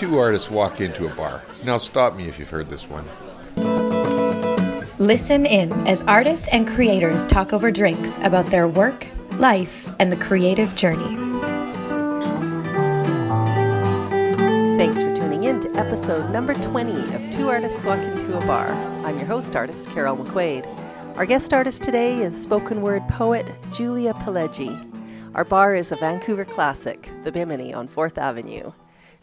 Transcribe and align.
two 0.00 0.18
artists 0.18 0.50
walk 0.50 0.80
into 0.80 1.04
a 1.04 1.14
bar. 1.14 1.42
Now, 1.62 1.76
stop 1.76 2.16
me 2.16 2.26
if 2.26 2.38
you've 2.38 2.48
heard 2.48 2.70
this 2.70 2.86
one. 2.88 3.04
Listen 4.98 5.44
in 5.44 5.70
as 5.86 6.00
artists 6.04 6.48
and 6.48 6.66
creators 6.66 7.26
talk 7.26 7.52
over 7.52 7.70
drinks 7.70 8.16
about 8.20 8.46
their 8.46 8.66
work, 8.66 9.06
life, 9.32 9.92
and 9.98 10.10
the 10.10 10.16
creative 10.16 10.74
journey. 10.74 11.16
Thanks 14.78 15.02
for 15.02 15.14
tuning 15.14 15.44
in 15.44 15.60
to 15.60 15.70
episode 15.74 16.30
number 16.30 16.54
20 16.54 16.92
of 17.14 17.30
Two 17.30 17.50
Artists 17.50 17.84
Walk 17.84 17.98
Into 17.98 18.38
a 18.38 18.46
Bar. 18.46 18.70
I'm 19.04 19.18
your 19.18 19.26
host 19.26 19.54
artist, 19.54 19.86
Carol 19.90 20.16
McQuaid. 20.16 20.66
Our 21.18 21.26
guest 21.26 21.52
artist 21.52 21.82
today 21.82 22.22
is 22.22 22.40
spoken 22.40 22.80
word 22.80 23.06
poet 23.10 23.44
Julia 23.70 24.14
Pileggi. 24.14 25.34
Our 25.34 25.44
bar 25.44 25.74
is 25.74 25.92
a 25.92 25.96
Vancouver 25.96 26.46
classic, 26.46 27.10
the 27.22 27.30
Bimini 27.30 27.74
on 27.74 27.86
4th 27.86 28.16
Avenue. 28.16 28.72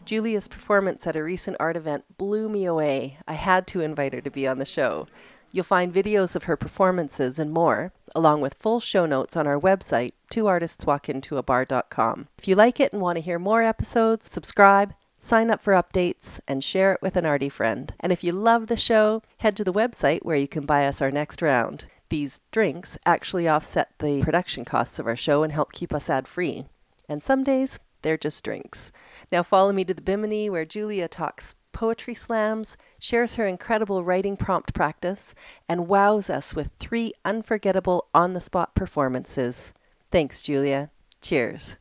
Julia's 0.08 0.48
performance 0.48 1.06
at 1.06 1.16
a 1.16 1.22
recent 1.22 1.54
art 1.60 1.76
event 1.76 2.02
blew 2.16 2.48
me 2.48 2.64
away. 2.64 3.18
I 3.28 3.34
had 3.34 3.66
to 3.66 3.82
invite 3.82 4.14
her 4.14 4.22
to 4.22 4.30
be 4.30 4.48
on 4.48 4.56
the 4.56 4.64
show. 4.64 5.06
You'll 5.52 5.64
find 5.64 5.92
videos 5.92 6.34
of 6.34 6.44
her 6.44 6.56
performances 6.56 7.38
and 7.38 7.52
more, 7.52 7.92
along 8.14 8.40
with 8.40 8.54
full 8.54 8.80
show 8.80 9.04
notes 9.04 9.36
on 9.36 9.46
our 9.46 9.60
website, 9.60 10.12
twoartistswalkintoabar.com. 10.32 12.28
If 12.38 12.48
you 12.48 12.54
like 12.54 12.80
it 12.80 12.94
and 12.94 13.02
want 13.02 13.16
to 13.16 13.20
hear 13.20 13.38
more 13.38 13.62
episodes, 13.62 14.30
subscribe, 14.30 14.94
sign 15.18 15.50
up 15.50 15.60
for 15.60 15.74
updates, 15.74 16.40
and 16.48 16.64
share 16.64 16.94
it 16.94 17.02
with 17.02 17.14
an 17.16 17.26
arty 17.26 17.50
friend. 17.50 17.92
And 18.00 18.10
if 18.10 18.24
you 18.24 18.32
love 18.32 18.68
the 18.68 18.78
show, 18.78 19.22
head 19.40 19.58
to 19.58 19.64
the 19.64 19.74
website 19.74 20.24
where 20.24 20.38
you 20.38 20.48
can 20.48 20.64
buy 20.64 20.86
us 20.86 21.02
our 21.02 21.10
next 21.10 21.42
round. 21.42 21.84
These 22.08 22.40
drinks 22.50 22.96
actually 23.04 23.46
offset 23.46 23.90
the 23.98 24.22
production 24.22 24.64
costs 24.64 24.98
of 24.98 25.06
our 25.06 25.16
show 25.16 25.42
and 25.42 25.52
help 25.52 25.72
keep 25.72 25.92
us 25.92 26.08
ad 26.08 26.26
free. 26.26 26.64
And 27.10 27.22
some 27.22 27.44
days, 27.44 27.78
they're 28.08 28.16
just 28.16 28.42
drinks. 28.42 28.90
Now 29.30 29.42
follow 29.42 29.70
me 29.70 29.84
to 29.84 29.92
the 29.92 30.00
Bimini 30.00 30.48
where 30.48 30.64
Julia 30.64 31.08
talks 31.08 31.54
poetry 31.74 32.14
slams, 32.14 32.78
shares 32.98 33.34
her 33.34 33.46
incredible 33.46 34.02
writing 34.02 34.34
prompt 34.34 34.72
practice, 34.72 35.34
and 35.68 35.88
wows 35.88 36.30
us 36.30 36.54
with 36.54 36.70
three 36.78 37.12
unforgettable 37.26 38.08
on 38.14 38.32
the 38.32 38.40
spot 38.40 38.74
performances. 38.74 39.74
Thanks, 40.10 40.40
Julia. 40.40 40.88
Cheers. 41.20 41.76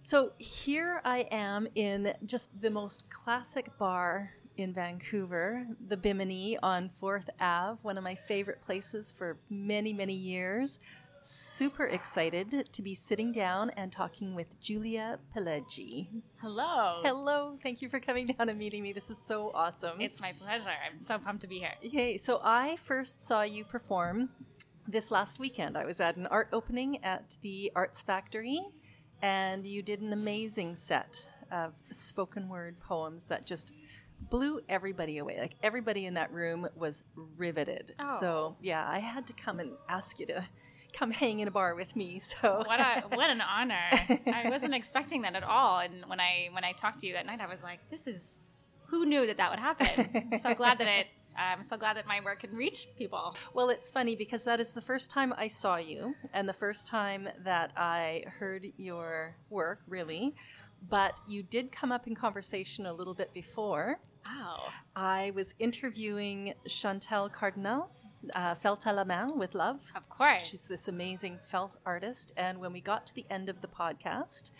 So 0.00 0.32
here 0.38 1.02
I 1.04 1.28
am 1.30 1.68
in 1.74 2.14
just 2.24 2.62
the 2.62 2.70
most 2.70 3.10
classic 3.10 3.76
bar 3.78 4.32
in 4.56 4.72
Vancouver, 4.72 5.66
the 5.88 5.98
Bimini 5.98 6.56
on 6.62 6.88
4th 7.02 7.28
Ave, 7.38 7.80
one 7.82 7.98
of 7.98 8.04
my 8.04 8.14
favorite 8.14 8.62
places 8.64 9.12
for 9.12 9.36
many, 9.50 9.92
many 9.92 10.14
years. 10.14 10.78
Super 11.26 11.86
excited 11.86 12.68
to 12.70 12.82
be 12.82 12.94
sitting 12.94 13.32
down 13.32 13.70
and 13.78 13.90
talking 13.90 14.34
with 14.34 14.60
Julia 14.60 15.18
Pileggi. 15.34 16.08
Hello. 16.42 17.00
Hello, 17.02 17.56
thank 17.62 17.80
you 17.80 17.88
for 17.88 17.98
coming 17.98 18.26
down 18.26 18.50
and 18.50 18.58
meeting 18.58 18.82
me. 18.82 18.92
This 18.92 19.08
is 19.08 19.16
so 19.16 19.50
awesome. 19.54 20.02
It's 20.02 20.20
my 20.20 20.32
pleasure. 20.32 20.68
I'm 20.86 21.00
so 21.00 21.16
pumped 21.18 21.40
to 21.40 21.46
be 21.46 21.60
here. 21.60 21.72
Yay. 21.80 22.18
So 22.18 22.42
I 22.44 22.76
first 22.76 23.22
saw 23.22 23.40
you 23.40 23.64
perform 23.64 24.28
this 24.86 25.10
last 25.10 25.40
weekend. 25.40 25.78
I 25.78 25.86
was 25.86 25.98
at 25.98 26.16
an 26.16 26.26
art 26.26 26.50
opening 26.52 27.02
at 27.02 27.38
the 27.40 27.72
Arts 27.74 28.02
Factory, 28.02 28.60
and 29.22 29.66
you 29.66 29.80
did 29.80 30.02
an 30.02 30.12
amazing 30.12 30.76
set 30.76 31.30
of 31.50 31.72
spoken 31.90 32.50
word 32.50 32.78
poems 32.80 33.28
that 33.28 33.46
just 33.46 33.72
blew 34.28 34.60
everybody 34.68 35.16
away. 35.16 35.38
Like 35.40 35.54
everybody 35.62 36.04
in 36.04 36.12
that 36.14 36.30
room 36.30 36.68
was 36.76 37.02
riveted. 37.38 37.94
Oh. 37.98 38.20
So 38.20 38.56
yeah, 38.60 38.86
I 38.86 38.98
had 38.98 39.26
to 39.28 39.32
come 39.32 39.58
and 39.58 39.70
ask 39.88 40.20
you 40.20 40.26
to 40.26 40.44
come 40.96 41.10
hang 41.10 41.40
in 41.40 41.48
a 41.48 41.50
bar 41.50 41.74
with 41.74 41.96
me. 41.96 42.18
So 42.18 42.62
What 42.66 42.80
a 42.80 43.02
what 43.14 43.30
an 43.30 43.40
honor. 43.40 43.90
I 43.92 44.46
wasn't 44.50 44.74
expecting 44.74 45.22
that 45.22 45.34
at 45.34 45.44
all. 45.44 45.80
And 45.80 46.04
when 46.06 46.20
I 46.20 46.48
when 46.52 46.64
I 46.64 46.72
talked 46.72 47.00
to 47.00 47.06
you 47.06 47.12
that 47.14 47.26
night, 47.26 47.40
I 47.40 47.46
was 47.46 47.62
like, 47.62 47.80
this 47.90 48.06
is 48.06 48.44
who 48.86 49.04
knew 49.04 49.26
that 49.26 49.36
that 49.38 49.50
would 49.50 49.58
happen. 49.58 50.28
I'm 50.32 50.38
so 50.38 50.54
glad 50.54 50.78
that 50.78 50.88
it. 50.88 51.06
I'm 51.36 51.64
so 51.64 51.76
glad 51.76 51.96
that 51.96 52.06
my 52.06 52.20
work 52.24 52.40
can 52.40 52.54
reach 52.54 52.86
people. 52.96 53.36
Well, 53.54 53.68
it's 53.68 53.90
funny 53.90 54.14
because 54.14 54.44
that 54.44 54.60
is 54.60 54.72
the 54.72 54.80
first 54.80 55.10
time 55.10 55.34
I 55.36 55.48
saw 55.48 55.78
you 55.78 56.14
and 56.32 56.48
the 56.48 56.52
first 56.52 56.86
time 56.86 57.28
that 57.42 57.72
I 57.76 58.22
heard 58.38 58.66
your 58.76 59.34
work, 59.50 59.80
really. 59.88 60.36
But 60.88 61.18
you 61.26 61.42
did 61.42 61.72
come 61.72 61.90
up 61.90 62.06
in 62.06 62.14
conversation 62.14 62.86
a 62.86 62.92
little 62.92 63.14
bit 63.14 63.32
before. 63.34 63.98
Wow. 64.26 64.66
I 64.94 65.32
was 65.34 65.56
interviewing 65.58 66.54
Chantal 66.68 67.28
Cardinal, 67.28 67.90
uh, 68.34 68.54
Felt 68.54 68.84
à 68.86 68.94
la 68.94 69.04
main 69.04 69.36
with 69.38 69.54
love. 69.54 69.92
Of 69.94 70.08
course. 70.08 70.42
She's 70.42 70.68
this 70.68 70.88
amazing 70.88 71.38
felt 71.48 71.76
artist. 71.84 72.32
And 72.36 72.58
when 72.58 72.72
we 72.72 72.80
got 72.80 73.06
to 73.06 73.14
the 73.14 73.26
end 73.30 73.48
of 73.48 73.60
the 73.60 73.68
podcast, 73.68 74.50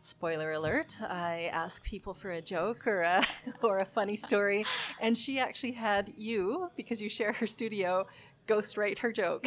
spoiler 0.00 0.52
alert, 0.52 0.96
I 1.00 1.50
asked 1.52 1.84
people 1.84 2.14
for 2.14 2.30
a 2.30 2.40
joke 2.42 2.86
or 2.86 3.02
a, 3.02 3.24
or 3.62 3.78
a 3.78 3.84
funny 3.84 4.16
story. 4.16 4.64
And 5.00 5.16
she 5.16 5.38
actually 5.38 5.72
had 5.72 6.12
you, 6.16 6.70
because 6.76 7.00
you 7.00 7.08
share 7.08 7.32
her 7.32 7.46
studio, 7.46 8.06
ghostwrite 8.46 8.98
her 8.98 9.12
joke. 9.12 9.46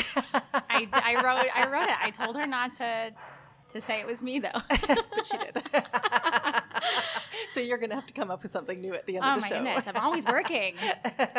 I, 0.54 0.88
I 0.94 1.16
wrote 1.24 1.48
I 1.54 1.68
wrote 1.72 1.90
it. 1.90 1.96
I 2.02 2.12
told 2.12 2.36
her 2.38 2.48
not 2.48 2.76
to 2.78 3.12
to 3.70 3.82
say 3.82 4.00
it 4.00 4.06
was 4.08 4.22
me 4.22 4.40
though. 4.40 4.50
but 4.88 5.26
she 5.26 5.38
did. 5.38 5.62
so 7.52 7.60
you're 7.60 7.78
going 7.78 7.90
to 7.90 7.96
have 7.96 8.06
to 8.06 8.14
come 8.14 8.30
up 8.30 8.44
with 8.44 8.52
something 8.52 8.80
new 8.80 8.94
at 8.94 9.06
the 9.06 9.16
end 9.16 9.26
oh 9.26 9.36
of 9.36 9.42
the 9.42 9.48
show. 9.48 9.56
Oh 9.56 9.62
my 9.62 9.74
goodness, 9.74 9.88
I'm 9.88 9.98
always 9.98 10.26
working. 10.26 10.76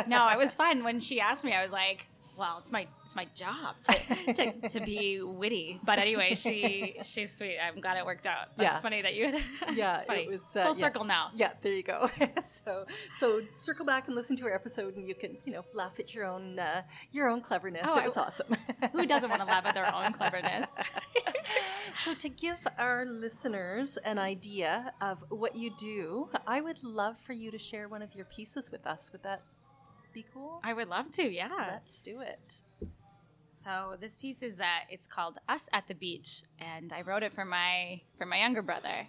no, 0.06 0.28
it 0.28 0.38
was 0.38 0.54
fun 0.54 0.84
when 0.84 1.00
she 1.00 1.20
asked 1.20 1.44
me. 1.44 1.54
I 1.54 1.62
was 1.62 1.72
like, 1.72 2.08
"Well, 2.36 2.58
it's 2.58 2.72
my 2.72 2.86
it's 3.04 3.16
my 3.16 3.26
job 3.34 3.76
to, 3.84 4.32
to, 4.34 4.68
to 4.68 4.80
be 4.80 5.20
witty." 5.22 5.80
But 5.84 5.98
anyway, 5.98 6.34
she 6.34 6.96
she's 7.02 7.36
sweet. 7.36 7.58
I'm 7.58 7.80
glad 7.80 7.96
it 7.96 8.04
worked 8.06 8.26
out. 8.26 8.56
That's 8.56 8.74
Yeah. 8.74 8.80
funny 8.80 9.02
that 9.02 9.14
you. 9.14 9.26
Had, 9.60 9.76
Yeah, 9.76 10.02
it 10.12 10.28
was 10.30 10.56
uh, 10.56 10.64
full 10.64 10.74
yeah. 10.76 10.80
circle 10.80 11.04
now. 11.04 11.30
Yeah, 11.34 11.52
there 11.60 11.72
you 11.72 11.82
go. 11.82 12.08
so, 12.40 12.86
so 13.16 13.40
circle 13.54 13.84
back 13.86 14.06
and 14.06 14.14
listen 14.16 14.36
to 14.36 14.44
our 14.44 14.54
episode, 14.54 14.96
and 14.96 15.08
you 15.08 15.14
can, 15.14 15.36
you 15.44 15.52
know, 15.52 15.64
laugh 15.74 15.98
at 15.98 16.14
your 16.14 16.24
own, 16.26 16.58
uh, 16.58 16.82
your 17.12 17.28
own 17.28 17.40
cleverness. 17.40 17.82
Oh, 17.86 17.98
it 17.98 18.04
was 18.04 18.16
will. 18.16 18.22
awesome. 18.24 18.54
Who 18.92 19.06
doesn't 19.06 19.28
want 19.30 19.40
to 19.42 19.46
laugh 19.46 19.66
at 19.66 19.74
their 19.74 19.92
own 19.94 20.12
cleverness? 20.12 20.66
so, 21.96 22.14
to 22.14 22.28
give 22.28 22.58
our 22.78 23.04
listeners 23.04 23.96
an 23.98 24.18
idea 24.18 24.92
of 25.00 25.24
what 25.28 25.56
you 25.56 25.70
do, 25.78 26.28
I 26.46 26.60
would 26.60 26.82
love 26.82 27.18
for 27.18 27.32
you 27.32 27.50
to 27.50 27.58
share 27.58 27.88
one 27.88 28.02
of 28.02 28.14
your 28.14 28.24
pieces 28.26 28.70
with 28.70 28.86
us. 28.86 29.10
Would 29.12 29.22
that 29.22 29.42
be 30.16 30.24
cool? 30.32 30.60
I 30.64 30.72
would 30.72 30.88
love 30.88 31.12
to. 31.12 31.22
Yeah. 31.22 31.50
Let's 31.72 32.00
do 32.00 32.20
it. 32.20 32.62
So 33.50 33.96
this 34.00 34.16
piece 34.16 34.42
is 34.42 34.60
uh, 34.60 34.64
it's 34.88 35.06
called 35.06 35.38
"Us 35.48 35.68
at 35.72 35.86
the 35.88 35.94
Beach," 35.94 36.42
and 36.58 36.92
I 36.92 37.02
wrote 37.02 37.22
it 37.22 37.34
for 37.34 37.44
my 37.44 38.00
for 38.16 38.24
my 38.24 38.38
younger 38.38 38.62
brother. 38.62 39.08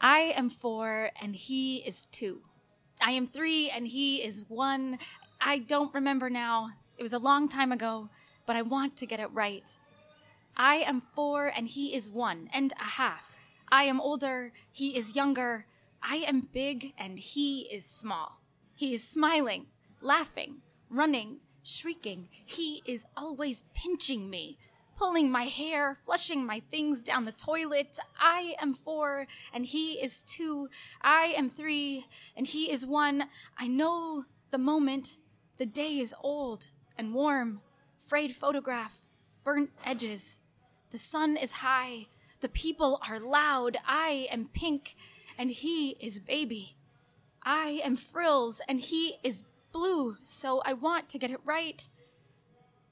I 0.00 0.32
am 0.36 0.48
four 0.48 1.10
and 1.20 1.34
he 1.34 1.78
is 1.78 2.06
two. 2.06 2.42
I 3.00 3.12
am 3.12 3.26
three 3.26 3.70
and 3.70 3.86
he 3.86 4.22
is 4.22 4.42
one. 4.48 4.98
I 5.40 5.58
don't 5.58 5.92
remember 5.94 6.30
now. 6.30 6.70
It 6.98 7.02
was 7.02 7.12
a 7.12 7.18
long 7.18 7.48
time 7.48 7.72
ago, 7.72 8.08
but 8.46 8.54
I 8.56 8.62
want 8.62 8.96
to 8.98 9.06
get 9.06 9.20
it 9.20 9.30
right. 9.32 9.68
I 10.56 10.76
am 10.76 11.02
four 11.14 11.46
and 11.46 11.66
he 11.66 11.94
is 11.94 12.10
one 12.10 12.48
and 12.52 12.72
a 12.80 12.84
half. 13.00 13.32
I 13.70 13.84
am 13.84 14.00
older, 14.00 14.52
he 14.70 14.96
is 14.96 15.16
younger. 15.16 15.66
I 16.02 16.16
am 16.16 16.48
big 16.52 16.92
and 16.98 17.18
he 17.18 17.62
is 17.72 17.84
small. 17.84 18.40
He 18.74 18.94
is 18.94 19.06
smiling, 19.06 19.66
laughing, 20.00 20.56
running, 20.90 21.38
shrieking. 21.62 22.28
He 22.44 22.82
is 22.84 23.04
always 23.16 23.64
pinching 23.74 24.28
me, 24.28 24.58
pulling 24.96 25.30
my 25.30 25.44
hair, 25.44 25.96
flushing 26.04 26.44
my 26.44 26.60
things 26.70 27.02
down 27.02 27.24
the 27.24 27.32
toilet. 27.32 27.98
I 28.20 28.54
am 28.60 28.74
four 28.74 29.26
and 29.54 29.64
he 29.64 29.92
is 29.92 30.22
two. 30.22 30.68
I 31.00 31.34
am 31.36 31.48
three 31.48 32.06
and 32.36 32.46
he 32.46 32.70
is 32.70 32.84
one. 32.84 33.24
I 33.56 33.68
know 33.68 34.24
the 34.50 34.58
moment. 34.58 35.16
The 35.58 35.66
day 35.66 35.98
is 35.98 36.14
old 36.22 36.70
and 36.98 37.14
warm. 37.14 37.60
Frayed 38.08 38.34
photograph, 38.34 39.04
burnt 39.44 39.70
edges. 39.84 40.40
The 40.90 40.98
sun 40.98 41.36
is 41.36 41.52
high. 41.52 42.08
The 42.40 42.48
people 42.48 43.00
are 43.08 43.20
loud. 43.20 43.76
I 43.86 44.26
am 44.30 44.48
pink 44.52 44.96
and 45.42 45.50
he 45.50 45.96
is 45.98 46.20
baby. 46.20 46.76
I 47.42 47.80
am 47.84 47.96
frills 47.96 48.60
and 48.68 48.78
he 48.78 49.16
is 49.24 49.42
blue, 49.72 50.14
so 50.22 50.62
I 50.64 50.72
want 50.72 51.08
to 51.08 51.18
get 51.18 51.32
it 51.32 51.40
right. 51.44 51.88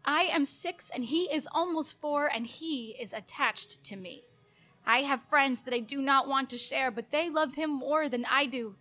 I 0.05 0.23
am 0.23 0.44
six 0.44 0.91
and 0.93 1.05
he 1.05 1.32
is 1.32 1.47
almost 1.52 2.00
four 2.00 2.26
and 2.26 2.44
he 2.44 2.97
is 3.00 3.12
attached 3.12 3.85
to 3.85 3.94
me. 3.94 4.25
I 4.85 5.02
have 5.02 5.23
friends 5.31 5.61
that 5.61 5.73
I 5.73 5.79
do 5.79 6.02
not 6.02 6.26
want 6.26 6.50
to 6.50 6.58
share, 6.58 6.91
but 6.91 7.12
they 7.12 7.31
love 7.31 7.55
him 7.55 7.70
more 7.70 8.08
than 8.08 8.26
I 8.29 8.47
do. 8.47 8.75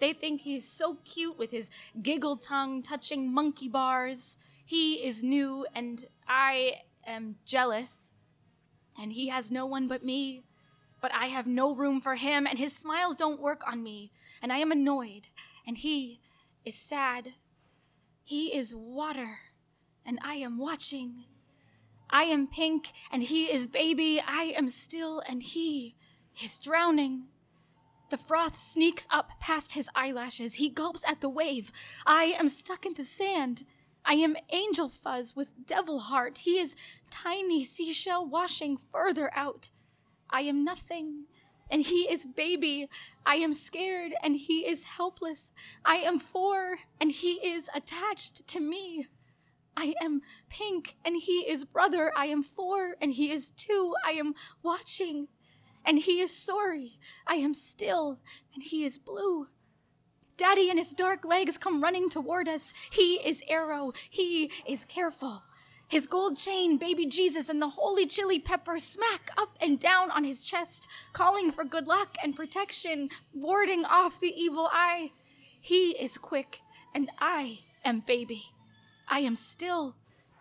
They 0.00 0.14
think 0.14 0.40
he's 0.40 0.66
so 0.66 0.96
cute 1.04 1.36
with 1.36 1.50
his 1.50 1.68
giggle 2.00 2.38
tongue 2.38 2.80
touching 2.80 3.30
monkey 3.30 3.68
bars. 3.68 4.38
He 4.64 4.94
is 4.94 5.22
new 5.22 5.66
and 5.74 6.06
I 6.26 6.76
am 7.06 7.36
jealous. 7.44 8.14
And 8.98 9.12
he 9.12 9.28
has 9.28 9.50
no 9.50 9.66
one 9.66 9.88
but 9.88 10.02
me. 10.02 10.44
But 11.00 11.14
I 11.14 11.26
have 11.26 11.46
no 11.46 11.74
room 11.74 12.00
for 12.00 12.14
him, 12.14 12.46
and 12.46 12.58
his 12.58 12.76
smiles 12.76 13.16
don't 13.16 13.40
work 13.40 13.62
on 13.66 13.82
me. 13.82 14.12
And 14.42 14.52
I 14.52 14.58
am 14.58 14.72
annoyed, 14.72 15.28
and 15.66 15.78
he 15.78 16.20
is 16.64 16.74
sad. 16.74 17.34
He 18.22 18.54
is 18.54 18.74
water, 18.74 19.38
and 20.04 20.18
I 20.22 20.34
am 20.34 20.58
watching. 20.58 21.24
I 22.10 22.24
am 22.24 22.46
pink, 22.46 22.88
and 23.10 23.22
he 23.22 23.44
is 23.52 23.66
baby. 23.66 24.20
I 24.20 24.54
am 24.56 24.68
still, 24.68 25.22
and 25.26 25.42
he 25.42 25.96
is 26.42 26.58
drowning. 26.58 27.28
The 28.10 28.16
froth 28.16 28.58
sneaks 28.60 29.06
up 29.10 29.30
past 29.40 29.74
his 29.74 29.88
eyelashes. 29.94 30.54
He 30.54 30.68
gulps 30.68 31.02
at 31.06 31.20
the 31.20 31.28
wave. 31.28 31.70
I 32.04 32.34
am 32.38 32.48
stuck 32.48 32.84
in 32.84 32.94
the 32.94 33.04
sand. 33.04 33.64
I 34.04 34.14
am 34.14 34.36
angel 34.50 34.88
fuzz 34.88 35.36
with 35.36 35.66
devil 35.66 36.00
heart. 36.00 36.38
He 36.38 36.58
is 36.58 36.74
tiny 37.10 37.62
seashell 37.62 38.26
washing 38.26 38.76
further 38.76 39.30
out. 39.34 39.70
I 40.32 40.42
am 40.42 40.64
nothing, 40.64 41.26
and 41.70 41.82
he 41.82 42.10
is 42.10 42.26
baby. 42.26 42.88
I 43.26 43.36
am 43.36 43.54
scared, 43.54 44.12
and 44.22 44.36
he 44.36 44.68
is 44.68 44.84
helpless. 44.84 45.52
I 45.84 45.96
am 45.96 46.18
four, 46.18 46.76
and 47.00 47.10
he 47.10 47.34
is 47.34 47.68
attached 47.74 48.46
to 48.48 48.60
me. 48.60 49.06
I 49.76 49.94
am 50.02 50.22
pink, 50.48 50.96
and 51.04 51.16
he 51.16 51.44
is 51.48 51.64
brother. 51.64 52.12
I 52.16 52.26
am 52.26 52.42
four, 52.42 52.96
and 53.00 53.12
he 53.12 53.30
is 53.30 53.50
two. 53.50 53.94
I 54.04 54.12
am 54.12 54.34
watching, 54.62 55.28
and 55.84 55.98
he 55.98 56.20
is 56.20 56.36
sorry. 56.36 56.98
I 57.26 57.36
am 57.36 57.54
still, 57.54 58.20
and 58.54 58.62
he 58.62 58.84
is 58.84 58.98
blue. 58.98 59.48
Daddy 60.36 60.70
and 60.70 60.78
his 60.78 60.94
dark 60.94 61.24
legs 61.24 61.58
come 61.58 61.82
running 61.82 62.08
toward 62.08 62.48
us. 62.48 62.72
He 62.90 63.16
is 63.16 63.42
arrow. 63.46 63.92
He 64.08 64.50
is 64.66 64.86
careful. 64.86 65.42
His 65.90 66.06
gold 66.06 66.36
chain, 66.36 66.76
baby 66.76 67.04
Jesus, 67.04 67.48
and 67.48 67.60
the 67.60 67.70
holy 67.70 68.06
chili 68.06 68.38
pepper 68.38 68.78
smack 68.78 69.32
up 69.36 69.56
and 69.60 69.76
down 69.76 70.12
on 70.12 70.22
his 70.22 70.44
chest, 70.44 70.86
calling 71.12 71.50
for 71.50 71.64
good 71.64 71.88
luck 71.88 72.16
and 72.22 72.36
protection, 72.36 73.08
warding 73.34 73.84
off 73.84 74.20
the 74.20 74.32
evil 74.32 74.68
eye. 74.70 75.10
He 75.60 75.90
is 76.00 76.16
quick, 76.16 76.60
and 76.94 77.10
I 77.18 77.62
am 77.84 78.04
baby. 78.06 78.44
I 79.08 79.18
am 79.18 79.34
still. 79.34 79.96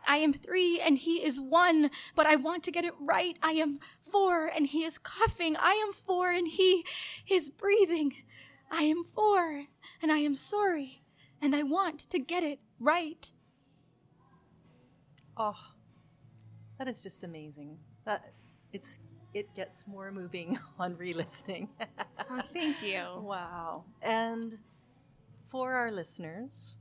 I 0.07 0.17
am 0.17 0.33
three, 0.33 0.79
and 0.79 0.99
he 0.99 1.25
is 1.25 1.41
one, 1.41 1.89
but 2.15 2.27
I 2.27 2.35
want 2.35 2.63
to 2.65 2.71
get 2.71 2.85
it 2.85 2.93
right. 2.99 3.35
I 3.41 3.53
am 3.53 3.79
four, 4.03 4.45
and 4.45 4.67
he 4.67 4.83
is 4.83 4.99
coughing. 4.99 5.57
I 5.57 5.71
am 5.71 5.93
four, 5.93 6.29
and 6.31 6.47
he 6.47 6.85
is 7.27 7.49
breathing. 7.49 8.13
I 8.69 8.83
am 8.83 9.03
four, 9.03 9.65
and 9.99 10.11
I 10.11 10.19
am 10.19 10.35
sorry, 10.35 11.01
and 11.41 11.55
I 11.55 11.63
want 11.63 12.07
to 12.11 12.19
get 12.19 12.43
it 12.43 12.59
right. 12.79 13.31
Oh, 15.39 15.55
that 16.77 16.87
is 16.87 17.01
just 17.01 17.23
amazing. 17.23 17.77
That 18.05 18.33
it's 18.73 18.99
it 19.33 19.53
gets 19.55 19.85
more 19.87 20.11
moving 20.11 20.59
on 20.79 20.97
re-listening. 20.97 21.69
Oh, 22.29 22.41
thank 22.53 22.81
you. 22.83 23.03
wow. 23.21 23.83
And 24.01 24.55
for 25.49 25.73
our 25.73 25.91
listeners, 25.91 26.75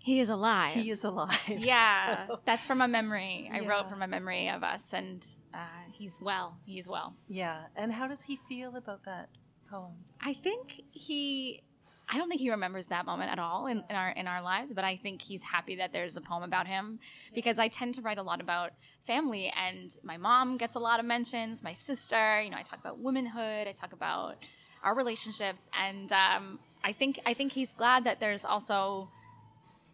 He 0.00 0.20
is 0.20 0.28
alive. 0.30 0.72
he 0.74 0.90
is 0.90 1.04
alive. 1.04 1.38
Yeah, 1.48 2.26
So, 2.26 2.40
that's 2.44 2.66
from 2.66 2.80
a 2.80 2.88
memory. 2.88 3.48
I 3.52 3.60
Yeah. 3.60 3.68
wrote 3.68 3.88
from 3.88 4.02
a 4.02 4.06
memory 4.06 4.48
of 4.48 4.62
us, 4.64 4.92
and 4.92 5.24
uh, 5.54 5.58
he's 5.92 6.18
well. 6.20 6.58
He's 6.66 6.88
well. 6.88 7.14
yeah. 7.28 7.66
And 7.76 7.92
how 7.92 8.06
does 8.08 8.24
he 8.24 8.38
feel 8.48 8.76
about 8.76 9.04
that 9.04 9.28
poem? 9.70 9.94
I 10.20 10.34
think 10.34 10.82
he. 10.92 11.62
I 12.10 12.16
don't 12.16 12.28
think 12.28 12.40
he 12.40 12.50
remembers 12.50 12.86
that 12.86 13.04
moment 13.04 13.30
at 13.30 13.38
all 13.38 13.66
in, 13.66 13.84
in 13.90 13.94
our 13.96 14.08
in 14.10 14.26
our 14.26 14.40
lives, 14.42 14.72
but 14.72 14.84
I 14.84 14.96
think 14.96 15.20
he's 15.20 15.42
happy 15.42 15.76
that 15.76 15.92
there's 15.92 16.16
a 16.16 16.20
poem 16.22 16.42
about 16.42 16.66
him 16.66 16.98
because 17.34 17.58
I 17.58 17.68
tend 17.68 17.94
to 17.96 18.02
write 18.02 18.18
a 18.18 18.22
lot 18.22 18.40
about 18.40 18.70
family, 19.06 19.52
and 19.56 19.90
my 20.02 20.16
mom 20.16 20.56
gets 20.56 20.74
a 20.74 20.78
lot 20.78 21.00
of 21.00 21.06
mentions. 21.06 21.62
My 21.62 21.74
sister, 21.74 22.40
you 22.42 22.50
know, 22.50 22.56
I 22.56 22.62
talk 22.62 22.78
about 22.80 22.98
womanhood. 22.98 23.68
I 23.68 23.72
talk 23.72 23.92
about 23.92 24.36
our 24.82 24.94
relationships, 24.94 25.68
and 25.78 26.10
um, 26.12 26.60
I 26.82 26.92
think 26.92 27.20
I 27.26 27.34
think 27.34 27.52
he's 27.52 27.74
glad 27.74 28.04
that 28.04 28.20
there's 28.20 28.44
also 28.44 29.08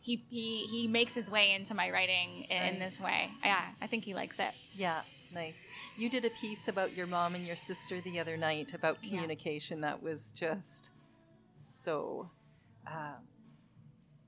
he 0.01 0.25
he 0.31 0.67
he 0.71 0.87
makes 0.87 1.15
his 1.15 1.31
way 1.31 1.53
into 1.53 1.75
my 1.75 1.91
writing 1.91 2.45
in, 2.51 2.61
Right. 2.63 2.79
this 2.79 3.01
way. 3.01 3.31
Yeah, 3.45 3.65
I 3.81 3.87
think 3.89 4.05
he 4.05 4.15
likes 4.15 4.39
it. 4.39 4.53
Yeah, 4.77 5.01
nice. 5.33 5.67
You 5.97 6.09
did 6.09 6.25
a 6.25 6.31
piece 6.31 6.69
about 6.69 6.95
your 6.97 7.07
mom 7.07 7.35
and 7.35 7.47
your 7.47 7.57
sister 7.57 8.01
the 8.01 8.21
other 8.21 8.37
night 8.37 8.73
about 8.75 8.99
Yeah. 9.03 9.09
communication 9.11 9.81
that 9.81 10.03
was 10.03 10.31
just 10.33 10.93
so 11.55 12.31
uh, 12.87 13.15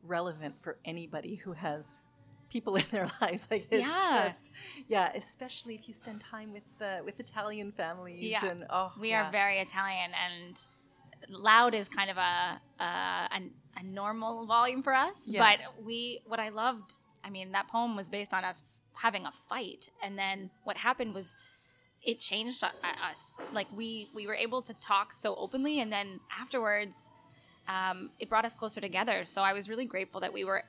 relevant 0.03 0.55
for 0.63 0.79
anybody 0.85 1.35
who 1.37 1.53
has 1.53 2.05
people 2.51 2.77
in 2.77 2.85
their 2.91 3.11
lives. 3.21 3.49
Like 3.51 3.67
it's 3.71 3.87
Yeah. 3.87 4.25
just 4.29 4.53
yeah, 4.87 5.13
especially 5.15 5.75
if 5.75 5.89
you 5.89 5.95
spend 5.95 6.21
time 6.21 6.53
with 6.53 6.63
the 6.79 7.03
with 7.05 7.19
Italian 7.21 7.73
families 7.73 8.23
Yeah. 8.31 8.47
and 8.47 8.65
oh 8.71 8.93
We 8.99 9.11
yeah. 9.11 9.29
are 9.29 9.33
very 9.33 9.59
Italian, 9.59 10.13
and 10.15 10.59
loud 11.29 11.75
is 11.75 11.89
kind 11.89 12.11
of 12.11 12.17
a 12.17 12.61
a, 12.81 12.85
a, 12.85 13.41
a 13.79 13.83
normal 13.83 14.47
volume 14.47 14.83
for 14.83 14.95
us. 14.95 15.29
Yeah. 15.29 15.41
But 15.45 15.85
we, 15.85 16.21
what 16.27 16.39
I 16.41 16.51
loved, 16.51 16.95
I 17.25 17.31
mean, 17.31 17.53
that 17.53 17.69
poem 17.69 17.97
was 17.97 18.11
based 18.11 18.33
on 18.33 18.45
us 18.45 18.63
having 18.95 19.27
a 19.27 19.33
fight, 19.33 19.91
and 20.03 20.17
then 20.19 20.51
what 20.65 20.77
happened 20.77 21.15
was 21.15 21.35
it 22.03 22.21
changed 22.21 22.63
us. 22.63 23.41
Like 23.53 23.67
we 23.75 24.09
we 24.15 24.27
were 24.29 24.35
able 24.35 24.63
to 24.63 24.75
talk 24.75 25.13
so 25.13 25.35
openly, 25.35 25.81
and 25.81 25.93
then 25.93 26.21
afterwards, 26.41 27.11
um, 27.69 28.11
it 28.19 28.29
brought 28.29 28.45
us 28.45 28.55
closer 28.55 28.81
together. 28.81 29.25
So 29.25 29.43
I 29.43 29.53
was 29.53 29.69
really 29.69 29.85
grateful 29.85 30.21
that 30.21 30.33
we 30.33 30.45
were 30.45 30.65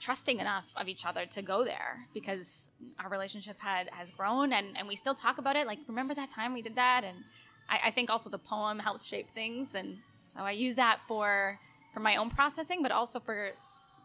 trusting 0.00 0.38
enough 0.38 0.66
of 0.76 0.86
each 0.88 1.06
other 1.06 1.24
to 1.24 1.40
go 1.40 1.64
there 1.64 2.06
because 2.12 2.70
our 2.98 3.08
relationship 3.08 3.58
had 3.58 3.88
has 3.92 4.10
grown 4.10 4.52
and, 4.52 4.76
and 4.76 4.86
we 4.86 4.96
still 4.96 5.14
talk 5.14 5.38
about 5.38 5.56
it. 5.56 5.66
Like 5.66 5.78
remember 5.88 6.14
that 6.14 6.30
time 6.30 6.52
we 6.52 6.62
did 6.62 6.76
that? 6.76 7.04
And 7.04 7.24
I, 7.70 7.88
I 7.88 7.90
think 7.90 8.10
also 8.10 8.28
the 8.28 8.38
poem 8.38 8.78
helps 8.78 9.06
shape 9.06 9.30
things. 9.30 9.74
And 9.74 9.98
so 10.18 10.40
i 10.40 10.50
use 10.50 10.74
that 10.76 11.00
for 11.08 11.58
for 11.92 12.00
my 12.00 12.16
own 12.16 12.28
processing 12.28 12.82
but 12.82 12.92
also 12.92 13.18
for 13.20 13.52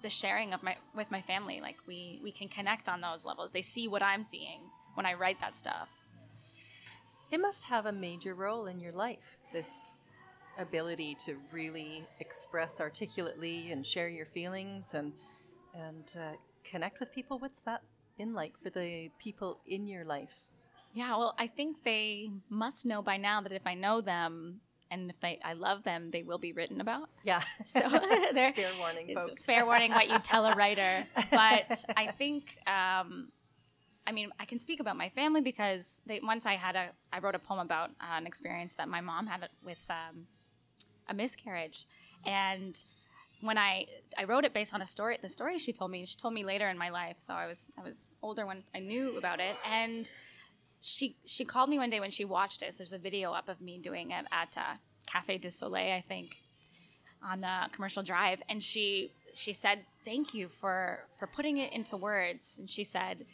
the 0.02 0.10
sharing 0.10 0.54
of 0.54 0.64
my 0.64 0.78
with 0.96 1.12
my 1.12 1.22
family. 1.22 1.60
Like 1.60 1.76
we 1.86 2.22
we 2.24 2.32
can 2.32 2.48
connect 2.48 2.88
on 2.88 3.02
those 3.02 3.26
levels. 3.26 3.52
They 3.52 3.62
see 3.62 3.88
what 3.88 4.02
i'm 4.02 4.24
seeing 4.24 4.62
when 4.96 5.06
i 5.06 5.14
write 5.14 5.40
that 5.42 5.58
stuff. 5.58 5.90
It 7.32 7.40
must 7.40 7.66
have 7.66 7.86
a 7.86 7.92
major 7.92 8.34
role 8.34 8.66
in 8.66 8.80
your 8.80 8.94
life, 8.94 9.38
this 9.54 9.94
ability 10.60 11.16
to 11.26 11.38
really 11.52 12.06
express 12.20 12.80
articulately 12.80 13.72
and 13.72 13.86
share 13.86 14.10
your 14.10 14.26
feelings 14.26 14.94
and 14.94 15.14
and 15.74 16.16
uh, 16.20 16.36
connect 16.64 17.00
with 17.00 17.12
people. 17.12 17.40
What's 17.40 17.62
that 17.62 17.82
been 18.18 18.34
like 18.34 18.54
for 18.62 18.70
the 18.70 19.10
people 19.20 19.60
in 19.66 19.88
your 19.88 20.06
life? 20.06 20.44
yeah 20.92 21.16
well 21.16 21.36
i 21.38 21.46
think 21.46 21.84
they 21.84 22.32
must 22.50 22.84
know 22.84 23.00
by 23.00 23.16
now 23.16 23.40
that 23.42 23.52
if 23.52 23.62
i 23.68 23.76
know 23.76 24.02
them 24.02 24.60
and 24.92 25.10
if 25.10 25.20
they, 25.20 25.40
I 25.44 25.54
love 25.54 25.84
them, 25.84 26.10
they 26.12 26.24
will 26.24 26.38
be 26.38 26.52
written 26.52 26.82
about. 26.82 27.10
Yeah. 27.24 27.44
So 27.66 27.80
they're 28.34 28.54
fair 28.54 28.72
warning, 28.80 29.10
it's 29.10 29.28
folks. 29.28 29.46
fair 29.46 29.66
warning 29.66 29.92
what 29.92 30.10
you 30.10 30.18
tell 30.20 30.46
a 30.46 30.56
writer. 30.56 31.06
But 31.32 31.84
I 31.96 32.12
think, 32.18 32.58
um, 32.66 33.30
I 34.08 34.12
mean, 34.12 34.32
I 34.40 34.46
can 34.46 34.60
speak 34.60 34.80
about 34.80 34.98
my 34.98 35.10
family 35.10 35.42
because 35.42 36.02
they, 36.08 36.20
once 36.24 36.46
I 36.46 36.54
had 36.54 36.76
a, 36.76 36.90
I 37.14 37.20
wrote 37.20 37.36
a 37.36 37.40
poem 37.40 37.60
about 37.60 37.92
uh, 38.02 38.18
an 38.18 38.26
experience 38.26 38.76
that 38.78 38.88
my 38.90 39.02
mom 39.02 39.28
had 39.28 39.48
with 39.64 39.84
um, 39.90 40.26
a 41.10 41.14
miscarriage, 41.14 41.86
and 42.26 42.84
when 43.42 43.58
I 43.58 43.86
I 44.18 44.26
wrote 44.26 44.46
it 44.46 44.54
based 44.54 44.74
on 44.74 44.82
a 44.82 44.86
story, 44.86 45.18
the 45.22 45.30
story 45.30 45.58
she 45.60 45.74
told 45.74 45.92
me. 45.92 46.06
She 46.06 46.18
told 46.18 46.34
me 46.34 46.44
later 46.44 46.68
in 46.70 46.78
my 46.78 46.90
life, 46.90 47.18
so 47.20 47.34
I 47.34 47.48
was 47.48 47.72
I 47.78 47.82
was 47.82 48.12
older 48.22 48.46
when 48.46 48.64
I 48.76 48.80
knew 48.80 49.18
about 49.18 49.40
it, 49.40 49.56
and 49.66 50.12
she 50.82 51.16
she 51.26 51.46
called 51.46 51.70
me 51.70 51.78
one 51.78 51.90
day 51.90 52.00
when 52.00 52.12
she 52.12 52.26
watched 52.26 52.62
it. 52.62 52.76
There's 52.78 52.94
a 52.94 52.98
video 52.98 53.32
up 53.32 53.50
of 53.50 53.62
me 53.62 53.78
doing 53.78 54.12
it 54.12 54.26
at 54.32 54.58
uh, 54.58 54.76
Cafe 55.08 55.38
Deux 55.38 55.50
Soleils, 55.50 55.98
I 55.98 56.02
think, 56.02 56.38
on 57.24 57.42
the 57.42 57.70
commercial 57.72 58.04
drive, 58.04 58.42
and 58.50 58.64
she 58.64 59.12
she 59.34 59.54
said 59.54 59.80
thank 60.06 60.34
you 60.34 60.50
for 60.50 61.06
for 61.18 61.28
putting 61.28 61.58
it 61.58 61.72
into 61.74 61.98
words, 61.98 62.58
and 62.60 62.70
she 62.70 62.84
said. 62.84 63.26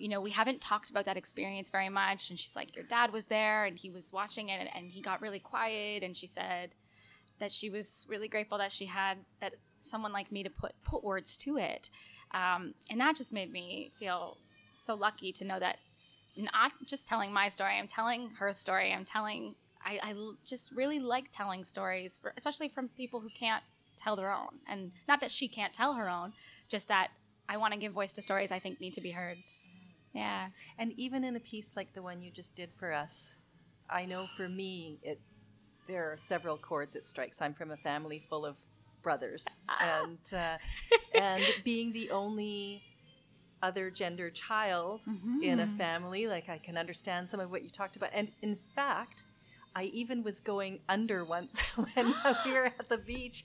You 0.00 0.08
know, 0.08 0.20
we 0.20 0.32
haven't 0.32 0.60
talked 0.60 0.90
about 0.90 1.04
that 1.04 1.16
experience 1.16 1.70
very 1.70 1.88
much. 1.88 2.30
And 2.30 2.36
she's 2.40 2.56
like, 2.56 2.74
Your 2.74 2.84
dad 2.84 3.12
was 3.12 3.26
there 3.26 3.66
and 3.66 3.78
he 3.78 3.88
was 3.88 4.12
watching 4.12 4.48
it 4.48 4.58
and, 4.58 4.68
and 4.74 4.90
he 4.90 5.00
got 5.00 5.22
really 5.22 5.38
quiet. 5.38 6.02
And 6.02 6.16
she 6.16 6.26
said 6.26 6.70
that 7.38 7.52
she 7.52 7.70
was 7.70 8.06
really 8.08 8.28
grateful 8.28 8.58
that 8.58 8.72
she 8.72 8.86
had 8.86 9.18
that 9.40 9.54
someone 9.80 10.12
like 10.12 10.32
me 10.32 10.42
to 10.42 10.50
put 10.50 10.72
put 10.84 11.04
words 11.04 11.36
to 11.38 11.58
it. 11.58 11.90
Um, 12.32 12.74
and 12.90 13.00
that 13.00 13.16
just 13.16 13.32
made 13.32 13.52
me 13.52 13.92
feel 13.98 14.38
so 14.74 14.94
lucky 14.94 15.32
to 15.32 15.44
know 15.44 15.58
that 15.58 15.78
not 16.36 16.72
just 16.84 17.06
telling 17.06 17.32
my 17.32 17.48
story, 17.48 17.78
I'm 17.78 17.88
telling 17.88 18.30
her 18.38 18.52
story. 18.52 18.92
I'm 18.92 19.04
telling, 19.04 19.54
I 19.84 20.14
just 20.44 20.72
really 20.72 20.98
like 20.98 21.30
telling 21.32 21.64
stories, 21.64 22.18
for, 22.20 22.34
especially 22.36 22.68
from 22.68 22.88
people 22.88 23.20
who 23.20 23.28
can't 23.30 23.62
tell 23.96 24.16
their 24.16 24.32
own. 24.32 24.58
And 24.68 24.92
not 25.08 25.20
that 25.20 25.30
she 25.30 25.48
can't 25.48 25.72
tell 25.72 25.94
her 25.94 26.10
own, 26.10 26.32
just 26.68 26.88
that 26.88 27.08
I 27.48 27.56
want 27.56 27.72
to 27.72 27.78
give 27.78 27.92
voice 27.92 28.12
to 28.14 28.22
stories 28.22 28.52
I 28.52 28.58
think 28.58 28.80
need 28.80 28.94
to 28.94 29.00
be 29.00 29.12
heard. 29.12 29.38
Yeah. 30.12 30.48
And 30.78 30.92
even 30.96 31.24
in 31.24 31.36
a 31.36 31.40
piece 31.40 31.74
like 31.76 31.94
the 31.94 32.02
one 32.02 32.22
you 32.22 32.30
just 32.30 32.56
did 32.56 32.70
for 32.76 32.92
us, 32.92 33.36
I 33.88 34.04
know 34.04 34.26
for 34.36 34.48
me, 34.48 34.98
it 35.02 35.20
there 35.86 36.12
are 36.12 36.16
several 36.16 36.56
chords 36.56 36.96
it 36.96 37.06
strikes. 37.06 37.40
I'm 37.40 37.54
from 37.54 37.70
a 37.70 37.76
family 37.76 38.22
full 38.28 38.44
of 38.44 38.56
brothers, 39.02 39.46
ah. 39.68 40.02
and 40.02 40.18
uh, 40.34 40.58
and 41.18 41.44
being 41.64 41.92
the 41.92 42.10
only 42.10 42.82
other 43.62 43.90
gender 43.90 44.30
child 44.30 45.02
mm-hmm, 45.08 45.42
in 45.42 45.60
a 45.60 45.66
mm-hmm. 45.66 45.76
family, 45.76 46.26
like 46.26 46.48
I 46.48 46.58
can 46.58 46.76
understand 46.76 47.28
some 47.28 47.40
of 47.40 47.50
what 47.50 47.64
you 47.64 47.70
talked 47.70 47.96
about. 47.96 48.10
And 48.12 48.28
in 48.42 48.58
fact, 48.74 49.22
I 49.74 49.84
even 49.84 50.22
was 50.22 50.40
going 50.40 50.80
under 50.88 51.24
once 51.24 51.60
when 51.76 52.06
we 52.44 52.52
were 52.52 52.66
at 52.66 52.88
the 52.88 52.98
beach, 52.98 53.44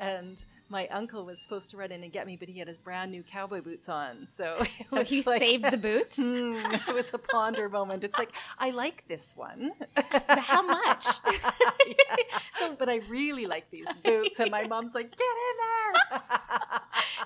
and 0.00 0.44
my 0.74 0.86
uncle 0.88 1.24
was 1.24 1.38
supposed 1.40 1.70
to 1.70 1.76
run 1.76 1.90
in 1.92 2.02
and 2.02 2.12
get 2.12 2.26
me, 2.26 2.34
but 2.36 2.48
he 2.48 2.58
had 2.58 2.68
his 2.68 2.78
brand 2.78 3.10
new 3.12 3.22
cowboy 3.22 3.60
boots 3.68 3.88
on. 3.88 4.26
So, 4.26 4.46
So 4.84 5.04
he 5.04 5.22
like- 5.22 5.38
saved 5.38 5.64
the 5.70 5.76
boots. 5.88 6.16
Hmm, 6.16 6.56
it 6.90 6.94
was 6.94 7.08
a 7.14 7.18
ponder 7.18 7.68
moment. 7.68 8.02
It's 8.04 8.18
like 8.18 8.32
I 8.58 8.68
like 8.70 8.98
this 9.08 9.34
one, 9.36 9.70
But 9.94 10.38
how 10.52 10.62
much? 10.62 11.04
so 12.54 12.74
but 12.78 12.88
I 12.88 13.00
really 13.08 13.46
like 13.46 13.70
these 13.70 13.86
boots. 14.04 14.40
And 14.40 14.50
my 14.50 14.64
mom's 14.66 14.94
like, 14.94 15.10
"Get 15.22 15.36
in 15.48 15.56
there!" 15.62 16.20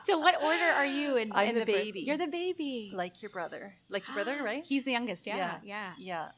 so 0.05 0.19
what 0.19 0.35
order 0.43 0.71
are 0.81 0.87
you 0.87 1.17
in? 1.17 1.33
I'm 1.35 1.49
in 1.51 1.55
the 1.55 1.61
birth- 1.65 1.75
baby. 1.85 2.01
You're 2.01 2.17
the 2.27 2.27
baby. 2.43 2.91
like 2.95 3.23
your 3.23 3.31
brother, 3.31 3.75
like 3.89 4.07
your 4.09 4.15
brother, 4.15 4.37
right? 4.45 4.65
He's 4.65 4.85
the 4.85 4.93
youngest. 4.93 5.27
Yeah, 5.27 5.37
yeah, 5.37 5.57
yeah. 5.65 5.93
yeah, 5.99 6.29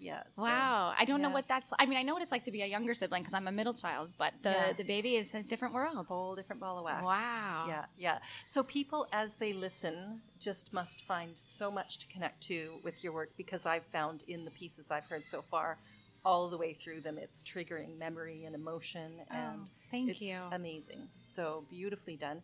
yeah. 0.00 0.22
so- 0.30 0.42
Wow, 0.42 0.94
I 0.98 1.04
don't 1.04 1.20
know 1.22 1.30
what 1.30 1.46
that's. 1.48 1.72
I 1.78 1.86
mean, 1.86 1.98
I 1.98 2.02
know 2.02 2.14
what 2.14 2.22
it's 2.22 2.32
like 2.32 2.44
to 2.44 2.50
be 2.50 2.62
a 2.62 2.66
younger 2.66 2.94
sibling 2.94 3.22
because 3.22 3.34
I'm 3.34 3.48
a 3.48 3.52
middle 3.52 3.74
child, 3.74 4.10
but 4.18 4.32
the 4.42 4.50
Yeah. 4.50 4.72
the 4.72 4.84
baby 4.84 5.16
is 5.16 5.34
a 5.34 5.42
different 5.42 5.74
world. 5.74 5.96
A 5.96 6.02
whole 6.02 6.34
different 6.34 6.60
ball 6.60 6.78
of 6.78 6.84
wax. 6.84 7.02
Wow. 7.04 7.64
Yeah, 7.68 7.84
yeah. 7.98 8.18
So 8.46 8.62
people, 8.62 9.06
as 9.12 9.36
they 9.36 9.52
listen, 9.52 10.20
just 10.40 10.72
must 10.72 11.02
find 11.04 11.36
so 11.36 11.70
much 11.70 11.98
to 11.98 12.06
connect 12.06 12.40
to 12.42 12.78
with 12.84 13.02
your 13.04 13.12
work 13.12 13.30
because 13.36 13.66
I've 13.66 13.86
found 13.86 14.24
in 14.28 14.44
the 14.44 14.50
pieces 14.52 14.90
I've 14.90 15.06
heard 15.06 15.26
so 15.26 15.42
far, 15.42 15.78
all 16.24 16.48
the 16.50 16.58
way 16.58 16.72
through 16.74 17.00
them, 17.00 17.16
it's 17.18 17.42
triggering 17.42 17.96
memory 17.98 18.44
and 18.44 18.54
emotion, 18.54 19.12
oh, 19.30 19.34
and 19.34 19.60
Oh, 19.64 19.72
thank 19.90 20.10
it's 20.10 20.20
you. 20.20 20.38
amazing. 20.52 21.08
So 21.22 21.64
beautifully 21.70 22.16
done. 22.16 22.42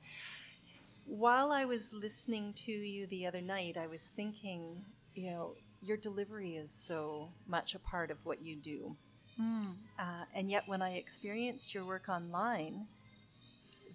While 1.06 1.52
I 1.52 1.64
was 1.66 1.92
listening 1.92 2.54
to 2.64 2.72
you 2.72 3.06
the 3.06 3.26
other 3.26 3.42
night, 3.42 3.76
I 3.76 3.86
was 3.86 4.08
thinking, 4.08 4.84
you 5.14 5.30
know, 5.30 5.54
your 5.84 5.96
delivery 5.96 6.56
is 6.56 6.70
so 6.70 7.28
much 7.46 7.74
a 7.74 7.78
part 7.78 8.10
of 8.10 8.24
what 8.24 8.42
you 8.42 8.56
do. 8.56 8.96
Hmm. 9.36 9.62
Uh, 9.98 10.24
and 10.34 10.50
yet, 10.50 10.64
when 10.66 10.80
I 10.80 10.94
experienced 10.94 11.74
your 11.74 11.84
work 11.84 12.08
online, 12.08 12.86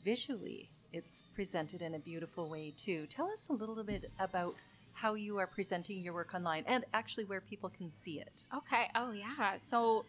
visually, 0.04 0.70
it's 0.92 1.24
presented 1.34 1.82
in 1.82 1.96
a 1.96 2.00
beautiful 2.00 2.50
way 2.50 2.74
too. 2.76 3.06
Tell 3.08 3.28
us 3.28 3.50
a 3.50 3.54
little 3.54 3.84
bit 3.84 4.12
about 4.20 4.56
how 4.94 5.14
you 5.14 5.38
are 5.38 5.48
presenting 5.48 6.02
your 6.02 6.14
work 6.14 6.34
online 6.34 6.64
and 6.68 6.84
actually 6.94 7.24
where 7.26 7.40
people 7.40 7.70
can 7.70 7.90
see 7.90 8.20
it. 8.20 8.44
Okay. 8.56 8.90
Oh, 8.96 9.12
yeah. 9.12 9.58
So 9.60 10.06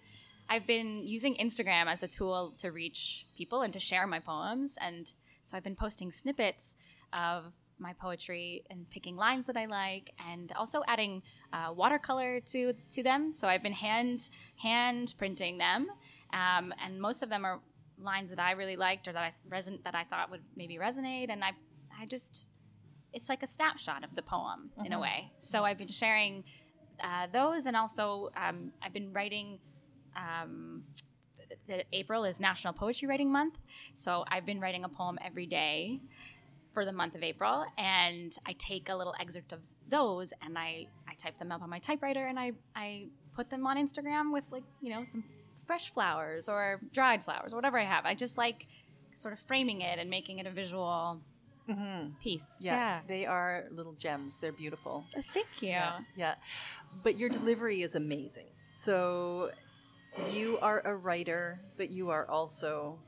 I've 0.48 0.66
been 0.66 1.06
using 1.06 1.36
Instagram 1.36 1.86
as 1.86 2.02
a 2.02 2.08
tool 2.08 2.54
to 2.58 2.72
reach 2.72 3.26
people 3.36 3.62
and 3.62 3.72
to 3.72 3.78
share 3.78 4.06
my 4.06 4.18
poems. 4.18 4.76
And 4.80 5.12
so 5.42 5.56
I've 5.56 5.62
been 5.62 5.76
posting 5.76 6.10
snippets 6.10 6.76
of 7.12 7.54
my 7.80 7.92
poetry 7.94 8.62
and 8.70 8.88
picking 8.90 9.16
lines 9.16 9.46
that 9.46 9.56
I 9.56 9.66
like, 9.66 10.12
and 10.30 10.52
also 10.56 10.82
adding 10.86 11.22
uh, 11.52 11.72
watercolor 11.74 12.40
to 12.52 12.74
to 12.92 13.02
them. 13.02 13.32
So 13.32 13.48
I've 13.48 13.62
been 13.62 13.72
hand 13.72 14.28
hand 14.56 15.14
printing 15.18 15.58
them, 15.58 15.88
um, 16.32 16.72
and 16.84 17.00
most 17.00 17.22
of 17.22 17.28
them 17.28 17.44
are 17.44 17.60
lines 17.98 18.30
that 18.30 18.38
I 18.38 18.52
really 18.52 18.76
liked 18.76 19.08
or 19.08 19.12
that 19.12 19.22
I 19.22 19.32
reson- 19.56 19.82
that 19.84 19.94
I 19.94 20.04
thought 20.04 20.30
would 20.30 20.42
maybe 20.56 20.76
resonate. 20.76 21.30
And 21.30 21.42
I 21.42 21.52
I 21.98 22.06
just 22.06 22.44
it's 23.12 23.28
like 23.28 23.42
a 23.42 23.46
snapshot 23.46 24.04
of 24.04 24.14
the 24.14 24.22
poem 24.22 24.70
in 24.84 24.92
a 24.92 25.00
way. 25.00 25.32
So 25.40 25.64
I've 25.64 25.78
been 25.78 25.88
sharing 25.88 26.44
uh, 27.02 27.26
those, 27.32 27.66
and 27.66 27.76
also 27.76 28.30
um, 28.36 28.72
I've 28.82 28.92
been 28.92 29.12
writing. 29.12 29.58
Um, 30.16 30.82
th- 31.48 31.60
th- 31.68 31.86
April 31.92 32.24
is 32.24 32.40
National 32.40 32.72
Poetry 32.72 33.06
Writing 33.08 33.30
Month, 33.30 33.58
so 33.94 34.24
I've 34.28 34.44
been 34.44 34.60
writing 34.60 34.84
a 34.84 34.88
poem 34.88 35.18
every 35.24 35.46
day 35.46 36.00
for 36.72 36.84
the 36.84 36.92
month 36.92 37.14
of 37.14 37.22
April, 37.22 37.64
and 37.76 38.36
I 38.46 38.54
take 38.58 38.88
a 38.88 38.94
little 38.94 39.14
excerpt 39.18 39.52
of 39.52 39.60
those 39.88 40.32
and 40.40 40.56
I 40.56 40.86
I 41.08 41.14
type 41.14 41.38
them 41.38 41.50
up 41.50 41.62
on 41.62 41.68
my 41.68 41.80
typewriter 41.80 42.26
and 42.26 42.38
I 42.38 42.52
I 42.76 43.08
put 43.34 43.50
them 43.50 43.66
on 43.66 43.76
Instagram 43.76 44.32
with 44.32 44.44
like 44.50 44.62
you 44.80 44.94
know 44.94 45.04
some 45.04 45.24
fresh 45.66 45.92
flowers 45.92 46.48
or 46.48 46.80
dried 46.92 47.24
flowers 47.24 47.52
or 47.52 47.56
whatever 47.56 47.78
I 47.78 47.84
have. 47.84 48.06
I 48.06 48.14
just 48.14 48.38
like 48.38 48.66
sort 49.14 49.34
of 49.34 49.40
framing 49.40 49.82
it 49.82 49.98
and 49.98 50.08
making 50.08 50.38
it 50.38 50.46
a 50.46 50.50
visual 50.50 51.20
piece. 52.20 52.58
Yeah, 52.60 53.00
they 53.06 53.26
are 53.26 53.66
little 53.70 53.92
gems. 53.92 54.38
They're 54.38 54.50
beautiful. 54.52 55.04
Uh, 55.16 55.22
Thank 55.32 55.46
you. 55.60 55.68
Yeah, 55.68 55.98
yeah. 56.16 56.34
But 57.04 57.18
your 57.18 57.28
delivery 57.28 57.82
is 57.82 57.94
amazing. 57.94 58.48
So 58.70 59.50
you 60.32 60.58
are 60.60 60.80
a 60.84 60.94
writer, 60.94 61.60
but 61.76 61.90
you 61.90 62.10
are 62.10 62.28
also 62.28 62.98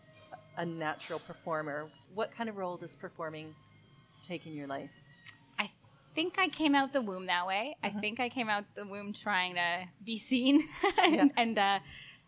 a 0.57 0.64
natural 0.64 1.19
performer. 1.19 1.88
What 2.14 2.31
kind 2.33 2.49
of 2.49 2.57
role 2.57 2.76
does 2.76 2.95
performing 2.95 3.54
take 4.26 4.47
in 4.47 4.54
your 4.54 4.66
life? 4.66 4.90
I 5.59 5.71
think 6.14 6.38
I 6.38 6.49
came 6.49 6.75
out 6.75 6.92
the 6.92 7.00
womb 7.00 7.26
that 7.26 7.47
way. 7.47 7.76
I 7.83 7.88
think 7.90 8.21
I 8.21 8.28
came 8.28 8.49
out 8.49 8.64
the 8.75 8.87
womb 8.87 9.12
trying 9.12 9.54
to 9.54 9.85
be 10.04 10.16
seen, 10.16 10.62
and, 11.02 11.33
and 11.37 11.59
uh, 11.59 11.78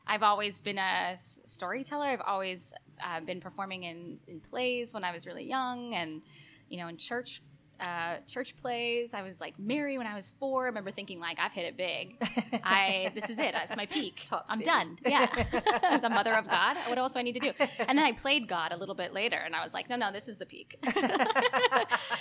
I've 0.07 0.23
always 0.23 0.61
been 0.61 0.79
a 0.79 1.11
s- 1.13 1.41
storyteller. 1.45 2.07
I've 2.07 2.23
always 2.23 2.73
uh, 3.05 3.21
been 3.21 3.41
performing 3.41 3.85
in, 3.85 4.19
in 4.27 4.41
plays 4.41 4.95
when 4.95 5.05
I 5.05 5.13
was 5.13 5.27
really 5.27 5.45
young, 5.45 5.95
and 5.95 6.23
you 6.69 6.79
know, 6.79 6.89
in 6.89 6.97
church. 6.97 7.43
Uh, 7.81 8.17
church 8.27 8.57
plays. 8.57 9.15
I 9.15 9.23
was 9.23 9.41
like 9.41 9.59
Mary 9.59 9.99
when 9.99 10.07
I 10.07 10.15
was 10.15 10.33
four. 10.39 10.65
I 10.65 10.67
remember 10.67 10.91
thinking 10.91 11.21
like 11.21 11.39
I've 11.39 11.53
hit 11.53 11.65
it 11.65 11.77
big. 11.77 12.17
I 12.65 13.11
this 13.15 13.31
is 13.31 13.39
it. 13.39 13.53
That's 13.53 13.77
my 13.77 13.87
peak. 13.87 14.25
tops, 14.25 14.51
I'm 14.51 14.61
done. 14.61 14.99
Yeah, 15.05 15.27
the 16.01 16.09
mother 16.09 16.35
of 16.35 16.49
God. 16.49 16.77
What 16.89 16.99
else 16.99 17.15
do 17.15 17.19
I 17.19 17.23
need 17.23 17.35
to 17.35 17.41
do? 17.41 17.53
And 17.81 17.99
then 17.99 18.07
I 18.07 18.13
played 18.13 18.49
God 18.49 18.73
a 18.73 18.77
little 18.77 18.95
bit 18.95 19.13
later, 19.13 19.37
and 19.37 19.55
I 19.55 19.63
was 19.63 19.75
like, 19.75 19.89
no, 19.89 19.97
no, 19.97 20.13
this 20.13 20.29
is 20.29 20.39
the 20.39 20.47
peak. 20.47 20.77
so 20.95 21.01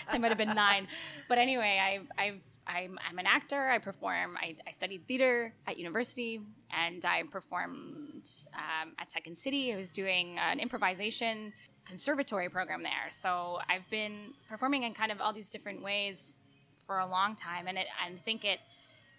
I 0.10 0.18
might 0.18 0.30
have 0.30 0.38
been 0.38 0.56
nine. 0.56 0.88
But 1.30 1.38
anyway, 1.38 1.80
I, 1.82 2.22
I've, 2.22 2.42
I'm, 2.66 2.98
I'm 3.08 3.20
an 3.20 3.28
actor. 3.28 3.70
I 3.70 3.78
perform. 3.78 4.38
I, 4.42 4.56
I 4.68 4.72
studied 4.72 5.08
theater 5.08 5.54
at 5.68 5.78
university, 5.78 6.42
and 6.72 7.04
I 7.06 7.24
performed 7.24 8.30
um, 8.54 8.94
at 9.00 9.12
Second 9.12 9.38
City. 9.38 9.74
I 9.74 9.76
was 9.76 9.92
doing 9.92 10.38
an 10.40 10.60
improvisation 10.60 11.54
conservatory 11.86 12.50
program 12.50 12.84
there. 12.84 13.12
So 13.12 13.60
I've 13.70 13.90
been 13.90 14.34
performing 14.50 14.84
in 14.84 14.94
kind 14.94 15.12
of 15.12 15.22
all 15.22 15.34
these 15.34 15.50
different 15.50 15.82
ways 15.82 16.40
for 16.86 17.00
a 17.00 17.06
long 17.06 17.36
time, 17.36 17.68
and 17.68 17.78
it, 17.78 17.88
I 18.04 18.12
think 18.26 18.44
it, 18.46 18.60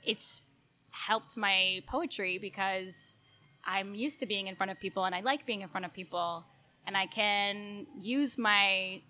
it's 0.02 0.42
helped 0.90 1.36
my 1.36 1.82
poetry 1.86 2.38
because 2.38 3.16
I'm 3.64 3.94
used 3.94 4.20
to 4.20 4.26
being 4.26 4.46
in 4.46 4.56
front 4.56 4.70
of 4.70 4.78
people, 4.78 5.04
and 5.04 5.14
I 5.14 5.20
like 5.20 5.46
being 5.46 5.62
in 5.62 5.68
front 5.68 5.86
of 5.86 5.92
people, 5.92 6.44
and 6.86 6.96
I 6.96 7.06
can 7.06 7.86
use 7.98 8.36
my 8.36 9.00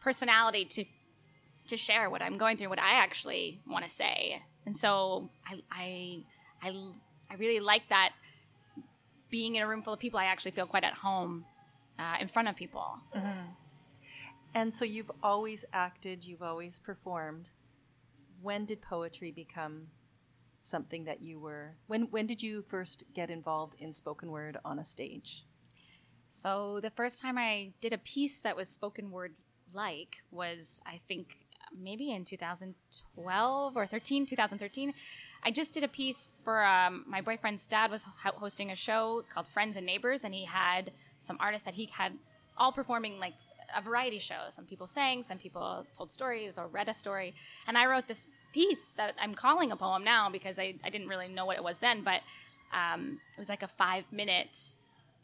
personality 0.00 0.64
to 0.64 0.84
to 1.68 1.76
share 1.76 2.08
what 2.08 2.22
I'm 2.22 2.38
going 2.38 2.56
through, 2.56 2.68
what 2.68 2.78
I 2.78 2.92
actually 2.92 3.60
want 3.66 3.84
to 3.84 3.90
say. 3.90 4.40
And 4.66 4.76
so 4.76 5.28
I, 5.44 5.62
I, 5.70 6.22
I, 6.62 6.90
I 7.28 7.34
really 7.38 7.58
like 7.60 7.88
that 7.88 8.12
being 9.30 9.56
in 9.56 9.62
a 9.62 9.66
room 9.66 9.82
full 9.82 9.94
of 9.94 9.98
people, 9.98 10.20
I 10.20 10.26
actually 10.26 10.52
feel 10.52 10.66
quite 10.66 10.84
at 10.84 10.94
home 10.94 11.44
uh, 11.98 12.16
in 12.20 12.28
front 12.28 12.48
of 12.48 12.56
people. 12.56 12.98
And 14.54 14.72
so 14.72 14.84
you've 14.84 15.10
always 15.22 15.64
acted, 15.72 16.24
you've 16.24 16.42
always 16.42 16.80
performed. 16.80 17.50
When 18.40 18.64
did 18.64 18.80
poetry 18.80 19.30
become 19.30 19.88
something 20.58 21.04
that 21.04 21.22
you 21.22 21.38
were 21.38 21.76
when 21.86 22.02
when 22.10 22.26
did 22.26 22.42
you 22.42 22.60
first 22.60 23.04
get 23.14 23.30
involved 23.30 23.76
in 23.78 23.92
spoken 23.92 24.30
word 24.30 24.56
on 24.64 24.78
a 24.78 24.84
stage? 24.84 25.44
So 26.28 26.80
the 26.80 26.90
first 26.90 27.20
time 27.20 27.38
I 27.38 27.72
did 27.80 27.92
a 27.92 27.98
piece 27.98 28.40
that 28.40 28.56
was 28.56 28.68
spoken 28.68 29.10
word 29.10 29.34
like 29.72 30.22
was, 30.30 30.80
I 30.86 30.98
think, 30.98 31.38
maybe 31.78 32.12
in 32.12 32.24
2012 32.24 33.76
or 33.76 33.86
13, 33.86 34.26
2013. 34.26 34.92
I 35.42 35.50
just 35.50 35.74
did 35.74 35.84
a 35.84 35.88
piece 35.88 36.28
for 36.44 36.64
um, 36.64 37.04
my 37.06 37.20
boyfriend's 37.20 37.66
dad 37.68 37.90
was 37.90 38.04
ho- 38.04 38.36
hosting 38.36 38.70
a 38.70 38.76
show 38.76 39.24
called 39.32 39.46
Friends 39.46 39.76
and 39.76 39.86
Neighbors, 39.86 40.24
and 40.24 40.34
he 40.34 40.44
had 40.44 40.92
some 41.18 41.36
artists 41.40 41.64
that 41.64 41.74
he 41.74 41.86
had 41.86 42.12
all 42.56 42.72
performing 42.72 43.18
like 43.18 43.34
a 43.76 43.82
variety 43.82 44.18
show. 44.18 44.44
Some 44.50 44.64
people 44.64 44.86
sang, 44.86 45.22
some 45.22 45.38
people 45.38 45.86
told 45.92 46.10
stories 46.10 46.58
or 46.58 46.66
read 46.68 46.88
a 46.88 46.94
story. 46.94 47.34
And 47.66 47.76
I 47.76 47.86
wrote 47.86 48.08
this 48.08 48.26
piece 48.52 48.90
that 48.96 49.14
I'm 49.20 49.34
calling 49.34 49.72
a 49.72 49.76
poem 49.76 50.04
now 50.04 50.30
because 50.30 50.58
I, 50.58 50.74
I 50.84 50.90
didn't 50.90 51.08
really 51.08 51.28
know 51.28 51.44
what 51.44 51.56
it 51.56 51.64
was 51.64 51.78
then, 51.78 52.02
but 52.02 52.20
um, 52.72 53.18
it 53.32 53.38
was 53.38 53.48
like 53.48 53.62
a 53.62 53.68
five 53.68 54.04
minute 54.12 54.58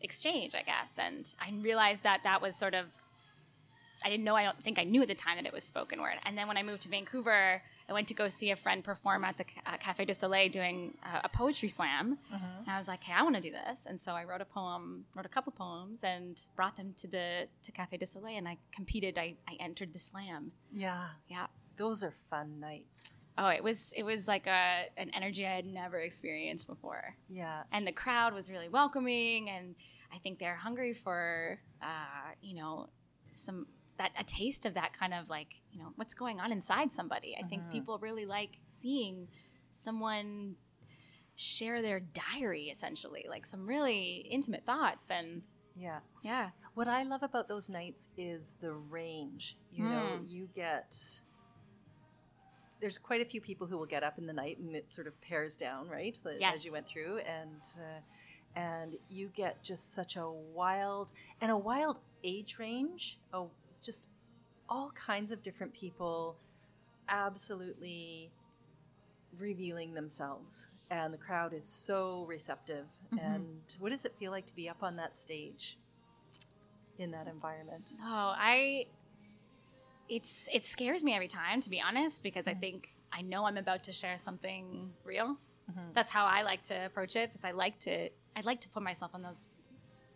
exchange, 0.01 0.55
I 0.55 0.63
guess. 0.63 0.99
And 0.99 1.33
I 1.41 1.53
realized 1.61 2.03
that 2.03 2.21
that 2.25 2.43
was 2.43 2.57
sort 2.57 2.75
of, 2.75 2.87
I 4.05 4.11
didn't 4.11 4.25
know, 4.25 4.35
I 4.37 4.45
don't 4.45 4.63
think 4.63 4.79
I 4.79 4.85
knew 4.85 5.03
at 5.03 5.09
the 5.09 5.15
time 5.15 5.37
that 5.37 5.47
it 5.47 5.53
was 5.53 5.65
spoken 5.65 6.01
word. 6.01 6.15
And 6.25 6.37
then 6.37 6.49
when 6.49 6.57
I 6.57 6.63
moved 6.63 6.83
to 6.83 6.89
Vancouver, 6.89 7.63
I 7.89 7.93
went 7.93 8.09
to 8.09 8.15
go 8.15 8.29
see 8.29 8.51
a 8.51 8.57
friend 8.57 8.83
perform 8.83 9.25
at 9.25 9.37
the 9.39 9.45
uh, 9.67 9.77
Cafe 9.79 10.05
Deux 10.05 10.15
Soleils 10.15 10.53
doing 10.53 10.95
uh, 11.05 11.21
a 11.25 11.29
poetry 11.29 11.69
slam. 11.69 12.19
And 12.33 12.69
I 12.69 12.77
was 12.79 12.89
like, 12.89 13.03
hey, 13.05 13.13
I 13.13 13.23
want 13.23 13.37
to 13.37 13.43
do 13.43 13.51
this. 13.51 13.87
And 13.87 14.01
so 14.01 14.13
I 14.13 14.25
wrote 14.25 14.41
a 14.41 14.45
poem, 14.45 15.05
wrote 15.15 15.27
a 15.27 15.29
couple 15.29 15.53
poems, 15.53 16.05
and 16.05 16.41
brought 16.57 16.77
them 16.77 16.95
to 16.99 17.07
the 17.09 17.49
to 17.63 17.73
Cafe 17.73 17.97
Deux 17.97 18.07
Soleils. 18.07 18.39
And 18.39 18.49
I 18.49 18.57
competed. 18.75 19.19
I, 19.19 19.35
I 19.49 19.57
entered 19.61 19.93
the 19.93 19.99
slam. 19.99 20.53
Yeah. 20.73 21.09
Yeah. 21.29 21.47
Those 21.77 22.03
are 22.05 22.13
fun 22.31 22.61
nights. 22.61 23.17
Oh, 23.39 23.49
it 23.49 23.65
was 23.65 23.93
it 23.97 24.03
was 24.03 24.29
like 24.29 24.47
a 24.47 24.85
an 24.97 25.11
energy 25.15 25.47
I 25.47 25.55
had 25.57 25.67
never 25.67 25.99
experienced 25.99 26.67
before. 26.67 27.17
Yeah. 27.31 27.63
and 27.73 27.87
the 27.87 27.93
crowd 27.93 28.35
was 28.35 28.51
really 28.51 28.69
welcoming 28.69 29.49
and 29.49 29.75
i 30.15 30.19
think 30.19 30.39
they're 30.39 30.55
hungry 30.55 30.93
for 30.93 31.59
uh, 31.81 32.29
you 32.43 32.55
know 32.55 32.91
some 33.31 33.67
that 33.99 34.11
a 34.19 34.25
taste 34.25 34.65
of 34.67 34.75
that 34.75 34.93
kind 34.93 35.13
of 35.15 35.29
like 35.31 35.49
you 35.73 35.79
know 35.79 35.93
what's 35.97 36.15
going 36.15 36.41
on 36.41 36.51
inside 36.53 36.93
somebody 36.93 37.37
i 37.39 37.47
think 37.47 37.63
people 37.71 37.99
really 37.99 38.25
like 38.27 38.59
seeing 38.69 39.29
someone 39.73 40.55
share 41.35 41.81
their 41.83 42.01
diary 42.01 42.65
essentially 42.65 43.27
like 43.29 43.47
some 43.47 43.67
really 43.67 44.27
intimate 44.31 44.65
thoughts 44.67 45.11
and 45.11 45.43
Yeah. 45.77 46.01
Yeah. 46.23 46.51
What 46.75 46.89
I 46.89 47.03
love 47.03 47.23
about 47.23 47.49
those 47.49 47.69
nights 47.71 48.09
is 48.17 48.57
the 48.61 48.73
range. 48.73 49.57
You 49.73 49.85
know, 49.85 50.21
you 50.27 50.49
get 50.55 50.95
there's 52.81 52.99
quite 52.99 53.21
a 53.21 53.25
few 53.25 53.41
people 53.41 53.67
who 53.67 53.79
will 53.79 53.87
get 53.87 54.03
up 54.03 54.19
in 54.19 54.27
the 54.27 54.33
night 54.33 54.59
and 54.59 54.75
it 54.75 54.91
sort 54.91 55.07
of 55.07 55.21
pairs 55.21 55.57
down, 55.57 55.89
right? 55.89 56.19
Yes. 56.41 56.57
As 56.57 56.65
you 56.65 56.73
went 56.73 56.87
through, 56.87 57.19
and 57.19 57.63
uh, 57.79 58.01
and 58.59 58.97
you 59.09 59.29
get 59.29 59.63
just 59.63 59.95
such 59.95 60.17
a 60.17 60.29
wild 60.29 61.13
and 61.41 61.51
a 61.51 61.57
wild 61.57 62.01
age 62.25 62.59
range. 62.59 63.19
Oh, 63.33 63.51
just 63.83 64.09
all 64.69 64.91
kinds 64.91 65.33
of 65.33 65.43
different 65.43 65.75
people, 65.75 66.37
absolutely 67.09 68.31
revealing 69.39 69.95
themselves, 69.95 70.69
and 70.91 71.13
the 71.13 71.19
crowd 71.19 71.53
is 71.53 71.65
so 71.65 72.25
receptive. 72.29 72.87
Mm-hmm. 73.15 73.19
And 73.19 73.77
what 73.79 73.93
does 73.93 74.05
it 74.05 74.15
feel 74.19 74.31
like 74.31 74.47
to 74.47 74.55
be 74.55 74.69
up 74.69 74.83
on 74.83 74.97
that 74.97 75.17
stage 75.17 75.79
in 76.99 77.11
that 77.13 77.27
environment? 77.27 77.93
Oh, 78.03 78.35
I 78.37 78.87
it's 80.09 80.49
it 80.53 80.65
scares 80.65 81.03
me 81.03 81.15
every 81.15 81.29
time 81.29 81.61
to 81.61 81.71
be 81.71 81.81
honest 81.81 82.23
because 82.23 82.47
I 82.47 82.53
mm-hmm. 82.53 82.61
think 82.61 82.89
I 83.13 83.23
know 83.23 83.47
I'm 83.47 83.57
about 83.57 83.83
to 83.85 83.93
share 83.93 84.19
something 84.19 84.91
real. 85.05 85.37
Mm-hmm. 85.71 85.93
That's 85.95 86.11
how 86.11 86.27
I 86.27 86.43
like 86.43 86.63
to 86.65 86.87
approach 86.87 87.17
it 87.17 87.33
because 87.33 87.45
I 87.45 87.53
like 87.53 87.79
to 87.81 88.09
I 88.37 88.41
like 88.45 88.61
to 88.63 88.69
put 88.69 88.83
myself 88.83 89.15
in 89.15 89.23
those 89.23 89.47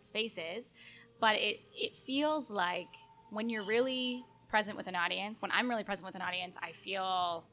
spaces, 0.01 0.73
but 1.19 1.35
it 1.35 1.61
it 1.73 1.95
feels 1.95 2.49
like 2.49 2.87
when 3.29 3.49
you're 3.49 3.65
really 3.65 4.23
present 4.47 4.77
with 4.77 4.87
an 4.87 4.95
audience, 4.95 5.41
when 5.41 5.51
I'm 5.51 5.69
really 5.69 5.83
present 5.83 6.05
with 6.05 6.15
an 6.15 6.21
audience, 6.21 6.57
I 6.61 6.71
feel 6.71 7.45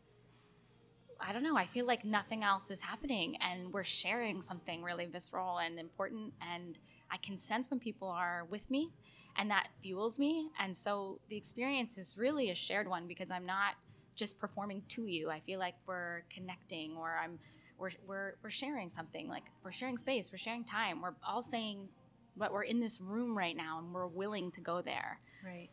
I 1.21 1.33
don't 1.33 1.43
know, 1.43 1.57
I 1.57 1.65
feel 1.65 1.87
like 1.87 2.05
nothing 2.05 2.43
else 2.43 2.71
is 2.71 2.83
happening 2.83 3.37
and 3.41 3.73
we're 3.73 3.85
sharing 3.85 4.43
something 4.43 4.83
really 4.83 5.07
visceral 5.07 5.59
and 5.59 5.79
important 5.79 6.35
and 6.41 6.79
I 7.11 7.17
can 7.19 7.37
sense 7.39 7.71
when 7.71 7.79
people 7.79 8.09
are 8.09 8.47
with 8.51 8.69
me 8.71 8.91
and 9.37 9.51
that 9.51 9.69
fuels 9.83 10.19
me. 10.19 10.51
And 10.59 10.77
so 10.77 11.21
the 11.29 11.37
experience 11.37 11.99
is 11.99 12.17
really 12.19 12.51
a 12.51 12.55
shared 12.55 12.89
one 12.89 13.07
because 13.07 13.31
I'm 13.31 13.47
not 13.47 13.75
just 14.15 14.39
performing 14.39 14.83
to 14.89 15.07
you. 15.07 15.31
I 15.31 15.41
feel 15.41 15.59
like 15.59 15.75
we're 15.87 16.25
connecting 16.31 16.97
or 16.97 17.19
I'm 17.23 17.39
we're 17.79 17.91
we're 18.07 18.35
we're 18.43 18.51
sharing 18.51 18.91
something. 18.91 19.29
Like 19.29 19.45
we're 19.65 19.73
sharing 19.73 19.97
space, 19.97 20.31
we're 20.31 20.39
sharing 20.39 20.65
time. 20.65 21.01
We're 21.01 21.15
all 21.27 21.43
saying 21.43 21.89
but 22.37 22.53
we're 22.53 22.63
in 22.63 22.81
this 22.81 23.01
room 23.01 23.37
right 23.37 23.57
now 23.57 23.79
and 23.79 23.93
we're 23.93 24.07
willing 24.07 24.51
to 24.53 24.61
go 24.61 24.83
there. 24.83 25.19
Right. 25.45 25.71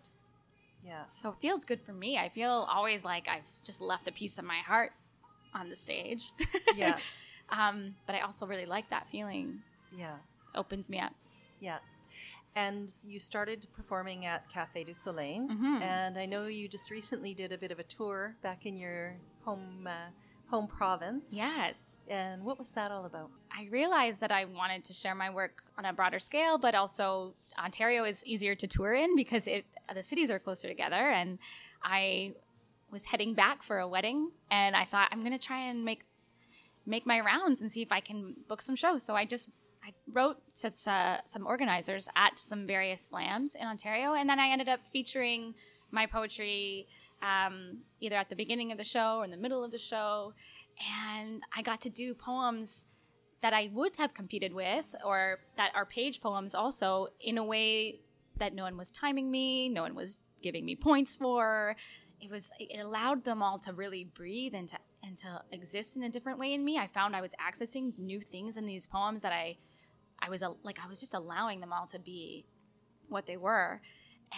Yeah. 0.86 1.06
So 1.08 1.30
it 1.30 1.36
feels 1.42 1.64
good 1.66 1.82
for 1.82 1.94
me. 1.94 2.18
I 2.18 2.30
feel 2.30 2.68
always 2.70 3.06
like 3.06 3.28
I've 3.28 3.46
just 3.64 3.82
left 3.82 4.08
a 4.08 4.12
piece 4.12 4.38
of 4.40 4.46
my 4.46 4.58
heart 4.58 4.92
on 5.54 5.70
the 5.70 5.76
stage. 5.76 6.32
Yeah. 6.76 6.98
um, 7.50 7.96
but 8.08 8.16
I 8.16 8.22
also 8.22 8.46
really 8.46 8.66
like 8.66 8.90
that 8.90 9.08
feeling. 9.10 9.60
Yeah. 9.96 10.16
Opens 10.56 10.90
me 10.90 11.00
up. 11.00 11.14
Yeah. 11.60 11.78
And 12.56 12.92
you 13.08 13.20
started 13.20 13.68
performing 13.76 14.26
at 14.26 14.50
Cafe 14.50 14.84
Deux 14.84 14.94
Soleils, 14.94 15.50
Mhm. 15.52 15.82
and 15.82 16.18
I 16.18 16.26
know 16.26 16.48
you 16.48 16.68
just 16.68 16.92
recently 16.92 17.34
did 17.34 17.54
a 17.54 17.58
bit 17.58 17.72
of 17.72 17.80
a 17.80 17.84
tour 17.84 18.36
back 18.42 18.66
in 18.66 18.76
your 18.78 19.16
home 19.46 19.88
uh, 19.88 20.10
home 20.52 20.68
province. 20.68 21.30
Yes. 21.32 21.98
And 22.10 22.44
what 22.44 22.60
was 22.60 22.72
that 22.74 22.92
all 22.92 23.06
about? 23.06 23.32
I 23.58 23.68
realized 23.72 24.20
that 24.20 24.32
I 24.32 24.46
wanted 24.46 24.84
to 24.84 24.94
share 24.94 25.16
my 25.16 25.30
work 25.30 25.64
on 25.78 25.86
a 25.86 25.94
broader 25.94 26.20
scale, 26.20 26.58
but 26.58 26.76
also 26.76 27.34
Ontario 27.58 28.04
is 28.04 28.24
easier 28.26 28.54
to 28.56 28.68
tour 28.68 28.94
in 28.94 29.16
because 29.16 29.48
it 29.48 29.66
the 29.96 30.04
cities 30.04 30.30
are 30.30 30.40
closer 30.40 30.68
together. 30.68 30.96
And 31.20 31.40
I 31.84 32.34
was 32.92 33.06
heading 33.06 33.34
back 33.34 33.64
for 33.64 33.80
a 33.80 33.88
wedding, 33.88 34.32
and 34.52 34.76
I 34.76 34.84
thought 34.86 35.08
I'm 35.12 35.22
going 35.22 35.38
to 35.38 35.44
try 35.44 35.62
and 35.70 35.86
make 35.86 36.02
make 36.86 37.06
my 37.06 37.20
rounds 37.22 37.62
and 37.62 37.72
see 37.72 37.82
if 37.82 37.92
I 37.92 38.02
can 38.02 38.36
book 38.50 38.62
some 38.62 38.76
shows. 38.76 39.04
So 39.04 39.16
I 39.16 39.24
just 39.26 39.48
I 39.84 39.94
wrote 40.12 40.38
to 40.62 40.92
uh, 40.92 41.18
some 41.26 41.48
organizers 41.48 42.10
at 42.16 42.38
some 42.38 42.68
various 42.68 43.02
slams 43.02 43.56
in 43.56 43.66
Ontario, 43.66 44.14
and 44.14 44.30
then 44.30 44.40
I 44.40 44.50
ended 44.50 44.68
up 44.68 44.82
featuring 44.92 45.56
my 45.92 46.06
poetry 46.06 46.88
um, 47.22 47.80
either 48.00 48.16
at 48.16 48.30
the 48.30 48.36
beginning 48.36 48.72
of 48.72 48.78
the 48.78 48.84
show 48.84 49.18
or 49.20 49.26
in 49.26 49.32
the 49.32 49.38
middle 49.38 49.64
of 49.64 49.72
the 49.72 49.78
show, 49.78 50.34
and 51.16 51.42
I 51.56 51.62
got 51.62 51.82
to 51.82 51.90
do 51.90 52.14
poems 52.14 52.88
that 53.42 53.54
I 53.54 53.70
would 53.74 53.96
have 53.98 54.14
competed 54.14 54.54
with, 54.54 54.94
or 55.04 55.40
that 55.58 55.72
are 55.74 55.86
page 55.86 56.22
poems 56.22 56.54
also, 56.54 57.08
in 57.20 57.38
a 57.38 57.44
way 57.44 58.02
that 58.38 58.54
no 58.54 58.64
one 58.64 58.78
was 58.78 58.92
timing 58.92 59.32
me, 59.32 59.70
no 59.70 59.82
one 59.82 59.96
was 59.96 60.18
giving 60.42 60.66
me 60.66 60.76
points 60.76 61.16
for. 61.16 61.76
It 62.20 62.30
was 62.30 62.52
it 62.60 62.80
allowed 62.80 63.24
them 63.24 63.42
all 63.42 63.58
to 63.60 63.74
really 63.74 64.04
breathe 64.04 64.54
and 64.54 64.68
to 64.70 64.78
and 65.04 65.18
to 65.18 65.42
exist 65.52 65.96
in 65.96 66.04
a 66.04 66.10
different 66.10 66.38
way 66.38 66.54
in 66.54 66.64
me. 66.64 66.78
I 66.78 66.88
found 66.88 67.16
I 67.16 67.22
was 67.22 67.32
accessing 67.42 67.98
new 67.98 68.22
things 68.22 68.58
in 68.58 68.66
these 68.66 68.88
poems 68.88 69.24
that 69.24 69.34
I 69.34 69.58
I 70.20 70.30
was 70.30 70.44
like 70.64 70.80
I 70.84 70.88
was 70.88 71.00
just 71.00 71.16
allowing 71.16 71.62
them 71.62 71.74
all 71.74 71.88
to 71.88 72.00
be 72.00 72.46
what 73.10 73.26
they 73.26 73.38
were, 73.38 73.82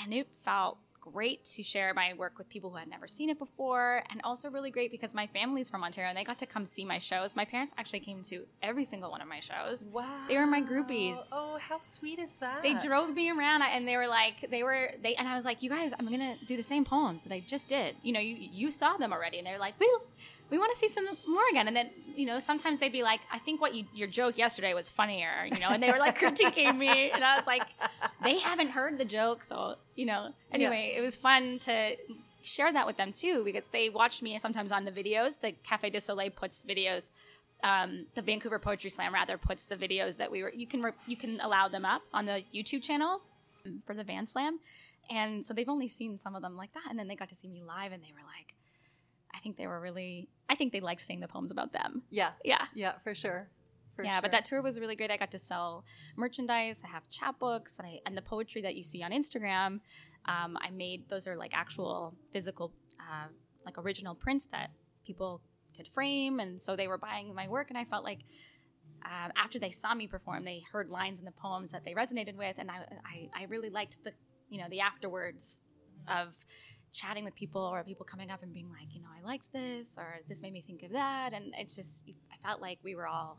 and 0.02 0.13
it 0.13 0.28
felt 0.46 0.78
great 1.12 1.44
to 1.44 1.62
share 1.62 1.94
my 1.94 2.13
work 2.13 2.38
with 2.38 2.48
people 2.48 2.70
who 2.70 2.78
had 2.78 2.88
never 2.88 3.08
seen 3.08 3.30
it 3.30 3.38
before 3.38 4.04
and 4.10 4.22
also 4.24 4.50
really 4.50 4.72
great 4.72 4.89
because 4.89 5.13
my 5.13 5.28
family's 5.28 5.70
from 5.70 5.84
Ontario 5.84 6.10
and 6.10 6.18
they 6.18 6.24
got 6.24 6.38
to 6.39 6.46
come 6.46 6.66
see 6.66 6.86
my 6.86 6.98
shows. 6.98 7.36
My 7.36 7.44
parents 7.46 7.74
actually 7.78 8.00
came 8.00 8.24
to 8.24 8.46
every 8.62 8.86
single 8.86 9.12
one 9.12 9.22
of 9.22 9.28
my 9.28 9.38
shows. 9.38 9.88
Wow. 9.92 10.26
They 10.28 10.38
were 10.38 10.48
my 10.48 10.62
groupies. 10.62 11.18
Oh, 11.32 11.58
how 11.60 11.80
sweet 11.82 12.20
is 12.20 12.38
that? 12.38 12.62
They 12.62 12.76
drove 12.76 13.13
me 13.13 13.30
around 13.30 13.63
and 13.63 13.88
they 13.88 13.98
were 13.98 14.08
like 14.08 14.50
they 14.50 14.63
were 14.63 14.92
they 15.02 15.16
and 15.16 15.28
I 15.28 15.36
was 15.36 15.46
like, 15.46 15.62
"You 15.62 15.70
guys, 15.70 15.94
I'm 15.98 16.08
going 16.08 16.20
to 16.20 16.46
do 16.46 16.56
the 16.56 16.63
same 16.63 16.86
poems 16.86 17.24
that 17.24 17.34
I 17.34 17.42
just 17.46 17.68
did. 17.68 17.96
You 18.02 18.13
know, 18.13 18.20
you 18.20 18.36
you 18.36 18.72
saw 18.72 18.98
them 18.98 19.12
already." 19.12 19.38
And 19.39 19.48
they're 19.48 19.60
like, 19.60 19.74
"We 19.80 19.89
we 20.54 20.60
want 20.60 20.72
to 20.74 20.78
see 20.78 20.88
some 20.88 21.06
more 21.28 21.44
again." 21.52 21.68
And 21.68 21.76
then, 21.76 21.89
you 22.16 22.26
know, 22.26 22.39
sometimes 22.39 22.80
they'd 22.80 22.92
be 22.92 23.04
like, 23.04 23.22
"I 23.32 23.39
think 23.39 23.60
what 23.60 23.74
you 23.74 23.86
your 23.94 24.08
joke 24.08 24.38
yesterday 24.38 24.74
was 24.74 24.89
funnier," 24.89 25.48
you 25.52 25.60
know, 25.60 25.70
and 25.70 25.82
they 25.82 25.92
were 25.92 25.98
like 26.08 26.18
critiquing 26.24 26.78
me 26.78 27.12
and 27.12 27.24
I 27.24 27.36
was 27.38 27.48
like, 27.48 27.68
"They 28.24 28.39
haven't 28.39 28.70
heard 28.70 28.98
the 28.98 29.06
joke, 29.06 29.44
so, 29.44 29.76
you 29.96 30.06
know." 30.06 30.22
Anyway, 30.52 30.94
it 30.96 31.02
was 31.02 31.18
fun 31.18 31.60
to 31.60 31.96
share 32.42 32.72
that 32.72 32.86
with 32.86 32.98
them 32.98 33.12
too 33.13 33.44
because 33.44 33.68
they 33.70 33.89
watch 33.89 34.22
me 34.22 34.38
sometimes 34.38 34.72
on 34.72 34.86
the 34.86 34.92
videos. 34.92 35.39
The 35.39 35.54
Cafe 35.63 35.89
Deux 35.89 36.02
Soleils 36.02 36.34
puts 36.36 36.62
videos 36.62 37.10
um, 37.63 38.06
the 38.13 38.22
Vancouver 38.22 38.60
Poetry 38.60 38.89
Slam 38.89 39.13
rather 39.13 39.38
puts 39.38 39.66
the 39.68 39.76
videos 39.76 40.18
that 40.18 40.30
we 40.30 40.44
were 40.44 40.52
you 40.54 40.68
can 40.68 40.82
re, 40.82 40.92
you 41.08 41.16
can 41.16 41.39
allow 41.39 41.68
them 41.68 41.86
up 41.86 42.02
on 42.13 42.26
the 42.26 42.44
YouTube 42.54 42.84
channel 42.84 43.22
for 43.86 43.96
the 43.96 44.04
Van 44.04 44.26
Slam, 44.26 44.60
and 45.10 45.46
so 45.46 45.54
they've 45.54 45.70
only 45.70 45.88
seen 45.88 46.20
some 46.20 46.36
of 46.36 46.42
them 46.42 46.58
like 46.58 46.74
that, 46.74 46.84
and 46.89 47.00
then 47.00 47.08
they 47.08 47.16
got 47.16 47.30
to 47.30 47.36
see 47.36 47.48
me 47.48 47.63
live, 47.63 47.94
and 47.94 48.04
they 48.04 48.12
were 48.12 48.26
like, 48.26 48.54
I 49.34 49.39
think 49.39 49.58
they 49.58 49.67
were 49.67 49.80
really, 49.80 50.30
I 50.50 50.56
think 50.56 50.72
they 50.72 50.80
liked 50.80 51.02
saying 51.02 51.19
the 51.19 51.28
poems 51.28 51.52
about 51.52 51.74
them. 51.74 52.04
Yeah. 52.10 52.32
Yeah. 52.43 52.65
Yeah, 52.76 52.93
for 53.04 53.15
sure. 53.15 53.50
For 53.96 54.04
yeah, 54.04 54.13
sure. 54.13 54.22
but 54.24 54.32
that 54.32 54.46
tour 54.46 54.62
was 54.62 54.80
really 54.80 54.96
great. 54.96 55.12
I 55.12 55.17
got 55.17 55.32
to 55.32 55.38
sell 55.38 55.86
merchandise. 56.15 56.82
I 56.84 56.88
have 56.88 57.04
chapbooks, 57.10 57.78
and 57.78 57.88
I 57.88 58.00
and 58.06 58.17
the 58.17 58.24
poetry 58.24 58.62
that 58.63 58.76
you 58.76 58.84
see 58.84 59.04
on 59.04 59.12
Instagram. 59.12 59.82
Um, 60.26 60.58
I 60.60 60.72
made 60.72 61.08
those 61.10 61.28
are 61.28 61.36
like 61.36 61.52
actual 61.54 62.15
physical, 62.32 62.72
uh, 63.00 63.28
like 63.65 63.78
original 63.78 64.15
prints 64.15 64.48
that 64.48 64.72
people 65.06 65.41
could 65.76 65.88
frame, 65.88 66.39
and 66.39 66.60
so 66.60 66.76
they 66.76 66.88
were 66.88 66.98
buying 66.98 67.36
my 67.36 67.48
work, 67.48 67.69
and 67.69 67.78
I 67.78 67.86
felt 67.86 68.04
like. 68.04 68.19
Um, 69.06 69.34
after 69.36 69.60
they 69.60 69.69
saw 69.69 69.93
me 69.93 70.08
perform, 70.08 70.46
they 70.46 70.63
heard 70.72 70.89
lines 70.89 71.19
in 71.19 71.26
the 71.26 71.32
poems 71.32 71.72
that 71.72 71.84
they 71.84 71.93
resonated 71.93 72.38
with, 72.38 72.56
and 72.58 72.72
I, 72.72 72.86
I, 73.04 73.30
I 73.41 73.43
really 73.50 73.69
liked 73.69 74.02
the, 74.06 74.13
you 74.50 74.62
know, 74.62 74.69
the 74.69 74.80
afterwards 74.80 75.60
of 76.08 76.34
chatting 76.93 77.23
with 77.25 77.36
people 77.36 77.62
or 77.62 77.84
people 77.84 78.06
coming 78.06 78.29
up 78.32 78.43
and 78.43 78.53
being 78.53 78.69
like, 78.69 78.93
you 78.93 79.01
know, 79.01 79.08
I 79.17 79.25
liked 79.25 79.51
this 79.51 79.97
or 79.97 80.19
this 80.29 80.41
made 80.41 80.53
me 80.53 80.62
think 80.62 80.84
of 80.84 80.91
that, 80.91 81.34
and 81.34 81.53
it's 81.58 81.75
just 81.75 82.03
I 82.32 82.47
felt 82.47 82.62
like 82.62 82.79
we 82.84 82.95
were 82.95 83.08
all 83.08 83.38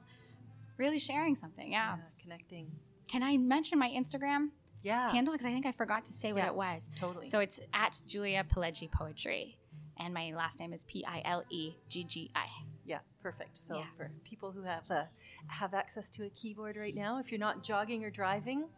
really 0.77 0.99
sharing 0.99 1.37
something. 1.37 1.71
Yeah. 1.71 1.95
yeah, 1.97 2.03
connecting. 2.21 2.71
Can 3.09 3.23
I 3.23 3.37
mention 3.37 3.79
my 3.79 3.89
Instagram 3.89 4.49
Yeah. 4.83 5.11
handle 5.11 5.33
because 5.33 5.47
I 5.47 5.51
think 5.51 5.67
I 5.67 5.73
forgot 5.73 6.05
to 6.07 6.13
say 6.13 6.33
what 6.33 6.41
Yeah, 6.41 6.49
it 6.49 6.55
was. 6.57 6.91
totally. 6.97 7.29
So 7.29 7.39
it's 7.39 7.61
at 7.73 8.01
Julia 8.07 8.45
Pileggi 8.45 8.91
Poetry, 8.91 9.57
and 9.99 10.13
my 10.13 10.33
last 10.35 10.59
name 10.59 10.73
is 10.73 10.85
P 10.85 11.05
I 11.07 11.23
L 11.25 11.45
E 11.51 11.75
G 11.89 12.05
G 12.05 12.31
I. 12.35 12.47
Yeah, 12.85 12.99
perfect. 13.23 13.57
So 13.57 13.79
Yeah. 13.79 13.85
for 13.97 14.11
people 14.25 14.51
who 14.53 14.63
have 14.63 14.91
uh, 14.91 15.05
have 15.47 15.75
access 15.75 16.11
to 16.11 16.25
a 16.25 16.31
keyboard 16.31 16.77
right 16.77 16.95
now, 16.95 17.19
if 17.21 17.31
you're 17.31 17.39
not 17.39 17.63
jogging 17.63 18.05
or 18.05 18.11
driving, 18.11 18.69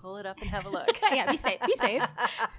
pull 0.00 0.16
it 0.16 0.26
up 0.26 0.40
and 0.40 0.50
have 0.50 0.66
a 0.66 0.68
look. 0.76 0.88
yeah, 1.12 1.30
be 1.30 1.36
safe. 1.36 1.58
Be 1.66 1.76
safe. 1.76 2.02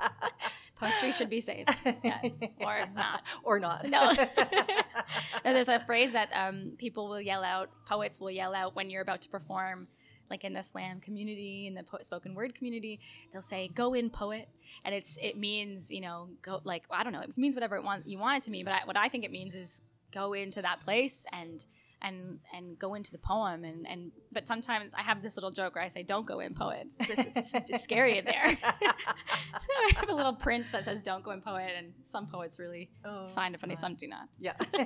Poetry 0.79 1.11
should 1.11 1.29
be 1.29 1.39
safe, 1.41 1.65
yeah. 2.03 2.19
or 2.59 2.85
not. 2.95 3.21
or 3.43 3.59
not. 3.59 3.89
No. 3.89 4.11
No, 4.11 5.53
There's 5.53 5.69
a 5.69 5.79
phrase 5.79 6.13
that 6.13 6.29
um, 6.33 6.73
people 6.77 7.07
will 7.09 7.21
yell 7.21 7.43
out, 7.43 7.69
poets 7.85 8.19
will 8.19 8.29
yell 8.29 8.53
out 8.53 8.75
when 8.75 8.89
you're 8.91 9.01
about 9.01 9.21
to 9.23 9.29
perform, 9.29 9.87
like 10.29 10.43
in 10.43 10.53
the 10.53 10.61
slam 10.61 10.99
community, 10.99 11.65
in 11.65 11.73
the 11.73 11.81
po- 11.83 11.97
spoken 12.03 12.35
word 12.35 12.53
community. 12.53 12.99
They'll 13.33 13.41
say, 13.41 13.69
"Go 13.73 13.95
in, 13.95 14.09
poet," 14.11 14.49
and 14.85 14.93
it's 14.93 15.17
it 15.19 15.35
means 15.37 15.91
you 15.91 16.01
know 16.01 16.29
go 16.43 16.61
like 16.63 16.83
I 16.91 17.03
don't 17.03 17.13
know, 17.13 17.21
it 17.21 17.35
means 17.37 17.55
whatever 17.55 17.75
it 17.77 17.83
want, 17.83 18.05
you 18.05 18.19
want 18.19 18.37
it 18.37 18.43
to 18.43 18.51
mean. 18.51 18.65
But 18.65 18.73
I, 18.73 18.81
what 18.85 18.97
I 18.97 19.09
think 19.09 19.23
it 19.23 19.31
means 19.31 19.55
is 19.55 19.81
go 20.13 20.33
into 20.33 20.61
that 20.61 20.81
place 20.81 21.25
and 21.31 21.65
and 22.01 22.39
and 22.53 22.77
go 22.77 22.93
into 22.93 23.11
the 23.11 23.17
poem 23.17 23.63
and 23.63 23.87
and 23.87 24.11
but 24.31 24.47
sometimes 24.47 24.93
I 24.93 25.01
have 25.01 25.21
this 25.23 25.35
little 25.35 25.51
joke 25.51 25.75
where 25.75 25.83
I 25.83 25.87
say 25.87 26.03
don't 26.03 26.27
go 26.27 26.39
in 26.41 26.53
poets 26.53 26.95
it's, 26.99 27.51
it's, 27.55 27.83
scary 27.83 28.19
in 28.19 28.25
there 28.25 28.45
so 28.63 29.67
I 29.85 29.91
have 29.95 30.07
a 30.09 30.13
little 30.13 30.33
print 30.35 30.71
that 30.73 30.85
says 30.85 31.01
don't 31.01 31.23
go 31.23 31.31
in 31.31 31.41
poet 31.41 31.71
and 31.77 31.93
some 32.03 32.27
poets 32.27 32.59
really 32.59 32.91
Oh, 33.03 33.27
find 33.29 33.55
it 33.55 33.61
funny 33.61 33.73
fun. 33.75 33.81
some 33.81 33.95
do 33.95 34.07
not 34.07 34.27
Yeah. 34.39 34.53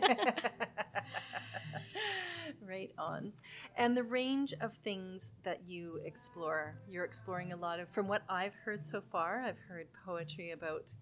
right 2.61 2.91
on. 2.97 3.33
And 3.77 3.95
the 3.97 4.03
range 4.03 4.53
of 4.61 4.75
things 4.77 5.33
that 5.43 5.61
you 5.67 5.99
explore, 6.05 6.75
you're 6.89 7.05
exploring 7.05 7.51
a 7.51 7.55
lot 7.57 7.79
of, 7.79 7.89
from 7.89 8.07
what 8.07 8.21
I've 8.29 8.53
heard 8.65 8.85
so 8.85 9.01
far, 9.11 9.41
I've 9.41 9.57
heard 9.67 9.87
poetry 10.05 10.51
about 10.51 10.93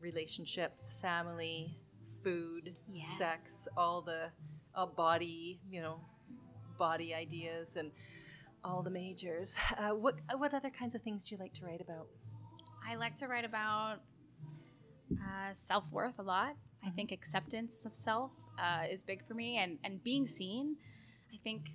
relationships, 0.00 0.94
family, 1.02 1.76
food, 2.22 2.74
Yes. 2.92 3.18
sex, 3.18 3.68
all 3.76 4.02
the 4.02 4.30
uh, 4.74 4.86
body, 4.86 5.60
you 5.70 5.80
know, 5.80 6.00
body 6.78 7.14
ideas 7.14 7.76
and 7.76 7.90
all 8.64 8.82
the 8.82 8.90
majors. 8.90 9.56
Uh, 9.78 9.94
what, 9.94 10.16
what 10.36 10.52
other 10.52 10.70
kinds 10.70 10.94
of 10.94 11.02
things 11.02 11.24
do 11.24 11.34
you 11.34 11.40
like 11.40 11.54
to 11.54 11.64
write 11.64 11.80
about? 11.80 12.06
I 12.86 12.96
like 12.96 13.16
to 13.16 13.28
write 13.28 13.44
about 13.44 14.00
uh, 15.12 15.52
self 15.52 15.90
worth 15.90 16.18
a 16.18 16.22
lot. 16.22 16.56
I 16.84 16.90
think 16.90 17.12
acceptance 17.12 17.84
of 17.84 17.94
self 17.94 18.32
uh, 18.58 18.84
is 18.90 19.02
big 19.02 19.26
for 19.26 19.34
me, 19.34 19.58
and 19.58 19.78
and 19.84 20.02
being 20.02 20.26
seen. 20.26 20.76
I 21.32 21.36
think 21.42 21.70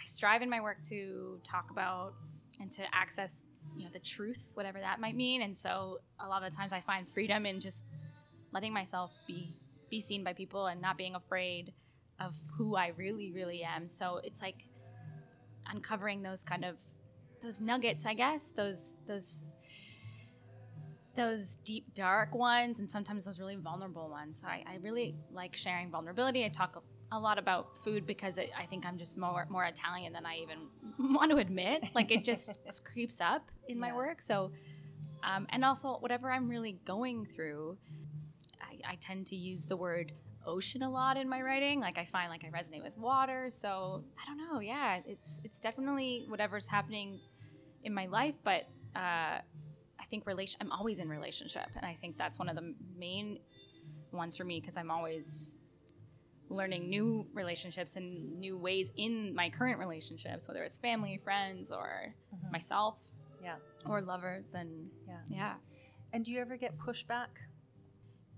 I 0.00 0.04
strive 0.04 0.42
in 0.42 0.50
my 0.50 0.60
work 0.60 0.82
to 0.88 1.40
talk 1.44 1.70
about 1.70 2.14
and 2.60 2.70
to 2.72 2.82
access, 2.94 3.46
you 3.76 3.84
know, 3.84 3.90
the 3.92 3.98
truth, 3.98 4.50
whatever 4.54 4.78
that 4.78 5.00
might 5.00 5.16
mean. 5.16 5.42
And 5.42 5.56
so 5.56 6.00
a 6.20 6.28
lot 6.28 6.42
of 6.44 6.52
the 6.52 6.56
times 6.56 6.72
I 6.72 6.80
find 6.80 7.08
freedom 7.08 7.46
in 7.46 7.60
just 7.60 7.84
letting 8.52 8.72
myself 8.72 9.12
be 9.26 9.54
be 9.90 10.00
seen 10.00 10.22
by 10.22 10.32
people 10.32 10.66
and 10.66 10.80
not 10.80 10.96
being 10.96 11.14
afraid 11.14 11.72
of 12.20 12.34
who 12.56 12.76
I 12.76 12.88
really, 12.96 13.32
really 13.32 13.62
am. 13.62 13.88
So 13.88 14.20
it's 14.22 14.42
like 14.42 14.66
uncovering 15.66 16.22
those 16.22 16.44
kind 16.44 16.64
of 16.64 16.76
those 17.42 17.60
nuggets, 17.60 18.06
I 18.06 18.14
guess, 18.14 18.52
those 18.52 18.96
those 19.06 19.44
those 21.16 21.56
deep 21.64 21.92
dark 21.94 22.34
ones 22.34 22.78
and 22.78 22.88
sometimes 22.88 23.24
those 23.24 23.40
really 23.40 23.56
vulnerable 23.56 24.08
ones. 24.08 24.40
So 24.40 24.46
I, 24.46 24.64
I 24.66 24.76
really 24.76 25.16
like 25.32 25.56
sharing 25.56 25.90
vulnerability. 25.90 26.44
I 26.44 26.48
talk 26.48 26.76
a, 27.12 27.18
lot 27.18 27.38
about 27.38 27.76
food 27.82 28.06
because 28.06 28.38
it, 28.38 28.50
i 28.56 28.64
think 28.64 28.86
i'm 28.86 28.96
just 28.96 29.18
more 29.18 29.44
more 29.50 29.64
italian 29.64 30.12
than 30.12 30.24
i 30.24 30.36
even 30.36 30.68
want 31.12 31.28
to 31.28 31.38
admit. 31.38 31.90
Like 31.92 32.12
it 32.12 32.22
just, 32.22 32.56
creeps 32.84 33.20
up 33.20 33.50
in 33.68 33.80
my 33.80 33.92
work. 33.92 34.22
So 34.22 34.52
um, 35.24 35.48
and 35.50 35.64
also 35.64 35.94
whatever 35.98 36.30
i'm 36.30 36.48
really 36.48 36.78
going 36.84 37.24
through 37.24 37.76
I, 38.62 38.92
I 38.92 38.94
tend 39.00 39.26
to 39.28 39.36
use 39.36 39.66
the 39.66 39.76
word 39.76 40.12
ocean 40.46 40.82
a 40.82 40.90
lot 40.90 41.16
in 41.16 41.28
my 41.28 41.42
writing 41.42 41.80
like 41.80 41.98
i 41.98 42.04
find 42.04 42.30
like 42.30 42.44
i 42.44 42.48
resonate 42.48 42.82
with 42.82 42.96
water 42.96 43.48
so 43.50 44.02
i 44.20 44.26
don't 44.26 44.38
know 44.38 44.60
yeah 44.60 45.00
it's 45.06 45.40
it's 45.44 45.58
definitely 45.60 46.24
whatever's 46.28 46.66
happening 46.66 47.18
in 47.84 47.92
my 47.94 48.06
life 48.06 48.34
but 48.44 48.62
uh, 48.96 49.38
I 50.02 50.04
think 50.10 50.26
relation. 50.26 50.58
I'm 50.60 50.72
always 50.72 50.98
in 50.98 51.08
relationship, 51.08 51.68
and 51.76 51.86
I 51.86 51.96
think 52.00 52.18
that's 52.18 52.38
one 52.40 52.48
of 52.48 52.56
the 52.56 52.74
main 52.98 53.38
ones 54.10 54.36
for 54.36 54.42
me 54.42 54.58
because 54.58 54.76
I'm 54.76 54.90
always 54.90 55.54
learning 56.48 56.90
new 56.90 57.26
relationships 57.32 57.94
and 57.94 58.40
new 58.40 58.56
ways 58.58 58.90
in 58.96 59.32
my 59.34 59.48
current 59.50 59.78
relationships, 59.78 60.48
whether 60.48 60.64
it's 60.64 60.78
family, 60.78 61.20
friends, 61.22 61.70
or 61.70 62.12
myself, 62.50 62.96
Yeah. 63.40 63.56
or 63.86 64.00
lovers, 64.02 64.54
and 64.54 64.90
Yeah. 65.06 65.20
yeah. 65.28 65.54
And 66.12 66.24
do 66.24 66.32
you 66.32 66.40
ever 66.40 66.56
get 66.56 66.76
pushback? 66.76 67.28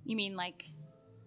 You 0.05 0.17
mean 0.17 0.37
like, 0.37 0.67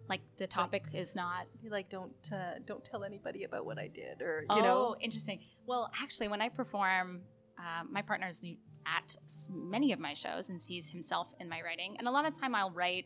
like 0.09 0.21
the 0.37 0.47
topic 0.47 0.83
is 0.93 1.15
not 1.15 1.47
like 1.69 1.89
don't 1.89 2.31
uh, 2.31 2.59
don't 2.65 2.83
tell 2.83 3.03
anybody 3.03 3.43
about 3.43 3.65
what 3.65 3.79
I 3.79 3.87
did, 3.87 4.21
or 4.21 4.45
you 4.49 4.61
know 4.61 4.61
oh, 4.61 4.63
know. 4.63 4.95
interesting. 4.99 5.39
Well, 5.65 5.89
actually, 6.01 6.27
when 6.27 6.41
I 6.41 6.49
perform, 6.49 7.21
um, 7.57 7.91
my 7.91 8.01
partner's 8.01 8.45
at 8.85 9.15
many 9.49 9.93
of 9.93 9.99
my 9.99 10.13
shows 10.13 10.49
and 10.49 10.61
sees 10.61 10.91
himself 10.91 11.27
in 11.39 11.49
my 11.49 11.61
writing. 11.61 11.95
And 11.97 12.07
a 12.07 12.11
lot 12.11 12.25
of 12.25 12.39
time, 12.39 12.53
I'll 12.55 12.71
write. 12.71 13.05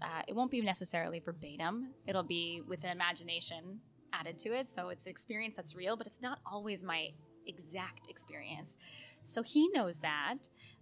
Uh, 0.00 0.22
it 0.28 0.36
won't 0.36 0.50
be 0.50 0.60
necessarily 0.60 1.18
verbatim. 1.18 1.88
It'll 2.06 2.22
be 2.22 2.62
with 2.68 2.84
an 2.84 2.90
imagination 2.90 3.80
added 4.12 4.38
to 4.40 4.50
it. 4.50 4.70
So 4.70 4.90
it's 4.90 5.06
an 5.06 5.10
experience 5.10 5.56
that's 5.56 5.74
real, 5.74 5.96
but 5.96 6.06
it's 6.06 6.22
not 6.22 6.38
always 6.50 6.82
my 6.82 7.08
exact 7.46 8.08
experience. 8.08 8.78
So 9.22 9.42
he 9.42 9.68
knows 9.68 10.00
that. 10.00 10.36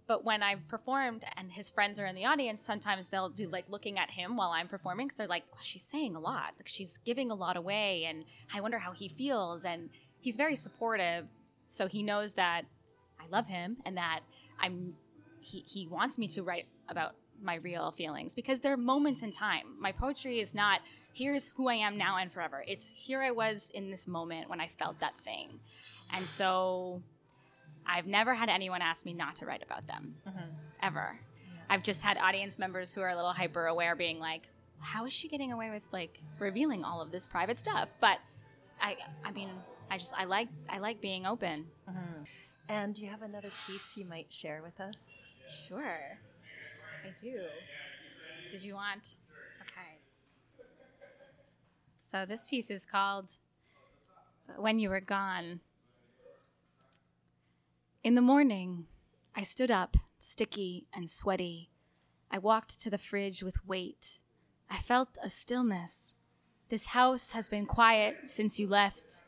But 0.07 0.23
when 0.23 0.41
I've 0.41 0.67
performed 0.69 1.25
and 1.35 1.51
his 1.51 1.69
friends 1.69 1.99
are 1.99 2.05
in 2.05 2.15
the 2.15 2.25
audience, 2.25 2.63
sometimes 2.63 3.09
they'll 3.09 3.29
be 3.29 3.45
like 3.45 3.65
looking 3.69 3.99
at 3.99 4.09
him 4.09 4.37
while 4.37 4.51
I'm 4.51 4.67
performing 4.67 5.07
because 5.07 5.17
they're 5.17 5.27
like, 5.27 5.43
well, 5.51 5.61
she's 5.61 5.83
saying 5.83 6.15
a 6.15 6.19
lot. 6.19 6.53
Like 6.57 6.67
she's 6.67 6.97
giving 6.99 7.29
a 7.29 7.35
lot 7.35 7.57
away. 7.57 8.05
And 8.05 8.23
I 8.55 8.61
wonder 8.61 8.79
how 8.79 8.93
he 8.93 9.09
feels. 9.09 9.65
And 9.65 9.89
he's 10.19 10.37
very 10.37 10.55
supportive. 10.55 11.27
So 11.67 11.87
he 11.87 12.03
knows 12.03 12.33
that 12.33 12.61
I 13.19 13.27
love 13.29 13.47
him 13.47 13.77
and 13.85 13.97
that 13.97 14.21
I'm 14.59 14.93
he, 15.41 15.63
he 15.67 15.87
wants 15.87 16.17
me 16.17 16.27
to 16.29 16.43
write 16.43 16.67
about 16.89 17.15
my 17.41 17.55
real 17.55 17.91
feelings 17.91 18.33
because 18.33 18.61
there 18.61 18.73
are 18.73 18.77
moments 18.77 19.21
in 19.21 19.31
time. 19.31 19.75
My 19.79 19.91
poetry 19.91 20.39
is 20.39 20.55
not 20.55 20.81
here's 21.13 21.49
who 21.49 21.67
I 21.67 21.75
am 21.75 21.97
now 21.97 22.17
and 22.17 22.31
forever. 22.31 22.63
It's 22.67 22.89
here 22.89 23.21
I 23.21 23.31
was 23.31 23.71
in 23.73 23.89
this 23.89 24.07
moment 24.07 24.49
when 24.49 24.61
I 24.61 24.67
felt 24.67 24.99
that 24.99 25.19
thing. 25.21 25.59
And 26.13 26.25
so 26.25 27.01
I've 27.87 28.05
never 28.05 28.35
had 28.35 28.49
anyone 28.49 28.81
ask 28.81 29.05
me 29.05 29.13
not 29.13 29.37
to 29.37 29.45
write 29.45 29.63
about 29.63 29.87
them 29.87 30.15
mm-hmm. 30.27 30.49
ever. 30.83 31.17
I've 31.69 31.83
just 31.83 32.01
had 32.01 32.17
audience 32.17 32.59
members 32.59 32.93
who 32.93 33.01
are 33.01 33.09
a 33.09 33.15
little 33.15 33.33
hyper 33.33 33.65
aware 33.67 33.95
being 33.95 34.19
like, 34.19 34.43
how 34.79 35.05
is 35.05 35.13
she 35.13 35.27
getting 35.27 35.51
away 35.51 35.69
with 35.69 35.83
like 35.91 36.19
revealing 36.39 36.83
all 36.83 37.01
of 37.01 37.11
this 37.11 37.27
private 37.27 37.59
stuff? 37.59 37.89
But 37.99 38.19
I 38.81 38.97
I 39.23 39.31
mean, 39.31 39.49
I 39.89 39.97
just 39.97 40.13
I 40.17 40.25
like 40.25 40.49
I 40.69 40.79
like 40.79 41.01
being 41.01 41.25
open. 41.25 41.65
Mm-hmm. 41.89 42.23
And 42.69 42.93
do 42.93 43.03
you 43.03 43.09
have 43.09 43.21
another 43.21 43.49
piece 43.65 43.95
you 43.95 44.05
might 44.05 44.31
share 44.31 44.61
with 44.61 44.79
us? 44.79 45.29
Sure. 45.47 46.19
I 47.05 47.09
do. 47.21 47.39
Did 48.51 48.63
you 48.63 48.73
want? 48.75 49.17
Okay. 49.61 49.99
So 51.97 52.25
this 52.25 52.45
piece 52.45 52.69
is 52.69 52.85
called 52.85 53.37
When 54.57 54.79
You 54.79 54.89
Were 54.89 54.99
Gone. 54.99 55.61
In 58.07 58.15
the 58.15 58.21
morning, 58.21 58.85
I 59.35 59.43
stood 59.43 59.69
up, 59.69 59.97
sticky 60.17 60.87
and 60.93 61.09
sweaty. 61.09 61.71
I 62.31 62.37
walked 62.37 62.79
to 62.79 62.89
the 62.89 62.97
fridge 62.97 63.43
with 63.43 63.67
weight. 63.67 64.19
I 64.69 64.77
felt 64.77 65.17
a 65.21 65.29
stillness. 65.29 66.15
This 66.69 66.85
house 66.85 67.31
has 67.31 67.49
been 67.49 67.65
quiet 67.65 68.29
since 68.29 68.61
you 68.61 68.65
left. 68.65 69.23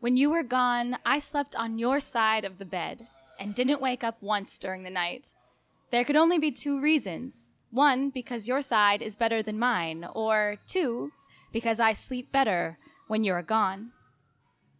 When 0.00 0.16
you 0.16 0.30
were 0.30 0.42
gone, 0.42 0.98
I 1.06 1.20
slept 1.20 1.54
on 1.54 1.78
your 1.78 2.00
side 2.00 2.44
of 2.44 2.58
the 2.58 2.64
bed 2.64 3.06
and 3.38 3.54
didn't 3.54 3.80
wake 3.80 4.02
up 4.02 4.20
once 4.20 4.58
during 4.58 4.82
the 4.82 4.90
night. 4.90 5.32
There 5.92 6.04
could 6.04 6.16
only 6.16 6.40
be 6.40 6.50
two 6.50 6.80
reasons. 6.80 7.50
One, 7.70 8.10
because 8.10 8.48
your 8.48 8.62
side 8.62 9.00
is 9.00 9.14
better 9.14 9.44
than 9.44 9.60
mine, 9.60 10.04
or 10.12 10.56
two, 10.66 11.12
because 11.52 11.78
I 11.78 11.92
sleep 11.92 12.32
better 12.32 12.80
when 13.06 13.22
you 13.22 13.32
are 13.32 13.42
gone. 13.42 13.92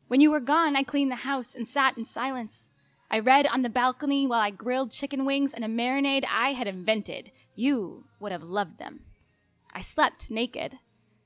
When 0.09 0.21
you 0.21 0.33
were 0.33 0.41
gone, 0.41 0.75
I 0.75 0.83
cleaned 0.83 1.13
the 1.13 1.23
house 1.31 1.55
and 1.55 1.69
sat 1.69 1.97
in 1.97 2.05
silence. 2.05 2.71
I 3.11 3.21
read 3.21 3.47
on 3.47 3.63
the 3.63 3.69
balcony 3.69 4.27
while 4.27 4.41
I 4.41 4.51
grilled 4.51 4.91
chicken 4.91 5.25
wings 5.25 5.55
and 5.55 5.65
a 5.65 5.69
marinade 5.69 6.25
I 6.31 6.53
had 6.53 6.67
invented. 6.67 7.31
You 7.55 8.05
would 8.19 8.33
have 8.33 8.43
loved 8.43 8.79
them. 8.79 9.01
I 9.73 9.81
slept 9.81 10.31
naked. 10.31 10.79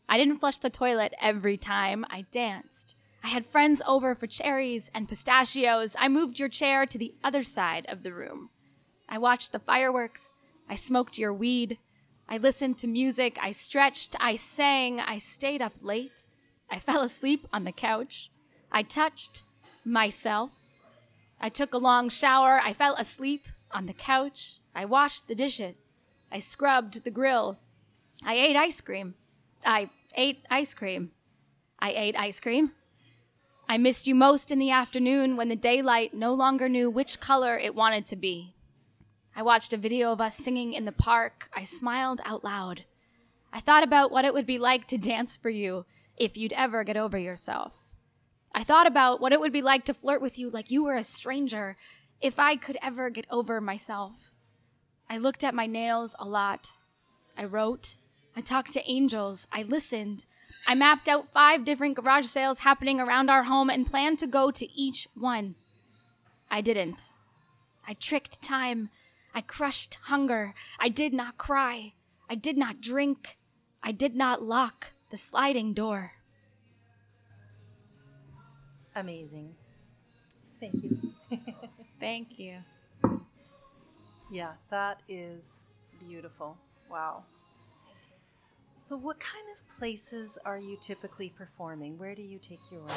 I 0.09 0.19
didn't 0.19 0.39
flush 0.39 0.59
the 0.59 0.71
toilet 0.71 1.15
every 1.21 1.57
time 1.57 2.05
I 2.11 2.27
danced. 2.33 2.97
I 3.23 3.29
had 3.29 3.47
friends 3.47 3.83
over 3.87 4.15
for 4.15 4.27
cherries 4.27 4.91
and 4.95 5.09
pistachios. 5.09 5.95
I 5.99 6.09
moved 6.09 6.39
your 6.39 6.49
chair 6.49 6.87
to 6.87 6.99
the 6.99 7.15
other 7.23 7.43
side 7.43 7.87
of 7.89 8.03
the 8.03 8.13
room. 8.13 8.51
I 9.09 9.19
watched 9.19 9.53
the 9.53 9.59
fireworks. 9.59 10.33
I 10.69 10.75
smoked 10.75 11.19
your 11.19 11.33
weed. 11.33 11.79
I 12.29 12.39
listened 12.39 12.79
to 12.79 12.87
music. 12.87 13.39
I 13.43 13.53
stretched. 13.53 14.17
I 14.21 14.37
sang. 14.37 15.01
I 15.01 15.19
stayed 15.19 15.63
up 15.63 15.75
late. 15.83 16.25
I 16.71 16.79
fell 16.79 17.03
asleep 17.03 17.47
on 17.53 17.65
the 17.65 17.73
couch. 17.73 18.31
I 18.71 18.83
touched 18.83 19.43
myself. 19.85 20.51
I 21.41 21.49
took 21.49 21.73
a 21.73 21.79
long 21.79 22.09
shower. 22.09 22.61
I 22.63 22.73
fell 22.73 22.95
asleep 22.97 23.47
on 23.71 23.87
the 23.87 23.93
couch. 23.93 24.59
I 24.75 24.85
washed 24.85 25.27
the 25.27 25.35
dishes. 25.35 25.95
I 26.31 26.39
scrubbed 26.39 27.05
the 27.05 27.11
grill. 27.11 27.59
I 28.23 28.35
ate 28.35 28.57
ice 28.57 28.81
cream. 28.81 29.15
I 29.65 29.91
ate 30.17 30.45
ice 30.51 30.75
cream. 30.75 31.13
I 31.79 31.93
ate 31.93 32.19
ice 32.19 32.41
cream. 32.41 32.73
I 33.69 33.79
missed 33.79 34.07
you 34.07 34.15
most 34.15 34.51
in 34.51 34.59
the 34.59 34.71
afternoon 34.71 35.37
when 35.37 35.49
the 35.49 35.57
daylight 35.57 36.13
no 36.13 36.35
longer 36.35 36.69
knew 36.69 36.91
which 36.91 37.21
color 37.21 37.57
it 37.57 37.75
wanted 37.75 38.05
to 38.07 38.17
be. 38.17 38.55
I 39.35 39.43
watched 39.43 39.73
a 39.73 39.79
video 39.79 40.13
of 40.13 40.21
us 40.21 40.37
singing 40.37 40.73
in 40.73 40.85
the 40.85 40.93
park. 40.93 41.49
I 41.55 41.65
smiled 41.65 42.21
out 42.25 42.45
loud. 42.45 42.85
I 43.53 43.61
thought 43.61 43.83
about 43.83 44.11
what 44.11 44.25
it 44.25 44.35
would 44.35 44.47
be 44.47 44.59
like 44.59 44.87
to 44.89 44.99
dance 44.99 45.37
for 45.37 45.51
you 45.51 45.87
if 46.17 46.37
you'd 46.37 46.53
ever 46.53 46.85
get 46.85 46.97
over 46.97 47.17
yourself. 47.17 47.80
I 48.53 48.65
thought 48.65 48.87
about 48.87 49.21
what 49.21 49.33
it 49.33 49.41
would 49.41 49.53
be 49.53 49.63
like 49.63 49.85
to 49.85 49.95
flirt 49.95 50.21
with 50.21 50.39
you 50.39 50.51
like 50.51 50.71
you 50.71 50.85
were 50.85 50.97
a 50.97 51.03
stranger 51.03 51.77
if 52.21 52.39
I 52.39 52.57
could 52.57 52.77
ever 52.83 53.11
get 53.11 53.27
over 53.31 53.61
myself. 53.61 54.33
I 55.09 55.19
looked 55.19 55.45
at 55.45 55.55
my 55.55 55.67
nails 55.67 56.15
a 56.19 56.25
lot. 56.25 56.73
I 57.37 57.45
wrote. 57.45 57.97
I 58.37 58.41
talked 58.41 58.73
to 58.75 58.91
angels. 58.91 59.47
I 59.53 59.63
listened. 59.63 60.25
I 60.69 60.75
mapped 60.75 61.09
out 61.09 61.33
five 61.33 61.65
different 61.65 61.97
garage 61.97 62.27
sales 62.27 62.61
happening 62.61 63.01
around 63.01 63.31
our 63.31 63.45
home 63.45 63.71
and 63.71 63.87
planned 63.87 64.19
to 64.21 64.27
go 64.27 64.51
to 64.51 64.73
each 64.73 65.09
one. 65.15 65.55
I 66.51 66.61
didn't. 66.61 67.09
I 67.87 67.95
tricked 67.95 68.43
time. 68.43 68.91
I 69.35 69.41
crushed 69.41 69.99
hunger. 70.03 70.55
I 70.79 70.89
did 70.89 71.13
not 71.13 71.39
cry. 71.39 71.95
I 72.29 72.35
did 72.35 72.57
not 72.57 72.81
drink. 72.81 73.39
I 73.83 73.93
did 73.93 74.15
not 74.15 74.43
lock 74.43 74.93
the 75.11 75.17
sliding 75.17 75.73
door. 75.73 76.13
Amazing. 79.01 79.55
Thank 80.61 80.75
you. 80.75 80.99
Thank 82.01 82.39
you. 82.39 82.59
Yeah, 84.31 84.53
that 84.69 85.03
is 85.09 85.65
beautiful. 86.07 86.59
Wow. 86.91 87.25
So, 88.83 88.99
what 88.99 89.19
kind 89.19 89.45
of 89.55 89.77
places 89.79 90.39
are 90.45 90.59
you 90.59 90.77
typically 90.79 91.31
performing? 91.31 91.97
Where 91.97 92.15
do 92.15 92.21
you 92.21 92.39
take 92.39 92.61
your 92.71 92.83
work? 92.83 92.93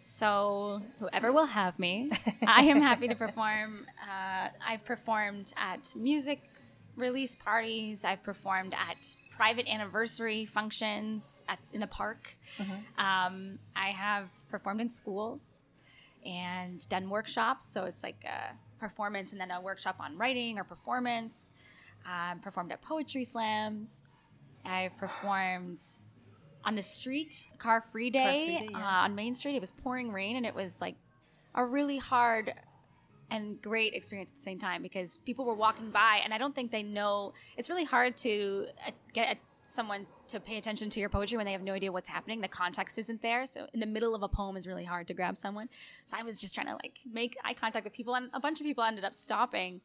So, 0.00 0.82
whoever 0.98 1.30
will 1.30 1.46
have 1.46 1.78
me, 1.78 2.10
I 2.44 2.64
am 2.64 2.82
happy 2.82 3.06
to 3.06 3.14
perform. 3.14 3.86
Uh, 4.02 4.48
I've 4.66 4.84
performed 4.84 5.52
at 5.56 5.94
music 5.94 6.50
release 6.96 7.36
parties, 7.36 8.04
I've 8.04 8.24
performed 8.24 8.74
at 8.74 9.14
private 9.36 9.66
anniversary 9.68 10.44
functions 10.44 11.42
at, 11.48 11.58
in 11.72 11.82
a 11.82 11.86
park. 11.86 12.36
Um, 12.98 13.58
I 13.76 13.90
have 13.90 14.28
performed 14.48 14.80
in 14.80 14.88
schools 14.88 15.64
and 16.24 16.88
done 16.88 17.10
workshops. 17.10 17.66
So, 17.66 17.84
it's 17.84 18.02
like 18.02 18.24
a 18.24 18.54
performance 18.78 19.32
and 19.32 19.40
then 19.40 19.50
a 19.50 19.60
workshop 19.60 19.96
on 20.00 20.16
writing 20.16 20.58
or 20.58 20.64
performance. 20.64 21.52
Um, 22.06 22.40
performed 22.40 22.70
at 22.70 22.82
poetry 22.82 23.24
slams. 23.24 24.04
I've 24.66 24.96
performed 24.98 25.80
on 26.64 26.74
the 26.74 26.82
street, 26.82 27.44
car 27.58 27.80
free 27.80 28.10
day, 28.10 28.46
Free 28.46 28.58
Day, 28.58 28.68
yeah. 28.70 28.78
uh, 28.78 29.04
on 29.04 29.14
Main 29.14 29.34
Street. 29.34 29.56
It 29.56 29.60
was 29.60 29.72
pouring 29.72 30.12
rain, 30.12 30.36
and 30.36 30.46
it 30.46 30.54
was 30.54 30.80
like 30.80 30.96
a 31.54 31.64
really 31.64 31.98
hard 31.98 32.52
and 33.30 33.60
great 33.60 33.94
experience 33.94 34.30
at 34.30 34.36
the 34.36 34.42
same 34.42 34.58
time 34.58 34.82
because 34.82 35.18
people 35.18 35.44
were 35.44 35.54
walking 35.54 35.90
by, 35.90 36.20
and 36.24 36.32
I 36.32 36.38
don't 36.38 36.54
think 36.54 36.70
they 36.70 36.82
know. 36.82 37.32
It's 37.56 37.68
really 37.68 37.84
hard 37.84 38.16
to 38.18 38.66
uh, 38.86 38.90
get 39.12 39.38
someone 39.68 40.06
to 40.28 40.40
pay 40.40 40.56
attention 40.56 40.88
to 40.90 41.00
your 41.00 41.08
poetry 41.08 41.36
when 41.36 41.46
they 41.46 41.52
have 41.52 41.62
no 41.62 41.72
idea 41.72 41.90
what's 41.90 42.08
happening. 42.08 42.40
The 42.40 42.48
context 42.48 42.98
isn't 42.98 43.22
there. 43.22 43.46
So 43.46 43.66
in 43.74 43.80
the 43.80 43.86
middle 43.86 44.14
of 44.14 44.22
a 44.22 44.28
poem 44.28 44.56
is 44.56 44.66
really 44.66 44.84
hard 44.84 45.08
to 45.08 45.14
grab 45.14 45.36
someone. 45.36 45.68
So 46.04 46.16
I 46.18 46.22
was 46.22 46.40
just 46.40 46.54
trying 46.54 46.68
to 46.68 46.74
like 46.74 46.98
make 47.10 47.36
eye 47.44 47.54
contact 47.54 47.84
with 47.84 47.92
people, 47.92 48.14
and 48.14 48.30
a 48.32 48.40
bunch 48.40 48.60
of 48.60 48.66
people 48.66 48.84
ended 48.84 49.04
up 49.04 49.14
stopping. 49.14 49.80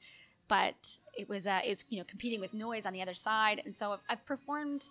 But 0.48 0.98
it 1.18 1.30
was 1.30 1.48
uh, 1.48 1.62
it's 1.64 1.86
you 1.90 2.00
know 2.00 2.06
competing 2.06 2.40
with 2.40 2.54
noise 2.54 2.86
on 2.86 2.94
the 2.94 3.02
other 3.02 3.14
side, 3.14 3.62
and 3.66 3.76
so 3.76 3.94
I've, 3.94 4.00
I've 4.10 4.26
performed 4.26 4.90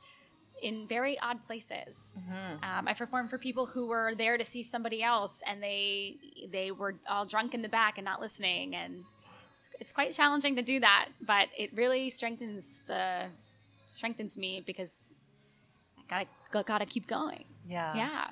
in 0.62 0.86
very 0.86 1.18
odd 1.20 1.42
places. 1.42 2.12
Um, 2.62 2.88
I 2.88 2.94
performed 2.94 3.30
for 3.30 3.38
people 3.38 3.66
who 3.66 3.86
were 3.86 4.14
there 4.16 4.38
to 4.38 4.44
see 4.44 4.62
somebody 4.62 5.02
else, 5.02 5.42
and 5.46 5.62
they 5.62 6.16
they 6.50 6.70
were 6.70 6.94
all 7.08 7.24
drunk 7.24 7.54
in 7.54 7.62
the 7.62 7.68
back 7.68 7.98
and 7.98 8.04
not 8.04 8.20
listening, 8.20 8.74
and 8.74 9.04
it's, 9.50 9.70
it's 9.80 9.92
quite 9.92 10.12
challenging 10.12 10.56
to 10.56 10.62
do 10.62 10.80
that. 10.80 11.08
But 11.20 11.48
it 11.56 11.74
really 11.74 12.10
strengthens 12.10 12.82
the 12.86 13.26
strengthens 13.86 14.36
me 14.36 14.62
because 14.64 15.10
I 16.10 16.26
gotta 16.52 16.64
gotta 16.64 16.86
keep 16.86 17.06
going. 17.06 17.44
Yeah. 17.66 17.94
Yeah. 17.94 18.26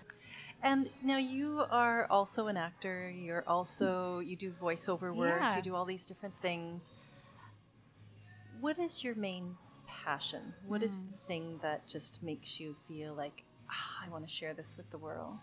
And 0.63 0.89
now 1.03 1.19
you 1.19 1.65
are 1.71 2.07
also 2.11 2.47
an 2.49 2.57
actor. 2.57 3.11
You're 3.11 3.45
also 3.47 4.21
you 4.21 4.37
do 4.37 4.51
voiceover 4.51 5.15
work. 5.15 5.41
Yeah. 5.41 5.57
You 5.57 5.63
do 5.63 5.75
all 5.75 5.85
these 5.85 6.07
different 6.07 6.35
things. 6.41 6.93
What 8.61 8.79
is 8.79 9.05
your 9.05 9.15
main 9.15 9.57
passion? 10.07 10.55
What 10.67 10.83
is 10.83 10.99
Hmm. 10.99 11.11
the 11.11 11.19
thing 11.27 11.59
that 11.63 11.87
just 11.89 12.23
makes 12.23 12.61
you 12.61 12.75
feel 12.87 13.13
like 13.15 13.45
ah, 13.69 14.05
I 14.05 14.09
want 14.09 14.27
to 14.27 14.33
share 14.33 14.55
this 14.55 14.77
with 14.77 14.89
the 14.91 14.99
world? 14.99 15.43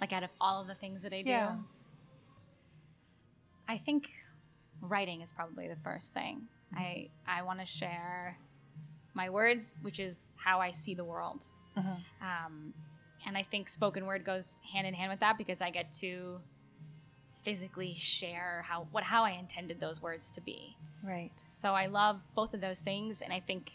Like 0.00 0.12
out 0.12 0.22
of 0.22 0.30
all 0.40 0.60
of 0.60 0.66
the 0.66 0.74
things 0.74 1.02
that 1.02 1.12
I 1.14 1.22
do, 1.22 1.30
Yeah. 1.30 1.56
I 3.66 3.78
think 3.78 4.10
writing 4.80 5.20
is 5.22 5.32
probably 5.32 5.68
the 5.68 5.76
first 5.76 6.12
thing. 6.12 6.42
I 6.76 7.08
I 7.26 7.42
want 7.42 7.60
to 7.60 7.66
share 7.66 8.36
my 9.14 9.30
words, 9.30 9.78
which 9.82 9.98
is 10.00 10.36
how 10.44 10.60
I 10.60 10.70
see 10.72 10.94
the 10.94 11.04
world. 11.04 11.44
Um, 12.20 12.74
and 13.26 13.36
I 13.38 13.42
think 13.42 13.68
spoken 13.68 14.06
word 14.06 14.24
goes 14.24 14.60
hand 14.72 14.86
in 14.86 14.94
hand 14.94 15.10
with 15.10 15.20
that 15.20 15.38
because 15.38 15.60
I 15.62 15.70
get 15.70 15.92
to 15.94 16.40
physically 17.44 17.94
share 17.94 18.64
how 18.66 18.88
what 18.90 19.04
how 19.04 19.22
I 19.22 19.32
intended 19.32 19.78
those 19.78 20.02
words 20.02 20.32
to 20.32 20.40
be. 20.40 20.76
Right. 21.02 21.32
So 21.46 21.74
I 21.74 21.86
love 21.86 22.22
both 22.34 22.54
of 22.54 22.60
those 22.60 22.80
things, 22.80 23.20
and 23.20 23.32
I 23.32 23.40
think 23.40 23.70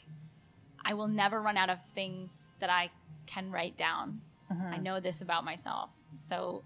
I 0.84 0.94
will 0.96 1.08
never 1.08 1.42
run 1.42 1.56
out 1.56 1.70
of 1.70 1.86
things 1.86 2.50
that 2.60 2.70
I 2.70 2.90
can 3.28 3.52
write 3.52 3.78
down. 3.78 4.22
Mm-hmm. 4.52 4.74
I 4.74 4.78
know 4.78 5.00
this 5.00 5.22
about 5.22 5.46
myself, 5.46 5.92
so 6.16 6.64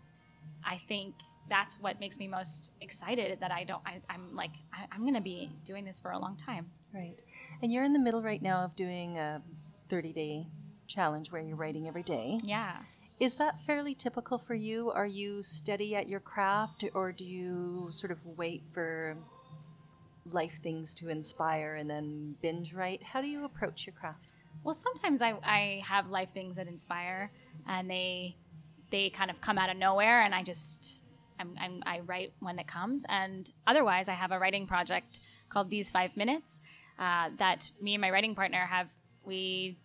I 0.65 0.77
think 0.77 1.13
that's 1.49 1.75
what 1.75 1.99
makes 1.99 2.17
me 2.17 2.27
most 2.27 2.71
excited 2.79 3.29
is 3.31 3.39
that 3.39 3.51
I 3.51 3.65
don't. 3.65 3.81
I, 3.85 4.01
I'm 4.09 4.33
like 4.33 4.51
I, 4.73 4.85
I'm 4.91 5.01
going 5.01 5.15
to 5.15 5.21
be 5.21 5.51
doing 5.65 5.83
this 5.83 5.99
for 5.99 6.11
a 6.11 6.19
long 6.19 6.37
time. 6.37 6.71
Right. 6.93 7.21
And 7.61 7.71
you're 7.71 7.83
in 7.83 7.93
the 7.93 7.99
middle 7.99 8.23
right 8.23 8.41
now 8.41 8.63
of 8.63 8.75
doing 8.75 9.17
a 9.17 9.41
30 9.89 10.13
day 10.13 10.47
challenge 10.87 11.31
where 11.31 11.41
you're 11.41 11.55
writing 11.57 11.87
every 11.87 12.03
day. 12.03 12.39
Yeah. 12.43 12.77
Is 13.19 13.36
that 13.36 13.62
fairly 13.65 13.95
typical 13.95 14.38
for 14.38 14.56
you? 14.56 14.89
Are 14.91 15.06
you 15.06 15.43
steady 15.43 15.95
at 15.95 16.10
your 16.10 16.19
craft 16.19 16.84
or 16.93 17.12
do 17.12 17.26
you 17.26 17.88
sort 17.91 18.12
of 18.12 18.26
wait 18.26 18.63
for 18.73 19.15
life 20.26 20.60
things 20.62 20.93
to 20.95 21.10
inspire 21.10 21.76
and 21.76 21.89
then 21.89 22.36
binge 22.41 22.73
write? 22.73 23.04
How 23.04 23.21
do 23.21 23.28
you 23.28 23.45
approach 23.45 23.86
your 23.86 23.93
craft? 23.93 24.34
Well, 24.63 24.73
sometimes 24.73 25.21
I, 25.21 25.34
I 25.43 25.84
have 25.86 26.10
life 26.10 26.32
things 26.32 26.56
that 26.56 26.67
inspire, 26.67 27.32
and 27.67 27.89
they 27.89 28.38
they 28.91 29.10
kind 29.10 29.30
of 29.30 29.41
come 29.41 29.58
out 29.58 29.69
of 29.69 29.78
nowhere, 29.78 30.21
and 30.21 30.34
I 30.34 30.43
just 30.43 30.99
I'm, 31.39 31.56
I'm, 31.60 31.84
I 31.86 31.99
write 32.02 32.34
when 32.39 32.60
it 32.60 32.67
comes. 32.67 33.04
And 33.10 33.49
otherwise, 33.67 34.08
I 34.08 34.13
have 34.13 34.32
a 34.32 34.39
writing 34.39 34.67
project 34.67 35.19
called 35.49 35.69
These 35.69 35.91
Five 35.91 36.15
Minutes 36.15 36.62
uh, 36.99 37.30
that 37.38 37.71
me 37.82 37.95
and 37.95 38.02
my 38.02 38.12
writing 38.12 38.36
partner 38.36 38.65
have 38.65 38.88
we 39.26 39.78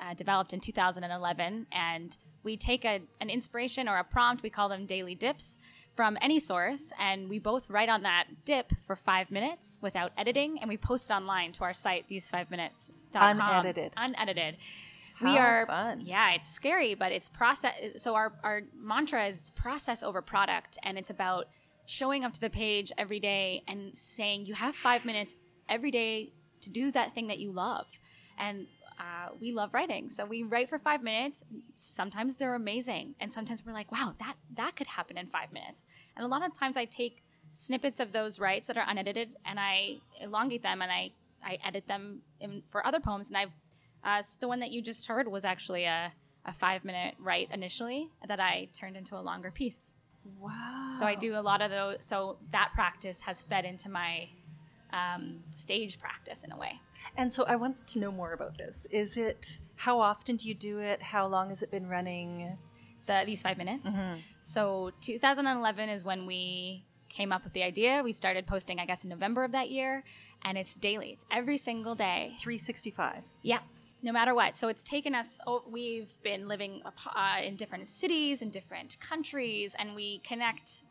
uh, 0.00 0.14
developed 0.14 0.52
in 0.52 0.60
2011, 0.60 1.66
and 1.70 2.16
we 2.44 2.56
take 2.56 2.84
a, 2.84 3.00
an 3.20 3.30
inspiration 3.30 3.88
or 3.88 3.96
a 3.98 4.04
prompt. 4.04 4.42
We 4.42 4.50
call 4.50 4.68
them 4.68 4.86
daily 4.86 5.14
dips 5.14 5.58
from 5.92 6.18
any 6.20 6.38
source, 6.40 6.92
and 6.98 7.28
we 7.28 7.38
both 7.38 7.70
write 7.70 7.88
on 7.88 8.02
that 8.02 8.26
dip 8.44 8.72
for 8.82 8.96
five 8.96 9.30
minutes 9.30 9.78
without 9.80 10.12
editing, 10.18 10.58
and 10.60 10.68
we 10.68 10.76
post 10.76 11.10
it 11.10 11.12
online 11.14 11.52
to 11.52 11.64
our 11.64 11.72
site, 11.74 12.08
these5minutes.com. 12.08 13.40
Unedited. 13.40 13.92
Unedited. 13.96 14.56
we 15.22 15.28
How 15.28 15.38
are 15.38 15.66
fun. 15.66 16.00
yeah 16.04 16.32
it's 16.32 16.52
scary 16.52 16.94
but 16.94 17.12
it's 17.12 17.30
process 17.30 17.72
so 17.98 18.16
our, 18.16 18.32
our 18.42 18.62
mantra 18.76 19.28
is 19.28 19.38
it's 19.38 19.50
process 19.52 20.02
over 20.02 20.20
product 20.20 20.76
and 20.82 20.98
it's 20.98 21.10
about 21.10 21.46
showing 21.86 22.24
up 22.24 22.32
to 22.32 22.40
the 22.40 22.50
page 22.50 22.90
every 22.98 23.20
day 23.20 23.62
and 23.68 23.96
saying 23.96 24.44
you 24.46 24.54
have 24.54 24.74
five 24.74 25.04
minutes 25.04 25.36
every 25.68 25.92
day 25.92 26.32
to 26.60 26.68
do 26.70 26.90
that 26.90 27.14
thing 27.14 27.28
that 27.28 27.38
you 27.38 27.52
love 27.52 27.86
and 28.38 28.66
uh, 28.98 29.28
we 29.40 29.52
love 29.52 29.72
writing 29.74 30.08
so 30.08 30.24
we 30.24 30.42
write 30.42 30.68
for 30.68 30.78
five 30.78 31.02
minutes 31.02 31.44
sometimes 31.74 32.36
they're 32.36 32.54
amazing 32.54 33.14
and 33.20 33.32
sometimes 33.32 33.64
we're 33.64 33.72
like 33.72 33.90
wow 33.90 34.14
that 34.18 34.34
that 34.56 34.76
could 34.76 34.86
happen 34.86 35.16
in 35.18 35.26
five 35.26 35.52
minutes 35.52 35.84
and 36.16 36.24
a 36.24 36.28
lot 36.28 36.44
of 36.44 36.52
times 36.52 36.76
i 36.76 36.84
take 36.84 37.22
snippets 37.52 38.00
of 38.00 38.12
those 38.12 38.38
writes 38.38 38.66
that 38.66 38.76
are 38.76 38.84
unedited 38.88 39.30
and 39.44 39.58
i 39.58 39.96
elongate 40.20 40.62
them 40.62 40.82
and 40.82 40.90
i 40.90 41.10
i 41.44 41.58
edit 41.64 41.86
them 41.86 42.20
in, 42.40 42.62
for 42.70 42.86
other 42.86 43.00
poems 43.00 43.28
and 43.28 43.36
i've 43.36 43.50
uh, 44.04 44.22
the 44.40 44.48
one 44.48 44.60
that 44.60 44.70
you 44.70 44.82
just 44.82 45.06
heard 45.06 45.26
was 45.26 45.44
actually 45.44 45.84
a, 45.84 46.12
a 46.44 46.52
five 46.52 46.84
minute 46.84 47.14
write 47.18 47.48
initially 47.52 48.10
that 48.28 48.38
I 48.38 48.68
turned 48.72 48.96
into 48.96 49.16
a 49.16 49.22
longer 49.22 49.50
piece. 49.50 49.94
Wow. 50.40 50.88
So 50.98 51.06
I 51.06 51.14
do 51.14 51.36
a 51.36 51.40
lot 51.40 51.62
of 51.62 51.70
those. 51.70 51.96
So 52.00 52.38
that 52.52 52.70
practice 52.74 53.20
has 53.22 53.42
fed 53.42 53.64
into 53.64 53.88
my 53.88 54.28
um, 54.92 55.40
stage 55.56 55.98
practice 55.98 56.44
in 56.44 56.52
a 56.52 56.56
way. 56.56 56.80
And 57.16 57.32
so 57.32 57.44
I 57.44 57.56
want 57.56 57.86
to 57.88 57.98
know 57.98 58.10
more 58.10 58.32
about 58.32 58.58
this. 58.58 58.86
Is 58.90 59.16
it, 59.16 59.60
how 59.76 60.00
often 60.00 60.36
do 60.36 60.48
you 60.48 60.54
do 60.54 60.78
it? 60.80 61.02
How 61.02 61.26
long 61.26 61.48
has 61.50 61.62
it 61.62 61.70
been 61.70 61.88
running? 61.88 62.58
The, 63.06 63.22
these 63.26 63.42
five 63.42 63.58
minutes. 63.58 63.88
So 64.40 64.90
2011 65.02 65.90
is 65.90 66.04
when 66.04 66.24
we 66.24 66.86
came 67.10 67.32
up 67.32 67.44
with 67.44 67.52
the 67.52 67.62
idea. 67.62 68.02
We 68.02 68.12
started 68.12 68.46
posting, 68.46 68.80
I 68.80 68.86
guess, 68.86 69.04
in 69.04 69.10
November 69.10 69.44
of 69.44 69.52
that 69.52 69.70
year, 69.70 70.04
and 70.42 70.58
it's 70.58 70.74
daily. 70.74 71.10
It's 71.10 71.24
every 71.30 71.56
single 71.56 71.94
day. 71.94 72.34
365. 72.40 73.22
Yeah, 73.42 73.58
no 74.02 74.10
matter 74.12 74.34
what. 74.34 74.56
So 74.56 74.68
it's 74.68 74.82
taken 74.82 75.14
us. 75.14 75.38
Oh, 75.46 75.62
we've 75.70 76.12
been 76.22 76.48
living 76.48 76.82
uh, 76.84 77.42
in 77.42 77.56
different 77.56 77.86
cities, 77.86 78.42
in 78.42 78.50
different 78.50 78.98
countries, 79.00 79.76
and 79.78 79.94
we 79.94 80.18
connect 80.20 80.82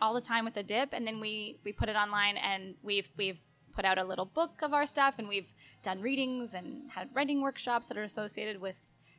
all 0.00 0.14
the 0.14 0.20
time 0.20 0.44
with 0.44 0.56
a 0.56 0.62
dip. 0.62 0.92
And 0.92 1.06
then 1.06 1.20
we 1.20 1.58
we 1.64 1.72
put 1.72 1.88
it 1.88 1.96
online, 1.96 2.36
and 2.36 2.74
we've 2.82 3.10
we've 3.16 3.40
put 3.74 3.84
out 3.84 3.98
a 3.98 4.04
little 4.04 4.24
book 4.24 4.60
of 4.62 4.72
our 4.72 4.86
stuff, 4.86 5.14
and 5.18 5.28
we've 5.28 5.52
done 5.82 6.00
readings 6.00 6.54
and 6.54 6.90
had 6.90 7.08
writing 7.14 7.40
workshops 7.40 7.86
that 7.88 7.96
are 7.96 8.02
associated 8.02 8.60
with 8.60 8.76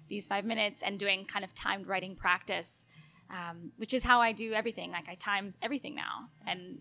these 0.09 0.27
five 0.27 0.45
minutes, 0.45 0.83
and 0.83 0.99
doing 0.99 1.25
kind 1.25 1.45
of 1.45 1.53
timed 1.55 1.87
writing 1.87 2.15
practice, 2.15 2.85
um, 3.29 3.71
which 3.77 3.93
is 3.93 4.03
how 4.03 4.19
I 4.21 4.31
do 4.31 4.53
everything. 4.53 4.91
Like 4.91 5.07
I 5.09 5.15
time 5.15 5.51
everything 5.61 5.95
now, 5.95 6.29
and 6.45 6.79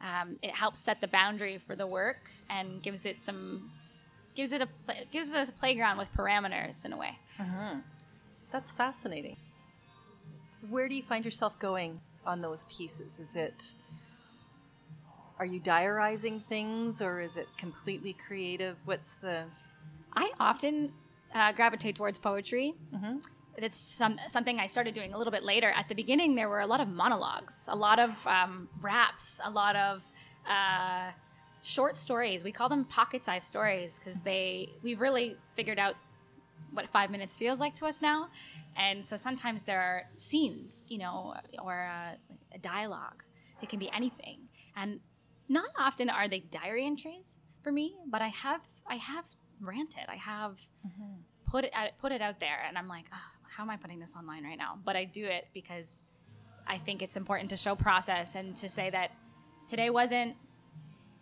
um, 0.00 0.36
it 0.42 0.54
helps 0.54 0.80
set 0.80 1.00
the 1.00 1.08
boundary 1.08 1.58
for 1.58 1.76
the 1.76 1.86
work 1.86 2.30
and 2.50 2.82
gives 2.82 3.06
it 3.06 3.20
some 3.20 3.70
gives 4.34 4.52
it 4.52 4.60
a 4.60 4.68
gives 5.12 5.32
us 5.32 5.48
a 5.48 5.52
playground 5.52 5.98
with 5.98 6.08
parameters 6.16 6.84
in 6.84 6.92
a 6.92 6.96
way. 6.96 7.18
That's 8.50 8.70
fascinating. 8.70 9.36
Where 10.68 10.88
do 10.88 10.94
you 10.94 11.02
find 11.02 11.24
yourself 11.24 11.58
going 11.58 12.00
on 12.26 12.40
those 12.40 12.64
pieces? 12.66 13.18
Is 13.18 13.36
it 13.36 13.74
are 15.38 15.46
you 15.46 15.60
diarizing 15.60 16.40
things 16.40 17.02
or 17.02 17.20
is 17.20 17.36
it 17.36 17.48
completely 17.56 18.12
creative? 18.12 18.76
What's 18.84 19.14
the 19.14 19.44
I 20.16 20.30
often 20.38 20.92
uh, 21.34 21.52
gravitate 21.52 21.96
towards 21.96 22.18
poetry. 22.18 22.74
It's 23.56 23.76
some, 23.76 24.18
something 24.28 24.58
I 24.58 24.66
started 24.66 24.94
doing 24.94 25.12
a 25.12 25.18
little 25.18 25.30
bit 25.30 25.44
later. 25.44 25.72
At 25.76 25.88
the 25.88 25.94
beginning, 25.94 26.34
there 26.34 26.48
were 26.48 26.60
a 26.60 26.66
lot 26.66 26.80
of 26.80 26.88
monologues, 26.88 27.68
a 27.68 27.76
lot 27.76 27.98
of 27.98 28.26
um, 28.26 28.68
raps, 28.80 29.40
a 29.44 29.50
lot 29.50 29.76
of 29.76 30.04
uh, 30.48 31.10
short 31.62 31.96
stories. 31.96 32.42
We 32.42 32.52
call 32.52 32.68
them 32.68 32.84
pocket-sized 32.84 33.46
stories 33.46 33.98
because 33.98 34.22
they 34.22 34.70
we've 34.82 35.00
really 35.00 35.36
figured 35.54 35.78
out 35.78 35.94
what 36.72 36.88
five 36.88 37.10
minutes 37.10 37.36
feels 37.36 37.60
like 37.60 37.74
to 37.76 37.86
us 37.86 38.02
now. 38.02 38.28
And 38.76 39.04
so 39.04 39.16
sometimes 39.16 39.62
there 39.62 39.80
are 39.80 40.02
scenes, 40.16 40.84
you 40.88 40.98
know, 40.98 41.34
or 41.62 41.88
uh, 41.88 42.16
a 42.52 42.58
dialogue. 42.58 43.22
It 43.62 43.68
can 43.68 43.78
be 43.78 43.88
anything, 43.92 44.40
and 44.76 44.98
not 45.48 45.70
often 45.78 46.10
are 46.10 46.28
they 46.28 46.40
diary 46.40 46.86
entries 46.86 47.38
for 47.64 47.72
me. 47.72 47.96
But 48.06 48.22
I 48.22 48.28
have 48.28 48.60
I 48.86 48.96
have 48.96 49.24
ranted. 49.60 50.04
I 50.08 50.16
have 50.16 50.60
mm-hmm. 50.86 51.14
put 51.50 51.64
it 51.64 51.72
out, 51.74 51.90
put 51.98 52.12
it 52.12 52.22
out 52.22 52.38
there, 52.38 52.62
and 52.68 52.78
I'm 52.78 52.86
like, 52.86 53.06
oh, 53.12 53.30
how 53.48 53.64
am 53.64 53.70
I 53.70 53.76
putting 53.76 53.98
this 53.98 54.14
online 54.14 54.44
right 54.44 54.58
now? 54.58 54.78
But 54.84 54.94
I 54.94 55.04
do 55.04 55.24
it 55.24 55.48
because 55.54 56.04
I 56.66 56.78
think 56.78 57.02
it's 57.02 57.16
important 57.16 57.50
to 57.50 57.56
show 57.56 57.74
process 57.74 58.36
and 58.36 58.54
to 58.58 58.68
say 58.68 58.90
that 58.90 59.10
today 59.68 59.90
wasn't. 59.90 60.36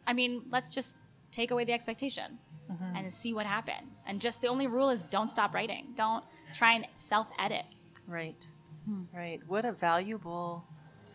I 0.07 0.13
mean, 0.13 0.43
let's 0.51 0.75
just 0.75 0.99
take 1.31 1.53
away 1.53 1.65
the 1.65 1.73
expectation 1.73 2.39
mm-hmm. 2.71 2.97
and 2.97 3.13
see 3.13 3.33
what 3.33 3.47
happens. 3.47 4.05
And 4.07 4.21
just 4.21 4.43
the 4.43 4.49
only 4.49 4.67
rule 4.67 4.91
is 4.91 5.05
don't 5.05 5.31
stop 5.31 5.55
writing. 5.55 5.93
Don't 5.95 6.25
try 6.53 6.75
and 6.75 6.87
self 6.97 7.31
edit. 7.39 7.65
Right. 8.07 8.45
Hmm. 8.85 9.05
Right. 9.15 9.41
What 9.47 9.65
a 9.65 9.71
valuable 9.71 10.65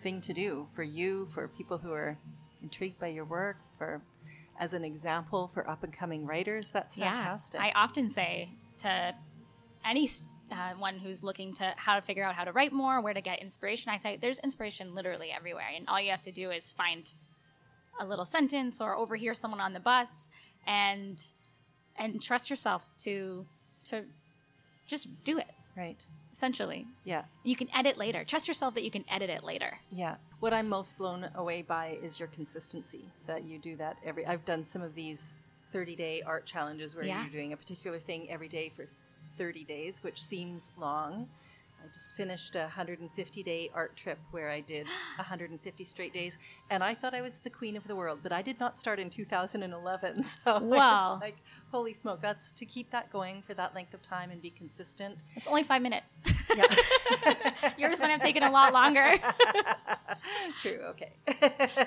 thing 0.02 0.22
to 0.22 0.34
do 0.34 0.68
for 0.74 0.84
you, 0.84 1.26
for 1.26 1.50
people 1.50 1.78
who 1.78 1.92
are 1.92 2.18
intrigued 2.62 3.00
by 3.00 3.08
your 3.08 3.26
work, 3.26 3.58
for 3.78 4.02
as 4.60 4.74
an 4.74 4.84
example 4.84 5.50
for 5.54 5.70
up 5.70 5.84
and 5.84 5.94
coming 5.94 6.26
writers. 6.26 6.72
That's 6.72 6.98
fantastic. 6.98 7.62
I 7.62 7.72
often 7.76 8.10
say 8.10 8.50
to 8.80 9.14
any 9.86 10.10
uh, 10.52 10.74
one 10.78 10.98
who's 10.98 11.24
looking 11.24 11.54
to 11.56 11.74
how 11.78 11.96
to 11.96 12.02
figure 12.02 12.24
out 12.24 12.36
how 12.36 12.44
to 12.44 12.52
write 12.52 12.74
more, 12.74 13.02
where 13.02 13.14
to 13.14 13.22
get 13.22 13.42
inspiration, 13.42 13.92
I 13.92 13.98
say 13.98 14.18
there's 14.20 14.40
inspiration 14.40 14.96
literally 14.96 15.32
everywhere, 15.32 15.68
and 15.76 15.88
all 15.88 16.00
you 16.02 16.12
have 16.12 16.22
to 16.24 16.32
do 16.32 16.52
is 16.52 16.72
find 16.72 17.12
a 18.00 18.06
little 18.06 18.26
sentence 18.26 18.80
or 18.82 18.96
overhear 18.96 19.34
someone 19.34 19.60
on 19.62 19.74
the 19.74 19.80
bus, 19.80 20.30
and 20.66 21.22
and 21.98 22.22
trust 22.22 22.50
yourself 22.50 22.88
to 23.00 23.46
to 23.86 24.04
just 24.86 25.08
do 25.24 25.38
it. 25.38 25.48
right. 25.76 26.06
Essentially, 26.42 26.86
Yeah. 27.04 27.24
you 27.44 27.56
can 27.56 27.68
edit 27.74 27.98
later. 27.98 28.24
Trust 28.24 28.48
yourself 28.48 28.76
that 28.76 28.84
you 28.84 28.92
can 28.92 29.04
edit 29.10 29.28
it 29.32 29.44
later. 29.44 29.80
Yeah. 29.92 30.18
What 30.40 30.54
I'm 30.54 30.70
most 30.70 30.96
blown 30.96 31.28
away 31.34 31.64
by 31.64 31.98
is 32.04 32.20
your 32.20 32.28
consistency 32.28 33.10
that 33.26 33.44
you 33.44 33.58
do 33.58 33.76
that 33.78 33.98
every 34.06 34.24
I've 34.24 34.46
done 34.46 34.64
some 34.64 34.84
of 34.84 34.94
these 34.94 35.40
30 35.72 35.96
day 35.96 36.22
art 36.22 36.46
challenges 36.46 36.96
where 36.96 37.04
Yeah. 37.06 37.22
you're 37.24 37.32
doing 37.32 37.54
a 37.54 37.58
particular 37.58 37.98
thing 37.98 38.30
every 38.30 38.48
day 38.50 38.70
for 38.70 38.88
30 39.36 39.64
days, 39.64 40.04
which 40.04 40.22
seems 40.22 40.72
long. 40.78 41.28
I 41.84 41.88
just 41.94 42.16
finished 42.16 42.56
a 42.56 42.62
150 42.62 43.44
day 43.44 43.70
art 43.74 43.96
trip 43.96 44.20
where 44.32 44.50
I 44.50 44.62
did 44.62 44.88
150 45.18 45.84
straight 45.84 46.14
days, 46.14 46.38
and 46.70 46.84
I 46.84 46.94
thought 46.96 47.14
I 47.14 47.22
was 47.22 47.40
the 47.40 47.50
queen 47.50 47.78
of 47.78 47.88
the 47.88 47.96
world, 47.96 48.20
but 48.24 48.32
I 48.32 48.42
did 48.42 48.60
not 48.60 48.76
start 48.78 49.00
in 49.00 49.10
2011. 49.10 50.24
So 50.24 50.60
Wow. 50.60 51.14
it's 51.14 51.22
like, 51.22 51.38
holy 51.72 51.94
smoke, 51.94 52.22
that's 52.22 52.52
to 52.54 52.66
keep 52.66 52.92
that 52.92 53.12
going 53.12 53.42
for 53.42 53.54
that 53.54 53.74
length 53.76 53.94
of 53.94 54.02
time 54.02 54.32
and 54.32 54.42
be 54.42 54.50
consistent. 54.50 55.24
It's 55.36 55.48
only 55.48 55.64
five 55.64 55.82
minutes. 55.82 56.16
Yeah. 56.56 56.66
Yours 57.78 58.00
might 58.00 58.10
have 58.10 58.22
taken 58.22 58.44
a 58.44 58.52
lot 58.52 58.74
longer. 58.74 59.14
True, 60.62 60.80
okay. 60.90 61.14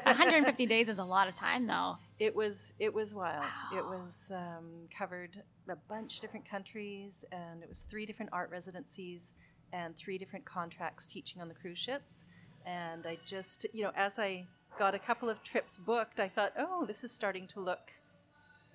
150 0.04 0.66
days 0.66 0.88
is 0.88 0.98
a 0.98 1.04
lot 1.04 1.28
of 1.28 1.34
time, 1.34 1.66
though. 1.66 1.96
It 2.18 2.34
was 2.34 2.74
it 2.78 2.92
was 2.92 3.14
wild. 3.14 3.44
It 3.74 3.84
was 3.84 4.30
um, 4.34 4.88
covered 4.96 5.42
a 5.68 5.76
bunch 5.76 6.16
of 6.16 6.20
different 6.20 6.48
countries, 6.48 7.24
and 7.32 7.62
it 7.62 7.68
was 7.68 7.80
three 7.80 8.06
different 8.06 8.30
art 8.32 8.50
residencies 8.50 9.34
and 9.72 9.94
three 9.96 10.18
different 10.18 10.44
contracts 10.44 11.06
teaching 11.06 11.40
on 11.40 11.48
the 11.48 11.54
cruise 11.54 11.78
ships. 11.78 12.24
And 12.66 13.06
I 13.06 13.18
just, 13.24 13.66
you 13.72 13.84
know, 13.84 13.92
as 13.96 14.18
I 14.18 14.46
got 14.78 14.94
a 14.94 14.98
couple 14.98 15.28
of 15.28 15.42
trips 15.42 15.78
booked, 15.78 16.20
I 16.20 16.28
thought, 16.28 16.52
oh, 16.58 16.84
this 16.86 17.04
is 17.04 17.12
starting 17.12 17.46
to 17.48 17.60
look 17.60 17.92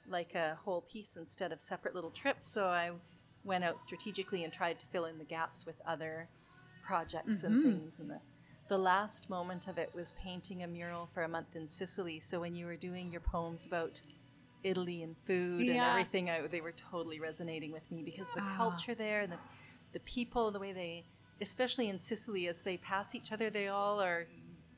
like 0.08 0.36
a 0.36 0.58
whole 0.63 0.81
piece 0.81 1.17
instead 1.17 1.51
of 1.51 1.62
separate 1.62 1.95
little 1.95 2.12
trips. 2.12 2.47
So 2.47 2.69
I 2.69 2.91
went 3.43 3.63
out 3.63 3.79
strategically 3.79 4.43
and 4.43 4.51
tried 4.51 4.79
to 4.79 4.86
fill 4.88 5.05
in 5.05 5.17
the 5.17 5.23
gaps 5.23 5.65
with 5.65 5.75
other 5.86 6.27
projects 6.86 7.43
and 7.43 7.55
mm-hmm. 7.55 7.71
things. 7.71 7.99
And 7.99 8.10
the, 8.10 8.19
the 8.67 8.77
last 8.77 9.29
moment 9.29 9.67
of 9.67 9.77
it 9.77 9.91
was 9.93 10.13
painting 10.13 10.63
a 10.63 10.67
mural 10.67 11.10
for 11.13 11.23
a 11.23 11.27
month 11.27 11.55
in 11.55 11.67
Sicily. 11.67 12.19
So 12.19 12.39
when 12.39 12.55
you 12.55 12.65
were 12.65 12.75
doing 12.75 13.12
your 13.12 13.21
poems 13.21 13.65
about 13.65 14.01
Italy 14.63 15.03
and 15.03 15.15
food 15.25 15.67
and 15.67 15.77
everything, 15.79 16.29
I, 16.29 16.45
they 16.47 16.62
were 16.62 16.71
totally 16.71 17.19
resonating 17.19 17.71
with 17.71 17.89
me 17.91 18.01
because 18.03 18.31
the 18.31 18.41
ah. 18.41 18.53
culture 18.58 18.95
there 18.95 19.21
and 19.21 19.31
the, 19.31 19.38
the 19.95 19.99
people, 20.01 20.51
the 20.51 20.60
way 20.60 20.73
they, 20.73 21.05
especially 21.41 21.88
in 21.88 21.97
Sicily, 21.97 22.47
as 22.49 22.62
they 22.63 22.75
pass 22.75 23.15
each 23.15 23.31
other, 23.31 23.49
they 23.49 23.69
all 23.69 23.99
are. 24.01 24.27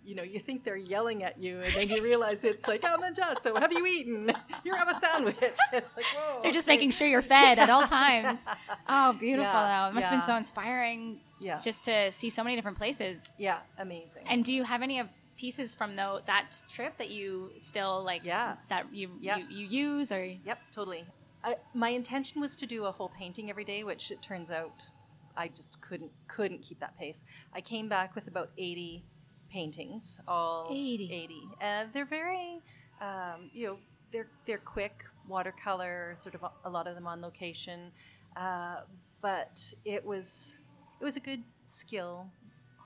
You 0.05 0.15
know, 0.15 0.23
you 0.23 0.39
think 0.39 0.63
they're 0.63 0.77
yelling 0.77 1.21
at 1.23 1.37
you, 1.37 1.55
and 1.57 1.73
then 1.73 1.89
you 1.89 2.01
realize 2.01 2.45
it's 2.45 2.65
like, 2.65 2.81
"Oh, 2.85 2.97
mangiato, 2.97 3.59
have 3.59 3.73
you 3.73 3.85
eaten? 3.85 4.31
You 4.63 4.73
have 4.75 4.87
a 4.87 4.93
sandwich." 4.93 5.35
It's 5.73 5.97
like, 5.97 6.05
whoa. 6.15 6.41
They're 6.43 6.53
just 6.53 6.67
okay. 6.67 6.77
making 6.77 6.91
sure 6.91 7.07
you're 7.07 7.21
fed 7.21 7.59
at 7.59 7.69
all 7.69 7.85
times. 7.87 8.45
Oh, 8.87 9.11
beautiful, 9.13 9.43
Yeah, 9.51 9.67
though. 9.83 9.89
It 9.89 9.93
must 9.95 10.05
have 10.07 10.19
been 10.19 10.25
so 10.25 10.35
inspiring 10.37 11.19
Yeah. 11.41 11.59
just 11.59 11.83
to 11.85 12.09
see 12.11 12.29
so 12.29 12.41
many 12.41 12.55
different 12.55 12.77
places. 12.77 13.35
Yeah, 13.37 13.59
amazing. 13.79 14.23
And 14.29 14.45
do 14.45 14.53
you 14.53 14.63
have 14.63 14.81
any 14.81 14.99
of 14.99 15.07
pieces 15.37 15.75
from 15.75 15.95
though 15.97 16.21
that 16.25 16.45
trip 16.69 16.97
that 16.99 17.09
you 17.09 17.51
still 17.57 18.01
like 18.11 18.23
Yeah. 18.23 18.55
that 18.69 18.83
you, 18.93 19.09
Yeah. 19.19 19.37
you 19.39 19.45
you 19.59 19.65
use 19.85 20.11
or 20.13 20.23
Yep, 20.23 20.59
totally. 20.71 21.03
I, 21.43 21.55
my 21.73 21.89
intention 21.89 22.39
was 22.39 22.55
to 22.61 22.65
do 22.65 22.85
a 22.85 22.91
whole 22.93 23.09
painting 23.09 23.49
every 23.49 23.65
day, 23.65 23.83
which 23.83 24.09
it 24.09 24.21
turns 24.21 24.49
out 24.51 24.89
I 25.37 25.47
just 25.49 25.79
couldn't 25.81 26.11
couldn't 26.27 26.61
keep 26.61 26.79
that 26.79 26.97
pace. 26.97 27.23
I 27.53 27.61
came 27.61 27.87
back 27.87 28.15
with 28.15 28.27
about 28.27 28.49
eighty 28.57 29.03
paintings, 29.51 30.19
all 30.27 30.67
80. 30.69 31.09
eighty, 31.13 31.41
and 31.61 31.93
they're 31.93 32.05
very, 32.05 32.59
um, 33.01 33.49
you 33.53 33.67
know, 33.67 33.77
they're 34.11 34.27
they're 34.45 34.57
quick 34.57 35.05
watercolor, 35.27 36.13
sort 36.17 36.35
of 36.35 36.43
a, 36.43 36.51
a 36.65 36.69
lot 36.69 36.87
of 36.87 36.95
them 36.95 37.07
on 37.07 37.21
location, 37.21 37.91
uh, 38.35 38.77
but 39.21 39.73
it 39.85 40.05
was 40.05 40.59
it 40.99 41.03
was 41.03 41.15
a 41.17 41.21
good 41.21 41.43
skill 41.63 42.27